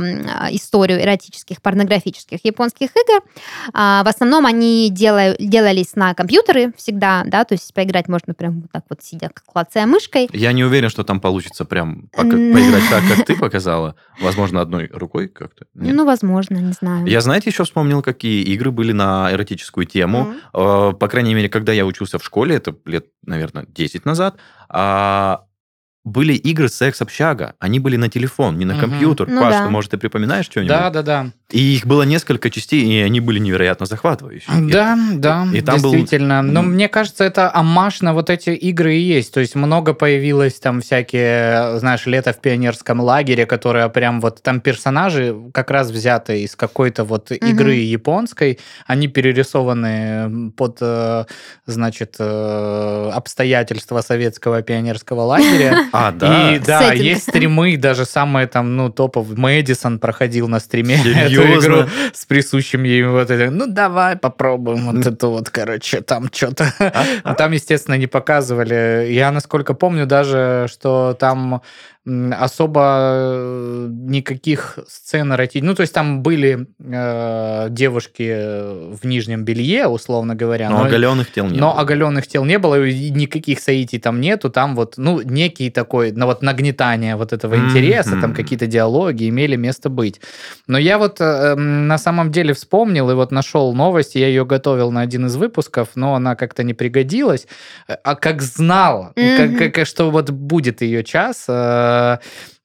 историю 0.51 1.01
эротических, 1.01 1.61
порнографических 1.61 2.39
японских 2.43 2.89
игр. 2.91 3.23
А, 3.73 4.03
в 4.03 4.07
основном 4.07 4.45
они 4.45 4.89
делаю, 4.99 5.35
делались 5.39 5.95
на 5.95 6.13
компьютеры 6.13 6.73
всегда, 6.77 7.23
да, 7.25 7.45
то 7.45 7.53
есть 7.53 7.73
поиграть 7.73 8.07
можно 8.07 8.33
прям 8.33 8.61
вот 8.61 8.71
так 8.71 8.83
вот 8.89 9.01
сидя, 9.01 9.31
клацая 9.45 9.85
мышкой. 9.85 10.29
Я 10.33 10.51
не 10.51 10.63
уверен, 10.63 10.89
что 10.89 11.03
там 11.03 11.19
получится 11.19 11.65
прям 11.65 12.09
пока, 12.11 12.31
поиграть 12.31 12.83
так, 12.89 13.03
как 13.07 13.25
ты 13.25 13.35
показала. 13.39 13.95
Возможно, 14.21 14.61
одной 14.61 14.89
рукой 14.93 15.27
как-то. 15.27 15.65
Нет? 15.73 15.95
Ну, 15.95 16.05
возможно, 16.05 16.57
не 16.57 16.73
знаю. 16.73 17.07
Я, 17.07 17.21
знаете, 17.21 17.49
еще 17.49 17.63
вспомнил, 17.63 18.01
какие 18.01 18.43
игры 18.43 18.71
были 18.71 18.91
на 18.91 19.31
эротическую 19.31 19.85
тему. 19.85 20.33
Mm-hmm. 20.53 20.97
По 20.97 21.07
крайней 21.07 21.33
мере, 21.33 21.49
когда 21.49 21.71
я 21.71 21.85
учился 21.85 22.19
в 22.19 22.23
школе, 22.23 22.55
это 22.55 22.75
лет, 22.85 23.05
наверное, 23.25 23.65
10 23.67 24.05
назад, 24.05 24.37
а, 24.67 25.45
были 26.05 26.33
игры 26.33 26.69
секс-общага. 26.69 27.53
Они 27.59 27.79
были 27.79 27.97
на 27.97 28.09
телефон, 28.09 28.57
не 28.57 28.65
на 28.65 28.73
Мгм. 28.73 28.81
компьютер. 28.81 29.27
Ну 29.27 29.41
Паш, 29.41 29.53
да. 29.53 29.63
ты, 29.65 29.69
может, 29.69 29.91
ты 29.91 29.97
припоминаешь 29.97 30.45
что-нибудь? 30.45 30.69
Да, 30.69 30.89
да, 30.89 31.01
да. 31.01 31.27
И 31.51 31.75
их 31.75 31.85
было 31.87 32.03
несколько 32.03 32.49
частей, 32.51 32.83
и 32.85 33.01
они 33.01 33.19
были 33.19 33.39
невероятно 33.39 33.85
захватывающие. 33.85 34.69
Да, 34.71 34.97
да, 35.13 35.47
и 35.53 35.61
там 35.61 35.81
был- 35.81 35.91
действительно. 35.91 36.41
Но 36.41 36.59
М. 36.61 36.73
мне 36.73 36.87
кажется, 36.87 37.23
это 37.23 37.51
амаш 37.53 38.01
на 38.01 38.13
вот 38.13 38.29
эти 38.29 38.51
игры 38.51 38.95
и 38.95 38.99
есть. 38.99 39.33
То 39.33 39.39
есть 39.39 39.55
много 39.55 39.93
появилось 39.93 40.59
там 40.59 40.81
всякие, 40.81 41.79
знаешь, 41.79 42.05
лето 42.05 42.33
в 42.33 42.39
пионерском 42.39 43.01
лагере, 43.01 43.45
которые 43.45 43.89
прям 43.89 44.21
вот 44.21 44.41
там 44.43 44.61
персонажи 44.61 45.35
как 45.53 45.69
раз 45.71 45.89
взяты 45.91 46.43
из 46.43 46.55
какой-то 46.55 47.03
вот 47.03 47.31
игры 47.31 47.73
японской. 47.75 48.59
Они 48.87 49.07
перерисованы 49.07 50.51
под, 50.51 50.77
э, 50.81 51.25
значит, 51.65 52.15
э, 52.19 53.11
обстоятельства 53.13 54.01
советского 54.01 54.61
пионерского 54.61 55.21
лагеря. 55.21 55.77
А, 55.91 56.11
да. 56.11 56.55
И 56.55 56.59
да, 56.59 56.79
Сеттинг. 56.79 57.01
есть 57.01 57.23
стримы, 57.23 57.77
даже 57.77 58.05
самые 58.05 58.47
там, 58.47 58.75
ну, 58.75 58.89
топовые. 58.89 59.37
Мэдисон 59.37 59.99
проходил 59.99 60.47
на 60.47 60.59
стриме 60.59 60.95
эту 60.99 61.03
Серьезно? 61.03 61.59
игру 61.59 61.89
с 62.13 62.25
присущим 62.25 62.83
ей 62.83 63.03
вот 63.03 63.29
этим. 63.29 63.57
Ну, 63.57 63.67
давай 63.67 64.15
попробуем 64.15 64.91
вот 64.91 65.05
это 65.05 65.27
вот, 65.27 65.49
короче, 65.49 66.01
там 66.01 66.29
что-то. 66.31 66.73
А? 67.23 67.33
Там, 67.35 67.51
естественно, 67.51 67.95
не 67.95 68.07
показывали. 68.07 69.07
Я, 69.11 69.31
насколько 69.31 69.73
помню, 69.73 70.05
даже, 70.05 70.67
что 70.69 71.15
там 71.19 71.61
особо 72.39 72.81
э, 73.11 73.87
никаких 73.91 74.79
сцен 74.87 75.31
эротических. 75.33 75.63
Ну, 75.67 75.75
то 75.75 75.81
есть 75.81 75.93
там 75.93 76.21
были 76.21 76.67
э, 76.79 77.67
девушки 77.69 78.23
в 78.95 79.05
нижнем 79.05 79.43
белье, 79.45 79.87
условно 79.87 80.35
говоря. 80.35 80.69
Но 80.69 80.83
оголенных 80.83 81.31
тел 81.31 81.47
не 81.47 81.59
Но 81.59 81.71
было. 81.71 81.81
оголенных 81.81 82.27
тел 82.27 82.45
не 82.45 82.57
было, 82.59 82.83
и 82.85 83.09
никаких 83.11 83.59
соитий 83.59 83.99
там 83.99 84.21
нету. 84.21 84.49
Там 84.49 84.75
вот, 84.75 84.95
ну, 84.97 85.21
некий 85.21 85.69
такой, 85.69 86.11
ну, 86.11 86.25
вот 86.25 86.41
нагнетание 86.41 87.15
вот 87.15 87.33
этого 87.33 87.55
Мгм. 87.55 87.65
интереса, 87.65 88.19
там 88.21 88.33
какие-то 88.33 88.67
диалоги 88.67 89.27
имели 89.29 89.55
место 89.55 89.89
быть. 89.89 90.21
Но 90.67 90.77
я 90.77 90.97
вот 90.97 91.21
э, 91.21 91.23
м, 91.23 91.87
на 91.87 91.97
самом 91.97 92.31
деле 92.31 92.53
вспомнил 92.53 93.09
и 93.09 93.13
вот 93.13 93.31
нашел 93.31 93.73
новость, 93.73 94.15
я 94.15 94.27
ее 94.27 94.45
готовил 94.45 94.91
на 94.91 95.01
один 95.01 95.25
из 95.27 95.35
выпусков, 95.35 95.89
но 95.95 96.15
она 96.15 96.35
как-то 96.35 96.63
не 96.63 96.73
пригодилась. 96.73 97.47
Э, 97.87 97.95
А 98.03 98.15
как 98.15 98.41
знал, 98.41 99.11
Мгм. 99.15 99.57
как, 99.57 99.73
как- 99.73 99.85
что 99.87 100.09
вот 100.11 100.29
будет 100.31 100.81
ее 100.81 101.03
час, 101.03 101.45
э, 101.47 101.98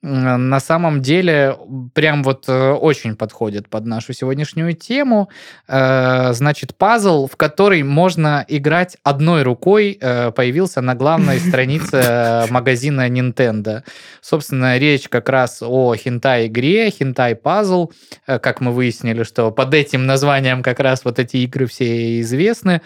на 0.05 0.61
самом 0.61 1.01
деле 1.01 1.57
прям 1.95 2.23
вот 2.23 2.45
э, 2.47 2.73
очень 2.73 3.17
подходит 3.17 3.71
под 3.71 3.87
нашу 3.87 4.13
сегодняшнюю 4.13 4.75
тему. 4.75 5.31
Э, 5.67 6.35
Значит, 6.35 6.77
пазл, 6.77 7.27
в 7.27 7.37
который 7.37 7.83
можно 7.83 8.45
играть 8.47 8.99
одной 9.03 9.43
рукой, 9.43 9.97
э, 9.99 10.31
появился 10.31 10.83
на 10.83 10.95
главной 10.95 11.39
странице 11.49 12.45
магазина 12.51 13.09
Nintendo. 13.09 13.83
Собственно, 14.21 14.77
речь 14.77 15.09
как 15.09 15.31
раз 15.31 15.63
о 15.63 15.95
хентай-игре, 15.95 16.91
хентай-пазл. 16.91 17.91
Как 18.27 18.61
мы 18.61 18.73
выяснили, 18.73 19.23
что 19.23 19.51
под 19.51 19.73
этим 19.73 20.05
названием 20.05 20.63
как 20.63 20.81
раз 20.81 21.07
вот 21.07 21.19
эти 21.19 21.39
игры 21.39 21.67
все 21.67 22.21
известны. 22.21 22.83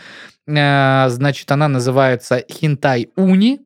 Э, 0.48 1.08
Значит, 1.08 1.50
она 1.52 1.68
называется 1.68 2.42
Хентай 2.50 3.08
Уни. 3.16 3.60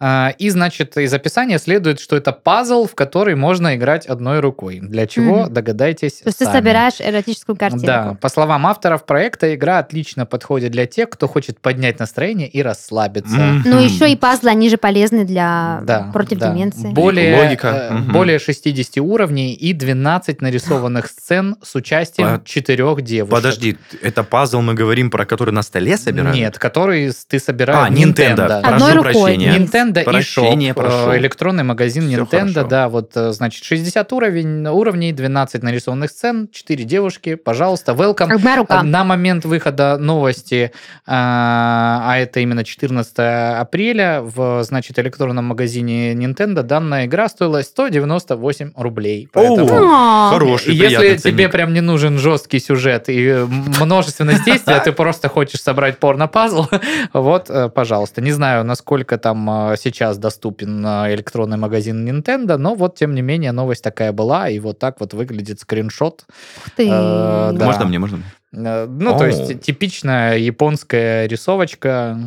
А, 0.00 0.32
И, 0.38 0.50
значит, 0.50 0.96
из 0.96 1.12
описания 1.14 1.58
следует, 1.58 2.00
что 2.00 2.16
это 2.16 2.32
пазл, 2.32 2.86
в 2.86 2.94
который 2.94 3.34
можно 3.34 3.76
играть 3.76 4.06
одной 4.06 4.40
рукой. 4.40 4.80
Для 4.82 5.06
чего, 5.06 5.44
Мгм. 5.44 5.52
догадайтесь 5.54 6.14
То 6.18 6.28
есть 6.28 6.38
ты 6.38 6.44
собираешь 6.46 7.00
эротическую 7.00 7.56
картинку. 7.56 7.86
Да, 7.86 8.16
по 8.20 8.28
словам 8.28 8.66
авторов 8.66 9.06
проекта, 9.06 9.54
игра 9.54 9.78
отлично 9.78 10.26
подходит 10.26 10.72
для 10.72 10.86
тех, 10.86 11.08
кто 11.10 11.28
хочет 11.28 11.60
поднять 11.60 11.98
настроение 11.98 12.48
и 12.48 12.62
расслабиться. 12.62 13.36
Мгм. 13.36 13.62
Ну, 13.64 13.78
еще 13.80 14.10
и 14.10 14.16
пазлы, 14.16 14.50
они 14.50 14.68
же 14.68 14.76
полезны 14.76 15.24
для 15.24 15.80
Да, 15.84 16.10
против 16.12 16.38
да. 16.38 16.50
деменции. 16.50 16.88
Более, 16.92 17.42
Логика. 17.42 17.88
Мгм. 17.92 18.12
более 18.12 18.38
60 18.38 19.00
уровней 19.00 19.54
и 19.54 19.72
12 19.72 20.40
нарисованных 20.42 21.06
сцен 21.06 21.56
с 21.62 21.74
участием 21.74 22.42
четырех 22.44 23.02
девушек. 23.02 23.34
Подожди, 23.34 23.76
это 24.02 24.24
пазл 24.24 24.60
мы 24.60 24.74
говорим 24.74 25.10
про 25.10 25.24
который 25.24 25.52
на 25.52 25.62
столе 25.62 25.96
собирают? 26.08 26.36
Нет, 26.36 26.58
который 26.58 27.12
ты 27.28 27.38
собираешь 27.38 27.88
А, 27.88 27.92
Nintendo. 27.92 28.44
Одной 28.60 28.92
Прошу 28.92 28.96
рукой. 28.96 29.12
прощения. 29.12 29.56
Nintendo 29.58 30.04
eShop, 30.04 30.74
прошу. 30.74 31.10
э, 31.12 31.18
электронный 31.18 31.64
магазин 31.64 32.08
Всё 32.08 32.22
Nintendo, 32.22 32.52
хорошо. 32.54 32.68
да, 32.68 32.88
вот, 32.88 33.12
э, 33.16 33.32
значит, 33.32 33.64
60 33.64 34.12
уровень, 34.12 34.66
уровней, 34.66 35.12
12 35.12 35.62
нарисованных 35.62 36.10
сцен, 36.10 36.48
4 36.52 36.84
девушки, 36.84 37.34
пожалуйста, 37.34 37.92
welcome. 37.92 38.56
Рука. 38.56 38.82
На 38.82 39.04
момент 39.04 39.44
выхода 39.44 39.96
новости, 39.98 40.72
а, 41.06 42.14
это 42.18 42.40
именно 42.40 42.64
14 42.64 43.60
апреля, 43.60 44.20
в, 44.22 44.62
значит, 44.64 44.98
электронном 44.98 45.46
магазине 45.46 46.12
Nintendo 46.14 46.62
данная 46.62 47.06
игра 47.06 47.28
стоила 47.28 47.62
198 47.62 48.72
рублей. 48.76 49.28
Поэтому... 49.32 49.68
О, 49.72 50.30
Хороший, 50.30 50.74
Если 50.74 51.16
тебе 51.16 51.18
ценник. 51.18 51.50
прям 51.52 51.72
не 51.74 51.80
нужен 51.80 52.18
жесткий 52.18 52.58
сюжет 52.60 53.08
и 53.08 53.26
э, 53.28 53.44
множественность 53.80 54.44
действий, 54.44 54.74
а 54.74 54.80
ты 54.80 54.92
просто 54.92 55.28
хочешь 55.28 55.60
собрать 55.62 55.97
порно-пазл, 55.98 56.66
вот, 57.12 57.50
э, 57.50 57.68
пожалуйста. 57.68 58.20
Не 58.20 58.32
знаю, 58.32 58.64
насколько 58.64 59.18
там 59.18 59.72
э, 59.72 59.76
сейчас 59.78 60.18
доступен 60.18 60.84
э, 60.84 61.14
электронный 61.14 61.56
магазин 61.58 62.08
Nintendo, 62.08 62.56
но 62.56 62.74
вот, 62.74 62.96
тем 62.96 63.14
не 63.14 63.22
менее, 63.22 63.52
новость 63.52 63.82
такая 63.84 64.12
была, 64.12 64.48
и 64.48 64.58
вот 64.58 64.78
так 64.78 65.00
вот 65.00 65.14
выглядит 65.14 65.60
скриншот. 65.60 66.24
ух 66.28 66.70
ты. 66.76 66.86
э, 66.88 67.50
да. 67.52 67.64
Можно 67.66 67.84
мне, 67.86 67.98
можно 67.98 68.16
мне? 68.18 68.26
Ну, 68.50 69.18
то 69.18 69.24
О. 69.24 69.26
есть 69.26 69.60
типичная 69.60 70.38
японская 70.38 71.26
рисовочка, 71.26 72.18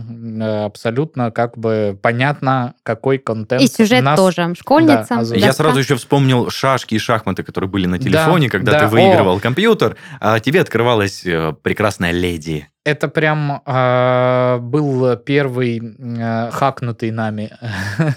абсолютно 0.65 1.31
как 1.31 1.57
бы 1.57 1.97
понятно, 1.99 2.75
какой 2.83 3.17
контент 3.17 3.61
И 3.63 3.67
сюжет 3.67 4.03
нас- 4.03 4.19
тоже. 4.19 4.53
Школьница. 4.55 5.05
Да, 5.09 5.15
доска. 5.17 5.35
Я 5.35 5.51
сразу 5.51 5.79
еще 5.79 5.95
вспомнил 5.95 6.51
шашки 6.51 6.93
и 6.93 6.99
шахматы, 6.99 7.41
которые 7.41 7.69
были 7.71 7.87
на 7.87 7.97
телефоне, 7.97 8.47
Да, 8.47 8.51
когда 8.51 8.71
да, 8.73 8.79
ты 8.81 8.87
выигрывал 8.87 9.39
компьютер, 9.39 9.95
а 10.19 10.39
тебе 10.39 10.61
открывалась 10.61 11.21
прекрасная 11.63 12.11
леди. 12.11 12.67
Это 12.83 13.07
прям 13.09 13.61
э, 13.63 14.57
был 14.59 15.15
первый 15.17 15.79
э, 15.99 16.49
хакнутый 16.51 17.11
нами 17.11 17.51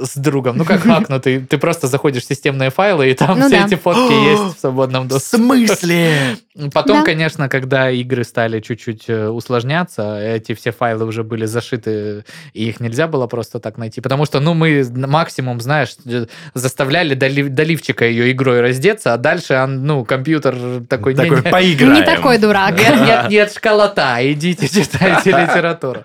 с 0.00 0.16
другом. 0.16 0.56
Ну, 0.56 0.64
как 0.64 0.82
хакнутый? 0.84 1.40
Ты 1.40 1.58
просто 1.58 1.88
заходишь 1.88 2.22
в 2.22 2.28
системные 2.28 2.70
файлы, 2.70 3.10
и 3.10 3.14
там 3.14 3.36
Ну 3.38 3.48
все 3.48 3.58
да. 3.58 3.66
эти 3.66 3.74
фотки 3.74 4.12
есть 4.30 4.56
в 4.56 4.60
свободном 4.60 5.04
В 5.04 5.08
доступе. 5.08 5.42
смысле? 5.42 6.12
Потом, 6.72 6.98
Да. 6.98 7.04
конечно, 7.04 7.48
когда 7.48 7.90
игры 7.90 8.22
стали 8.22 8.60
чуть-чуть 8.60 9.04
э, 9.08 9.28
усложняться, 9.28 10.18
эти 10.20 10.54
все 10.54 10.70
файлы 10.70 11.04
уже 11.04 11.24
были 11.24 11.46
зашиты, 11.46 12.24
и 12.52 12.68
их 12.68 12.78
нельзя 12.80 13.08
было 13.08 13.26
просто 13.26 13.58
так 13.58 13.78
найти. 13.78 14.00
Потому 14.00 14.26
что, 14.26 14.38
ну, 14.38 14.54
мы 14.54 14.84
максимум, 14.94 15.60
знаешь, 15.60 15.96
э, 16.06 16.26
заставляли 16.54 17.16
долив- 17.16 17.48
доливчика 17.48 18.04
ее 18.06 18.30
игрой 18.30 18.60
раздеться, 18.60 19.12
а 19.14 19.16
дальше, 19.16 19.54
он, 19.54 19.84
ну, 19.84 20.04
компьютер 20.04 20.54
такой... 20.88 21.14
Такой, 21.16 21.38
«Не-не, 21.38 21.50
поиграем. 21.50 21.94
Не 21.94 22.02
такой 22.02 22.38
дурак. 22.38 22.78
нет, 22.78 23.00
нет, 23.00 23.28
нет, 23.30 23.52
школота, 23.92 24.32
идите 24.32 24.68
читайте 24.82 25.30
литературу. 25.30 26.02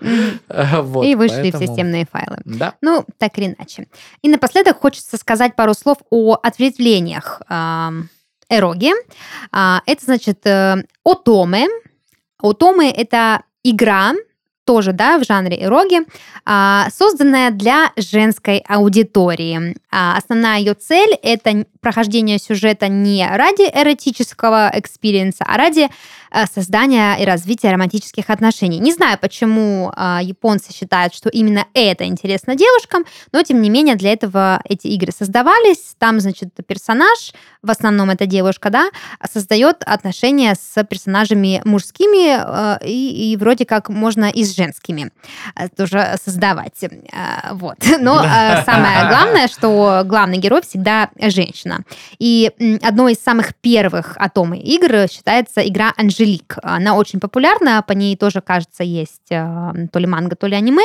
Э, 0.48 0.80
Вот, 0.82 1.04
И 1.04 1.14
вышли 1.14 1.50
в 1.50 1.52
поэтому- 1.52 1.66
системные 1.66 2.06
файлы. 2.10 2.38
Да. 2.44 2.74
Ну, 2.80 3.04
так 3.18 3.38
или 3.38 3.54
иначе. 3.56 3.86
И 4.22 4.28
напоследок 4.28 4.80
хочется 4.80 5.16
сказать 5.16 5.56
пару 5.56 5.74
слов 5.74 5.98
о 6.10 6.34
ответвлениях 6.42 7.42
эроге. 8.48 8.90
А, 9.52 9.80
Это 9.86 10.04
значит 10.04 10.46
э, 10.46 10.76
отоме. 11.04 11.66
Отоме— 12.42 12.90
это 12.92 13.42
игра, 13.62 14.12
тоже, 14.66 14.92
да, 14.92 15.18
в 15.18 15.24
жанре 15.24 15.62
эроги, 15.62 16.00
а, 16.46 16.88
созданная 16.90 17.50
для 17.50 17.90
женской 17.96 18.58
аудитории. 18.68 19.76
А, 19.90 20.16
Основная 20.16 20.58
ее 20.58 20.74
цель— 20.74 21.14
это 21.22 21.66
прохождение 21.80 22.38
сюжета 22.38 22.88
не 22.88 23.26
ради 23.28 23.62
эротического 23.62 24.70
экспириенса, 24.74 25.44
а 25.46 25.56
ради 25.58 25.88
создания 26.52 27.16
и 27.16 27.24
развития 27.24 27.70
романтических 27.70 28.28
отношений. 28.28 28.78
Не 28.78 28.92
знаю, 28.92 29.18
почему 29.20 29.92
а, 29.94 30.20
японцы 30.22 30.72
считают, 30.72 31.14
что 31.14 31.28
именно 31.28 31.66
это 31.74 32.04
интересно 32.04 32.54
девушкам, 32.54 33.04
но 33.32 33.42
тем 33.42 33.62
не 33.62 33.70
менее 33.70 33.94
для 33.96 34.12
этого 34.12 34.60
эти 34.68 34.88
игры 34.88 35.12
создавались. 35.16 35.94
Там, 35.98 36.20
значит, 36.20 36.48
персонаж, 36.66 37.32
в 37.62 37.70
основном 37.70 38.10
это 38.10 38.26
девушка, 38.26 38.70
да, 38.70 38.90
создает 39.32 39.82
отношения 39.84 40.54
с 40.54 40.84
персонажами 40.84 41.62
мужскими 41.64 42.36
э, 42.36 42.86
и, 42.86 43.32
и 43.32 43.36
вроде 43.36 43.64
как 43.64 43.88
можно 43.88 44.30
и 44.30 44.44
с 44.44 44.54
женскими 44.54 45.10
э, 45.56 45.68
тоже 45.68 46.16
создавать. 46.22 46.82
Э, 46.82 47.52
Вот. 47.52 47.76
Но 48.00 48.22
э, 48.22 48.62
самое 48.64 49.08
главное, 49.08 49.48
что 49.48 50.02
главный 50.04 50.38
герой 50.38 50.62
всегда 50.62 51.10
женщина. 51.18 51.84
И 52.18 52.50
одной 52.82 53.12
из 53.12 53.18
самых 53.22 53.54
первых 53.56 54.16
атомы 54.18 54.58
игр 54.58 55.08
считается 55.08 55.66
игра 55.66 55.92
Анжелик. 56.24 56.56
Она 56.62 56.96
очень 56.96 57.20
популярна, 57.20 57.82
по 57.86 57.92
ней 57.92 58.16
тоже, 58.16 58.40
кажется, 58.40 58.82
есть 58.82 59.30
э, 59.30 59.86
то 59.92 59.98
ли 59.98 60.06
манга, 60.06 60.36
то 60.36 60.46
ли 60.46 60.56
аниме. 60.56 60.84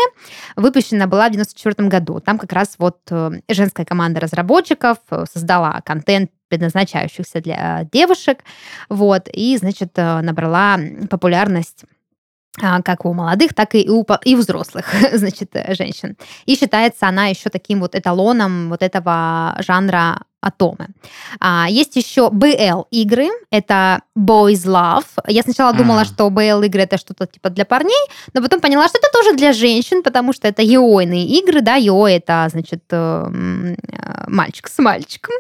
Выпущена 0.56 1.08
была 1.08 1.30
в 1.30 1.32
94 1.32 1.88
году. 1.88 2.20
Там 2.20 2.38
как 2.38 2.54
раз 2.54 2.76
вот 2.78 3.00
э, 3.10 3.32
женская 3.50 3.86
команда 3.86 4.20
разработчиков 4.20 4.98
э, 5.10 5.26
создала 5.32 5.82
контент 5.86 6.32
предназначающихся 6.50 7.42
для 7.42 7.88
девушек, 7.92 8.40
вот, 8.90 9.30
и, 9.32 9.56
значит, 9.58 9.96
набрала 9.96 10.80
популярность 11.08 11.84
как 12.84 13.06
у 13.06 13.14
молодых, 13.14 13.54
так 13.54 13.76
и 13.76 13.88
у, 13.88 14.04
и 14.26 14.36
взрослых, 14.36 14.92
значит, 15.14 15.56
женщин. 15.78 16.18
И 16.48 16.56
считается 16.56 17.08
она 17.08 17.28
еще 17.28 17.52
таким 17.52 17.82
вот 17.82 17.94
эталоном 17.94 18.70
вот 18.70 18.82
этого 18.82 19.56
жанра 19.60 20.24
атомы. 20.42 20.88
А, 21.40 21.68
есть 21.70 21.96
еще 21.96 22.30
BL 22.32 22.86
игры, 22.92 23.28
это 23.52 24.02
Boys 24.18 24.66
Love. 24.66 25.06
Я 25.28 25.42
сначала 25.42 25.74
думала, 25.74 26.06
что 26.06 26.28
BL 26.28 26.66
игры 26.66 26.82
это 26.82 26.98
что-то 26.98 27.26
типа 27.28 27.50
для 27.50 27.66
парней, 27.66 28.08
но 28.34 28.42
потом 28.42 28.62
поняла, 28.62 28.88
что 28.88 28.98
это 29.00 29.08
тоже 29.12 29.36
для 29.36 29.54
женщин, 29.54 30.02
потому 30.04 30.34
что 30.34 30.48
это 30.48 30.62
еойные 30.62 31.26
игры, 31.26 31.62
да, 31.62 31.76
еой 31.76 32.14
это 32.14 32.48
значит 32.52 32.84
э, 32.92 33.76
мальчик 34.28 34.68
с 34.68 34.80
мальчиком. 34.80 35.36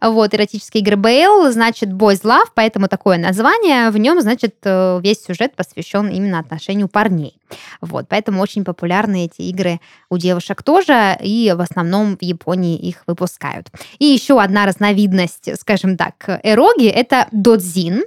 Вот, 0.00 0.34
эротические 0.34 0.82
игры 0.82 0.96
BL, 0.96 1.50
значит 1.50 1.90
Boys 1.90 2.22
Love, 2.22 2.48
поэтому 2.54 2.88
такое 2.88 3.18
название. 3.18 3.90
В 3.90 3.98
нем, 3.98 4.20
значит, 4.20 4.56
э, 4.64 5.00
весь 5.02 5.22
сюжет 5.24 5.54
посвящен 5.56 6.08
именно 6.08 6.38
отношению 6.38 6.88
парней. 6.88 7.39
Вот, 7.80 8.06
поэтому 8.08 8.40
очень 8.42 8.64
популярны 8.64 9.26
эти 9.26 9.42
игры 9.42 9.80
у 10.08 10.18
девушек 10.18 10.62
тоже, 10.62 11.16
и 11.20 11.54
в 11.56 11.60
основном 11.60 12.16
в 12.16 12.22
Японии 12.22 12.76
их 12.76 13.02
выпускают. 13.06 13.68
И 13.98 14.04
еще 14.04 14.40
одна 14.40 14.66
разновидность, 14.66 15.48
скажем 15.58 15.96
так, 15.96 16.40
эроги— 16.42 16.86
это 16.88 17.28
додзин. 17.32 18.04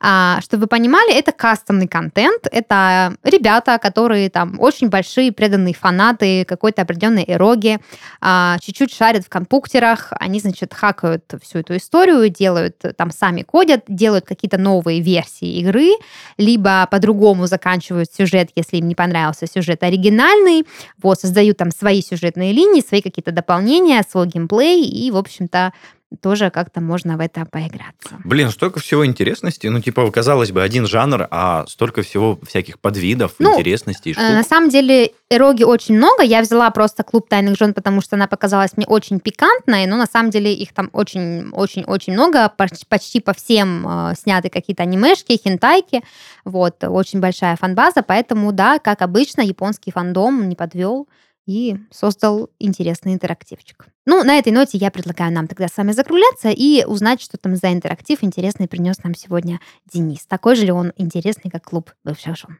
А, 0.00 0.40
чтобы 0.42 0.62
вы 0.62 0.66
понимали, 0.66 1.14
это 1.14 1.32
кастомный 1.32 1.88
контент, 1.88 2.46
это 2.50 3.16
ребята, 3.22 3.78
которые 3.78 4.30
там 4.30 4.60
очень 4.60 4.88
большие 4.88 5.32
преданные 5.32 5.74
фанаты 5.74 6.44
какой-то 6.44 6.82
определенной 6.82 7.24
эроги, 7.26 7.78
а, 8.20 8.58
чуть-чуть 8.60 8.92
шарят 8.92 9.24
в 9.24 9.28
компьютерах, 9.28 10.12
они, 10.18 10.40
значит, 10.40 10.74
хакают 10.74 11.24
всю 11.42 11.58
эту 11.58 11.76
историю, 11.76 12.28
делают, 12.28 12.82
там 12.96 13.10
сами 13.10 13.42
кодят, 13.42 13.84
делают 13.88 14.24
какие-то 14.24 14.58
новые 14.58 15.00
версии 15.00 15.58
игры, 15.60 15.90
либо 16.38 16.86
по-другому 16.90 17.46
заканчивают 17.46 18.12
сюжет, 18.12 18.50
если 18.56 18.78
не 18.88 18.94
понравился 18.94 19.46
сюжет 19.46 19.82
оригинальный, 19.82 20.66
вот, 21.02 21.20
создают 21.20 21.56
там 21.56 21.70
свои 21.70 22.02
сюжетные 22.02 22.52
линии, 22.52 22.80
свои 22.80 23.02
какие-то 23.02 23.32
дополнения, 23.32 24.04
свой 24.08 24.26
геймплей, 24.26 24.84
и, 24.84 25.10
в 25.10 25.16
общем-то, 25.16 25.72
тоже 26.20 26.50
как-то 26.50 26.80
можно 26.80 27.16
в 27.16 27.20
это 27.20 27.44
поиграться. 27.44 28.20
Блин, 28.24 28.50
столько 28.50 28.80
всего 28.80 29.04
интересностей. 29.06 29.68
Ну, 29.68 29.80
типа, 29.80 30.10
казалось 30.10 30.52
бы, 30.52 30.62
один 30.62 30.86
жанр, 30.86 31.26
а 31.30 31.66
столько 31.66 32.02
всего 32.02 32.38
всяких 32.46 32.78
подвидов, 32.78 33.34
ну, 33.38 33.52
интересностей. 33.52 34.12
Штук. 34.12 34.24
На 34.24 34.42
самом 34.42 34.68
деле, 34.68 35.12
эроги 35.30 35.64
очень 35.64 35.96
много. 35.96 36.22
Я 36.22 36.40
взяла 36.40 36.70
просто 36.70 37.02
клуб 37.02 37.28
тайных 37.28 37.56
жен, 37.58 37.74
потому 37.74 38.00
что 38.00 38.16
она 38.16 38.26
показалась 38.26 38.76
мне 38.76 38.86
очень 38.86 39.20
пикантной, 39.20 39.86
но 39.86 39.96
на 39.96 40.06
самом 40.06 40.30
деле 40.30 40.52
их 40.54 40.72
там 40.72 40.90
очень-очень-очень 40.92 42.12
много. 42.12 42.50
Почти 42.88 43.20
по 43.20 43.32
всем 43.32 43.86
э, 43.86 44.14
сняты 44.16 44.48
какие-то 44.48 44.82
анимешки, 44.82 45.40
хентайки. 45.42 46.02
Вот, 46.44 46.82
очень 46.84 47.20
большая 47.20 47.56
фанбаза, 47.56 48.02
поэтому, 48.02 48.52
да, 48.52 48.78
как 48.78 49.02
обычно, 49.02 49.42
японский 49.42 49.90
фандом 49.90 50.48
не 50.48 50.56
подвел 50.56 51.08
и 51.46 51.76
создал 51.90 52.50
интересный 52.58 53.14
интерактивчик. 53.14 53.86
Ну, 54.06 54.22
на 54.24 54.38
этой 54.38 54.52
ноте 54.52 54.78
я 54.78 54.90
предлагаю 54.90 55.32
нам 55.32 55.46
тогда 55.46 55.68
с 55.68 55.76
вами 55.76 55.92
закругляться 55.92 56.50
и 56.50 56.84
узнать, 56.84 57.20
что 57.20 57.36
там 57.36 57.56
за 57.56 57.72
интерактив 57.72 58.18
интересный 58.22 58.68
принес 58.68 59.02
нам 59.02 59.14
сегодня 59.14 59.60
Денис. 59.92 60.26
Такой 60.26 60.56
же 60.56 60.66
ли 60.66 60.72
он 60.72 60.92
интересный, 60.96 61.50
как 61.50 61.64
клуб 61.64 61.90
бывших 62.04 62.36
жен? 62.36 62.58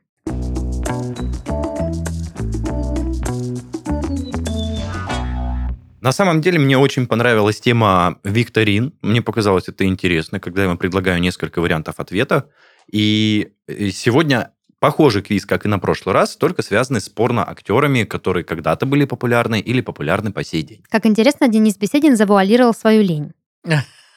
На 6.04 6.12
самом 6.12 6.42
деле 6.42 6.58
мне 6.58 6.76
очень 6.76 7.06
понравилась 7.06 7.60
тема 7.60 8.18
викторин. 8.24 8.92
Мне 9.00 9.22
показалось 9.22 9.68
это 9.68 9.86
интересно, 9.86 10.38
когда 10.38 10.62
я 10.62 10.68
вам 10.68 10.76
предлагаю 10.76 11.18
несколько 11.18 11.62
вариантов 11.62 11.94
ответа. 11.98 12.50
И 12.92 13.54
э, 13.66 13.88
сегодня 13.88 14.52
Похожий 14.84 15.22
квиз, 15.22 15.46
как 15.46 15.64
и 15.64 15.68
на 15.68 15.78
прошлый 15.78 16.12
раз, 16.12 16.36
только 16.36 16.60
связанный 16.60 17.00
с 17.00 17.08
порно-актерами, 17.08 18.04
которые 18.04 18.44
когда-то 18.44 18.84
были 18.84 19.06
популярны 19.06 19.58
или 19.58 19.80
популярны 19.80 20.30
по 20.30 20.44
сей 20.44 20.62
день. 20.62 20.82
Как 20.90 21.06
интересно, 21.06 21.48
Денис 21.48 21.78
Беседин 21.78 22.18
завуалировал 22.18 22.74
свою 22.74 23.02
лень. 23.02 23.32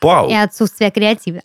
Пау! 0.02 0.30
И 0.30 0.34
отсутствие 0.34 0.92
креатива. 0.92 1.40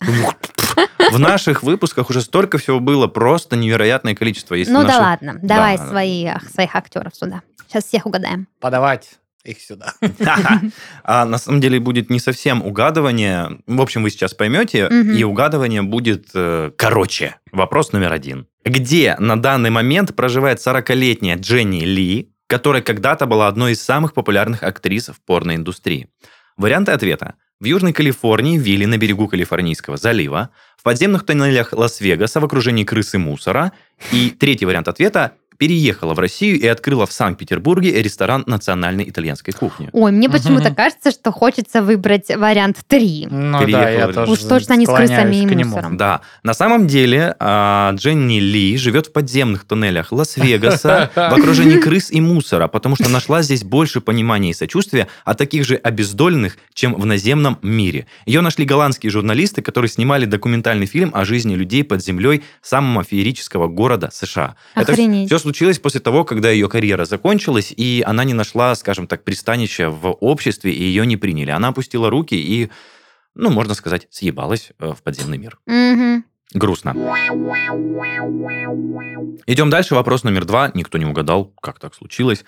В 1.09 1.19
наших 1.19 1.63
выпусках 1.63 2.09
уже 2.09 2.19
столько 2.19 2.57
всего 2.57 2.81
было, 2.81 3.07
просто 3.07 3.55
невероятное 3.55 4.13
количество. 4.13 4.55
Если 4.55 4.73
ну 4.73 4.81
наши... 4.81 4.97
да 4.97 4.99
ладно, 5.01 5.39
давай 5.41 5.77
да. 5.77 5.87
свои, 5.87 6.29
своих 6.53 6.75
актеров 6.75 7.15
сюда. 7.15 7.43
Сейчас 7.69 7.85
всех 7.85 8.05
угадаем. 8.05 8.49
Подавать 8.59 9.11
их 9.45 9.61
сюда. 9.61 9.93
А 11.05 11.23
на 11.23 11.37
самом 11.37 11.61
деле 11.61 11.79
будет 11.79 12.09
не 12.09 12.19
совсем 12.19 12.61
угадывание. 12.61 13.59
В 13.67 13.81
общем, 13.81 14.03
вы 14.03 14.09
сейчас 14.09 14.33
поймете, 14.33 14.89
и 14.89 15.23
угадывание 15.23 15.81
будет 15.81 16.27
э, 16.33 16.71
короче. 16.75 17.37
Вопрос 17.53 17.93
номер 17.93 18.11
один 18.11 18.47
где 18.65 19.15
на 19.19 19.41
данный 19.41 19.69
момент 19.69 20.15
проживает 20.15 20.59
40-летняя 20.59 21.37
Дженни 21.37 21.83
Ли, 21.83 22.29
которая 22.47 22.81
когда-то 22.81 23.25
была 23.25 23.47
одной 23.47 23.73
из 23.73 23.81
самых 23.81 24.13
популярных 24.13 24.63
актрис 24.63 25.09
в 25.09 25.19
порноиндустрии. 25.25 26.07
Варианты 26.57 26.91
ответа. 26.91 27.35
В 27.59 27.65
Южной 27.65 27.93
Калифорнии, 27.93 28.57
в 28.57 28.61
вилле 28.61 28.85
на 28.87 28.97
берегу 28.97 29.27
Калифорнийского 29.27 29.97
залива, 29.97 30.49
в 30.77 30.83
подземных 30.83 31.25
тоннелях 31.25 31.71
Лас-Вегаса 31.71 32.41
в 32.41 32.45
окружении 32.45 32.83
крыс 32.83 33.13
и 33.13 33.17
мусора. 33.17 33.71
И 34.11 34.31
третий 34.31 34.65
вариант 34.65 34.87
ответа 34.87 35.33
переехала 35.57 36.13
в 36.13 36.19
Россию 36.19 36.59
и 36.59 36.67
открыла 36.67 37.05
в 37.05 37.11
Санкт-Петербурге 37.11 38.01
ресторан 38.01 38.43
национальной 38.47 39.09
итальянской 39.09 39.53
кухни. 39.53 39.89
Ой, 39.91 40.11
мне 40.11 40.29
почему-то 40.29 40.73
кажется, 40.73 41.11
что 41.11 41.31
хочется 41.31 41.81
выбрать 41.81 42.29
вариант 42.29 42.79
3. 42.87 43.27
Ну 43.29 43.67
да, 43.67 43.89
я 43.89 44.07
тоже 44.07 44.31
Уж 44.31 44.39
точно 44.39 44.75
не 44.75 44.85
с 44.85 44.89
крысами 44.89 45.35
и 45.37 45.63
мусором. 45.63 45.97
Да. 45.97 46.21
На 46.43 46.53
самом 46.53 46.87
деле 46.87 47.35
а, 47.39 47.91
Дженни 47.93 48.39
Ли 48.39 48.77
живет 48.77 49.07
в 49.07 49.11
подземных 49.11 49.65
туннелях 49.65 50.11
Лас-Вегаса 50.11 51.11
в 51.15 51.33
окружении 51.33 51.77
крыс 51.77 52.11
и 52.11 52.21
мусора, 52.21 52.67
потому 52.67 52.95
что 52.95 53.09
нашла 53.09 53.41
здесь 53.41 53.63
больше 53.63 54.01
понимания 54.01 54.51
и 54.51 54.53
сочувствия 54.53 55.07
от 55.25 55.37
таких 55.37 55.65
же 55.65 55.75
обездоленных, 55.75 56.57
чем 56.73 56.93
в 56.95 57.05
наземном 57.05 57.59
мире. 57.61 58.07
Ее 58.25 58.41
нашли 58.41 58.65
голландские 58.65 59.11
журналисты, 59.11 59.61
которые 59.61 59.89
снимали 59.89 60.25
документальный 60.25 60.85
фильм 60.85 61.11
о 61.13 61.25
жизни 61.25 61.55
людей 61.55 61.83
под 61.83 62.03
землей 62.03 62.43
самого 62.61 63.03
феерического 63.03 63.67
города 63.67 64.09
США. 64.11 64.55
Охренеть. 64.75 65.27
Это 65.27 65.37
все 65.37 65.42
случилось 65.43 65.79
после 65.79 65.99
того, 65.99 66.25
когда 66.25 66.49
ее 66.49 66.67
карьера 66.67 67.05
закончилась, 67.05 67.71
и 67.75 68.03
она 68.05 68.23
не 68.23 68.33
нашла, 68.33 68.73
скажем 68.75 69.07
так, 69.07 69.23
пристанища 69.23 69.89
в 69.89 70.11
обществе, 70.11 70.73
и 70.73 70.83
ее 70.83 71.05
не 71.05 71.17
приняли. 71.17 71.51
Она 71.51 71.67
опустила 71.67 72.09
руки 72.09 72.35
и, 72.35 72.71
ну, 73.35 73.51
можно 73.51 73.75
сказать, 73.75 74.07
съебалась 74.09 74.71
э, 74.79 74.93
в 74.93 75.03
подземный 75.03 75.37
мир. 75.37 75.59
Угу. 75.67 76.23
Грустно. 76.53 76.91
Идем 79.47 79.69
дальше. 79.69 79.95
Вопрос 79.95 80.23
номер 80.23 80.45
два. 80.45 80.71
Никто 80.73 80.97
не 80.97 81.05
угадал, 81.05 81.53
как 81.61 81.79
так 81.79 81.95
случилось. 81.95 82.45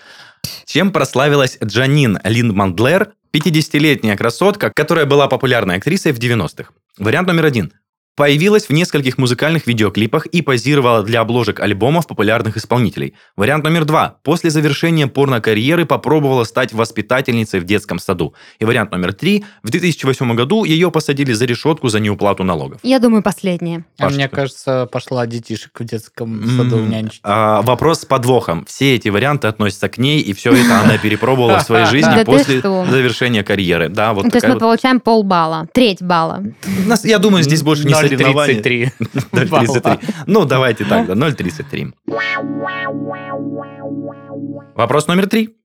Чем 0.66 0.92
прославилась 0.92 1.58
Джанин 1.64 2.20
Лин 2.24 2.54
Мандлер, 2.54 3.14
50-летняя 3.34 4.16
красотка, 4.16 4.72
которая 4.76 5.06
была 5.06 5.28
популярной 5.28 5.78
актрисой 5.78 6.12
в 6.12 6.20
90-х? 6.20 6.72
Вариант 6.98 7.28
номер 7.28 7.46
один. 7.46 7.74
Появилась 8.16 8.68
в 8.68 8.70
нескольких 8.70 9.18
музыкальных 9.18 9.68
видеоклипах 9.68 10.26
и 10.28 10.42
позировала 10.42 11.04
для 11.04 11.20
обложек 11.20 11.60
альбомов 11.60 12.08
популярных 12.08 12.56
исполнителей. 12.56 13.14
Вариант 13.36 13.66
номер 13.66 13.84
два. 13.84 14.16
После 14.24 14.50
завершения 14.50 15.08
порно-карьеры 15.08 15.86
попробовала 15.86 16.46
стать 16.46 16.72
воспитательницей 16.72 17.60
в 17.60 17.66
детском 17.66 18.00
саду. 18.00 18.34
И 18.60 18.64
вариант 18.64 18.92
номер 18.92 19.12
три. 19.12 19.44
В 19.64 19.70
2008 19.70 20.34
году 20.34 20.64
ее 20.64 20.92
посадили 20.92 21.34
за 21.34 21.44
решетку 21.44 21.90
за 21.90 22.00
неуплату 22.00 22.46
налогов. 22.46 22.80
Я 22.84 23.00
думаю, 23.00 23.22
последнее. 23.22 23.84
А 23.98 24.10
мне 24.10 24.30
кажется, 24.30 24.88
пошла 24.90 25.28
детишек 25.28 25.78
в 25.78 25.84
детском 25.84 26.42
саду 26.56 26.78
mm-hmm. 26.78 26.88
нянчить. 26.88 27.20
А, 27.22 27.64
вопрос 27.64 28.04
с 28.04 28.06
подвохом. 28.06 28.64
Все 28.64 28.96
эти 28.96 29.10
варианты 29.10 29.50
относятся 29.50 29.90
к 29.90 29.98
ней, 29.98 30.22
и 30.22 30.32
все 30.32 30.54
это 30.54 30.80
она 30.80 30.98
перепробовала 30.98 31.60
в 31.60 31.64
своей 31.64 31.86
жизни 31.88 32.24
после 32.24 32.62
завершения 32.62 33.44
карьеры. 33.44 33.90
Да, 33.90 34.14
вот 34.14 34.30
То 34.30 34.38
есть 34.38 34.48
мы 34.48 34.58
получаем 34.58 35.02
полбалла, 35.02 35.68
треть 35.74 36.02
балла. 36.02 36.42
Я 37.04 37.20
думаю, 37.20 37.44
здесь 37.44 37.62
больше 37.62 37.86
не 37.86 38.05
соревнования. 38.10 38.62
0,33. 38.62 40.00
Ну, 40.28 40.46
давайте 40.46 40.86
так, 40.86 41.08
да, 41.08 41.14
0,33. 41.14 41.94
Вопрос 44.76 45.08
номер 45.08 45.28
три. 45.28 45.56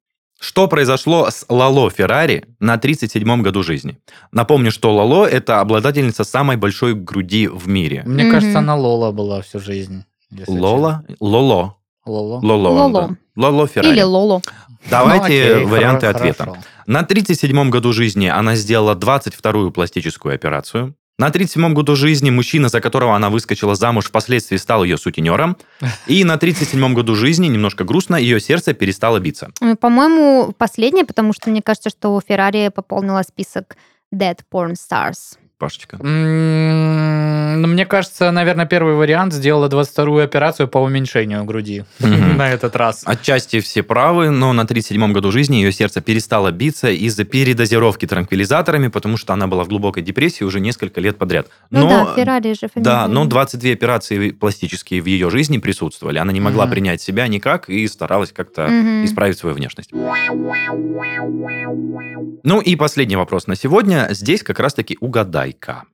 Что 0.41 0.69
произошло 0.69 1.29
с 1.31 1.45
Лало 1.51 1.91
Феррари 1.91 2.47
на 2.61 2.77
37-м 2.77 3.43
году 3.43 3.63
жизни? 3.63 3.99
Напомню, 4.33 4.71
что 4.71 4.95
Лало– 4.95 5.27
это 5.31 5.61
обладательница 5.61 6.25
самой 6.25 6.57
большой 6.57 6.95
груди 6.95 7.47
в 7.47 7.69
мире. 7.69 8.03
Мне 8.07 8.25
mm-hmm. 8.25 8.31
кажется, 8.31 8.59
она 8.59 8.75
Лола 8.75 9.13
была 9.13 9.43
всю 9.43 9.61
жизнь. 9.61 10.05
Лола? 10.47 11.05
Лоло. 11.21 11.77
Лоло. 12.07 12.41
Лоло. 12.41 12.69
Лоло. 12.69 13.17
Лоло 13.37 13.67
Феррари. 13.67 13.93
Или 13.93 14.03
Лоло. 14.03 14.41
Давайте 14.89 15.21
ну, 15.21 15.55
окей, 15.57 15.65
варианты 15.67 16.07
хорошо. 16.07 16.19
ответа. 16.19 16.65
На 16.87 17.03
37-м 17.03 17.71
году 17.71 17.93
жизни 17.93 18.27
она 18.27 18.55
сделала 18.55 18.95
22-ю 18.95 19.71
пластическую 19.71 20.35
операцию. 20.35 20.95
На 21.21 21.29
37-м 21.29 21.75
году 21.75 21.97
жизни 21.97 22.31
мужчина, 22.31 22.71
за 22.71 22.81
которого 22.81 23.15
она 23.15 23.29
выскочила 23.29 23.75
замуж, 23.75 24.07
впоследствии 24.07 24.57
стал 24.57 24.85
ее 24.85 24.97
сутенером. 24.97 25.59
И 26.07 26.25
на 26.25 26.37
37-м 26.37 26.95
году 26.95 27.15
жизни, 27.15 27.47
немножко 27.47 27.85
грустно, 27.85 28.17
ее 28.17 28.41
сердце 28.41 28.73
перестало 28.73 29.19
биться. 29.19 29.51
По-моему, 29.81 30.55
последнее, 30.57 31.05
потому 31.05 31.35
что 31.35 31.51
мне 31.51 31.61
кажется, 31.61 31.91
что 31.91 32.19
Феррари 32.27 32.71
пополнила 32.75 33.21
список 33.23 33.77
Dead 34.15 34.39
Porn 34.51 34.73
Stars. 34.73 35.37
Пашечка. 35.59 35.99
Мне 37.57 37.87
кажется, 37.87 38.31
наверное, 38.31 38.67
первый 38.67 38.95
вариант 38.95 39.33
сделала 39.33 39.69
22-ю 39.69 40.25
операцию 40.25 40.69
по 40.69 40.79
уменьшению 40.79 41.45
груди 41.45 41.85
на 42.01 42.51
этот 42.51 42.77
раз. 42.77 43.03
Отчасти 43.05 43.61
все 43.61 43.83
правы, 43.83 44.31
но 44.31 44.53
на 44.53 44.63
37-м 44.63 45.13
году 45.13 45.31
жизни 45.31 45.57
ее 45.57 45.73
сердце 45.73 46.01
перестало 46.01 46.51
биться 46.51 46.91
из-за 46.91 47.25
передозировки 47.25 48.07
транквилизаторами, 48.07 48.89
потому 48.89 49.17
что 49.17 49.33
она 49.33 49.47
была 49.47 49.65
в 49.65 49.69
глубокой 49.69 50.03
депрессии 50.03 50.45
уже 50.45 50.61
несколько 50.61 51.01
лет 51.01 51.19
подряд. 51.19 51.49
Ну 51.71 51.89
да, 51.89 52.15
Феррари 52.15 52.53
же 52.55 52.69
фамилия. 52.73 52.85
Да, 52.85 53.09
но 53.09 53.25
22 53.25 53.73
операции 53.73 54.31
пластические 54.31 55.03
в 55.03 55.07
ее 55.07 55.31
жизни 55.31 55.59
присутствовали. 55.59 56.19
Она 56.19 56.33
не 56.33 56.41
могла 56.41 56.67
принять 56.67 57.01
себя 57.01 57.27
никак 57.29 57.69
и 57.69 57.87
старалась 57.89 58.33
как-то 58.33 58.67
исправить 59.05 59.39
свою 59.39 59.55
внешность. 59.55 59.91
Ну 62.43 62.61
и 62.61 62.77
последний 62.77 63.17
вопрос 63.17 63.47
на 63.47 63.57
сегодня. 63.57 64.09
Здесь 64.11 64.43
как 64.43 64.61
раз-таки 64.61 64.97
угадайка. 65.01 65.85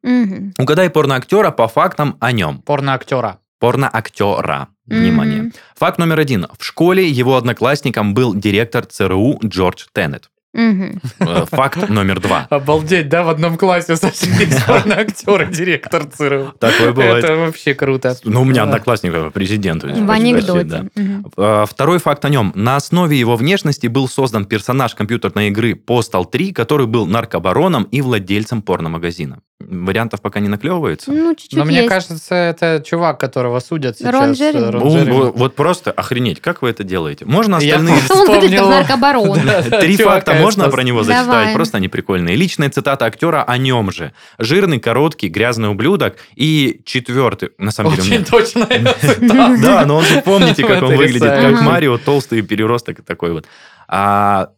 Угадай 0.59 0.91
порноактера 0.91 1.45
по 1.51 1.68
фактам 1.68 2.16
о 2.20 2.32
нем. 2.32 2.59
Порно-актера. 2.62 3.38
Порноактера. 3.59 4.68
Внимание. 4.86 5.42
Мгм. 5.42 5.53
Факт 5.76 5.99
номер 5.99 6.20
один. 6.20 6.47
В 6.59 6.64
школе 6.64 7.09
его 7.09 7.36
одноклассником 7.36 8.14
был 8.14 8.34
директор 8.34 8.84
ЦРУ 8.86 9.40
Джордж 9.44 9.84
Теннет. 9.92 10.30
Э, 10.57 11.44
Факт 11.51 11.88
номер 11.90 12.20
два. 12.20 12.47
Обалдеть, 12.49 13.09
да, 13.11 13.24
в 13.24 13.28
одном 13.28 13.59
классе 13.59 13.97
сошлись 13.97 14.62
порно-актер 14.66 15.42
и 15.42 15.53
директор 15.53 16.05
ЦРУ. 16.07 16.55
Такое 16.59 16.92
бывает. 16.92 17.24
Это 17.24 17.36
вообще 17.36 17.74
круто. 17.74 18.16
Ну, 18.24 18.40
у 18.40 18.44
меня 18.44 18.62
одноклассник 18.62 19.32
президент. 19.32 19.84
В 19.84 20.11
анекдоте. 20.11 20.88
Э, 21.36 21.64
Второй 21.68 21.99
факт 21.99 22.24
о 22.24 22.30
нем. 22.30 22.53
На 22.55 22.76
основе 22.76 23.18
его 23.18 23.36
внешности 23.36 23.86
был 23.86 24.09
создан 24.09 24.47
персонаж 24.47 24.94
компьютерной 24.94 25.49
игры 25.49 25.72
Postal 25.72 26.24
3, 26.24 26.53
который 26.53 26.86
был 26.86 27.07
наркобароном 27.07 27.84
и 27.84 28.01
владельцем 28.01 28.62
порномагазина. 28.62 29.40
Вариантов 29.59 30.21
пока 30.21 30.39
не 30.41 30.49
наклевывается. 30.49 31.11
Ну, 31.11 31.35
чуть-чуть 31.35 31.59
Но 31.59 31.65
мне 31.65 31.79
есть. 31.79 31.89
кажется, 31.89 32.35
это 32.35 32.83
чувак, 32.85 33.19
которого 33.19 33.59
судят 33.61 33.97
сейчас. 33.97 34.13
Рон 34.13 34.31
э, 34.31 34.35
Джереми. 34.35 34.71
Рон 34.71 34.83
О, 34.83 34.89
Джереми. 34.91 35.11
во- 35.17 35.33
Вот 35.33 35.55
просто 35.57 35.91
охренеть, 35.91 36.41
как 36.43 36.61
вы 36.61 36.69
это 36.69 36.85
делаете? 36.85 37.25
Можно 37.25 37.57
Я 37.57 37.77
остальные 37.77 37.97
Он 38.11 38.27
выглядит 38.29 38.61
как 38.61 38.69
наркобарон. 38.69 39.41
Да, 39.47 39.63
Три 39.81 39.97
факта 39.97 40.35
можно 40.35 40.69
про 40.69 40.83
него 40.83 41.03
Давай. 41.03 41.25
зачитать? 41.25 41.55
Просто 41.55 41.79
они 41.79 41.89
прикольные. 41.89 42.37
Личная 42.37 42.69
цитата 42.69 43.07
актера 43.07 43.45
о 43.45 43.57
нем 43.57 43.91
же. 43.91 44.13
Жирный, 44.39 44.79
короткий, 44.79 45.29
грязный 45.29 45.71
ублюдок. 45.71 46.17
И 46.35 46.83
четвертый, 46.85 47.51
на 47.57 47.71
самом 47.71 47.95
деле. 47.97 48.19
Очень 48.19 48.25
точная 48.27 48.95
цитата. 49.01 49.57
Да, 49.63 49.87
но 49.87 49.97
он 49.97 50.05
же 50.05 50.21
помните, 50.21 50.65
как 50.67 50.83
он 50.83 50.97
выглядит, 50.97 51.23
как. 51.31 51.63
Марио, 51.63 51.97
толстый 51.97 52.43
переросток 52.43 53.03
такой 53.07 53.33
вот. 53.33 53.47
А, 53.89 54.51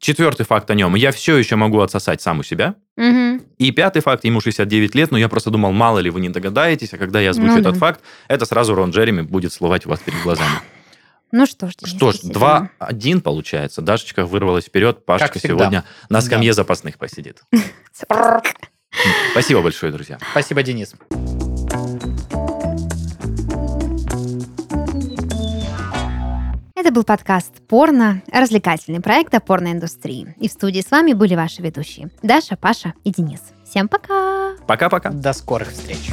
четвертый 0.00 0.44
факт 0.44 0.70
о 0.70 0.74
нем. 0.74 0.94
Я 0.94 1.12
все 1.12 1.36
еще 1.36 1.56
могу 1.56 1.80
отсосать 1.80 2.20
сам 2.22 2.40
у 2.40 2.42
себя. 2.42 2.74
Мгм. 2.96 3.42
И 3.58 3.70
пятый 3.70 4.00
факт, 4.02 4.24
ему 4.24 4.40
69 4.40 4.94
лет, 4.94 5.10
но 5.10 5.18
я 5.18 5.28
просто 5.28 5.50
думал, 5.50 5.72
мало 5.72 5.98
ли 6.00 6.10
вы 6.10 6.20
не 6.20 6.28
догадаетесь, 6.28 6.92
а 6.92 6.98
когда 6.98 7.20
я 7.20 7.30
озвучу 7.30 7.52
Ну 7.52 7.58
этот 7.58 7.74
да. 7.74 7.78
факт, 7.80 8.00
это 8.28 8.44
сразу 8.46 8.74
Рон 8.74 8.90
Джереми 8.90 9.22
будет 9.22 9.52
всплывать 9.52 9.86
у 9.86 9.88
вас 9.88 10.00
перед 10.00 10.20
глазами. 10.22 10.56
Ну 11.32 11.46
что 11.46 11.68
ж, 11.68 11.72
Денис, 11.76 11.96
Что 11.96 12.12
ж, 12.12 12.14
действительно. 12.20 12.70
2-1 12.80 13.20
получается. 13.20 13.82
Дашечка 13.82 14.24
вырвалась 14.24 14.66
вперед, 14.66 15.04
всегда. 15.40 15.56
сегодня 15.64 15.84
на 16.08 16.20
скамье 16.20 16.50
Да. 16.52 16.54
запасных 16.54 16.96
посидит. 16.98 17.42
Спасибо 19.32 19.60
большое, 19.62 19.90
друзья. 19.92 20.18
Спасибо, 20.30 20.62
Денис. 20.62 20.94
Это 26.84 26.92
был 26.92 27.04
подкаст 27.04 27.66
«Порно», 27.66 28.22
развлекательный 28.30 29.00
проект 29.00 29.34
о 29.34 29.40
порноиндустрии. 29.40 30.34
И 30.38 30.50
в 30.50 30.52
студии 30.52 30.82
с 30.82 30.90
вами 30.90 31.14
были 31.14 31.34
ваши 31.34 31.62
ведущие 31.62 32.10
Даша, 32.22 32.58
Паша 32.58 32.92
и 33.04 33.10
Денис. 33.10 33.40
Всем 33.66 33.88
пока! 33.88 34.52
Пока-пока. 34.66 35.08
До 35.08 35.32
скорых 35.32 35.70
встреч. 35.70 36.10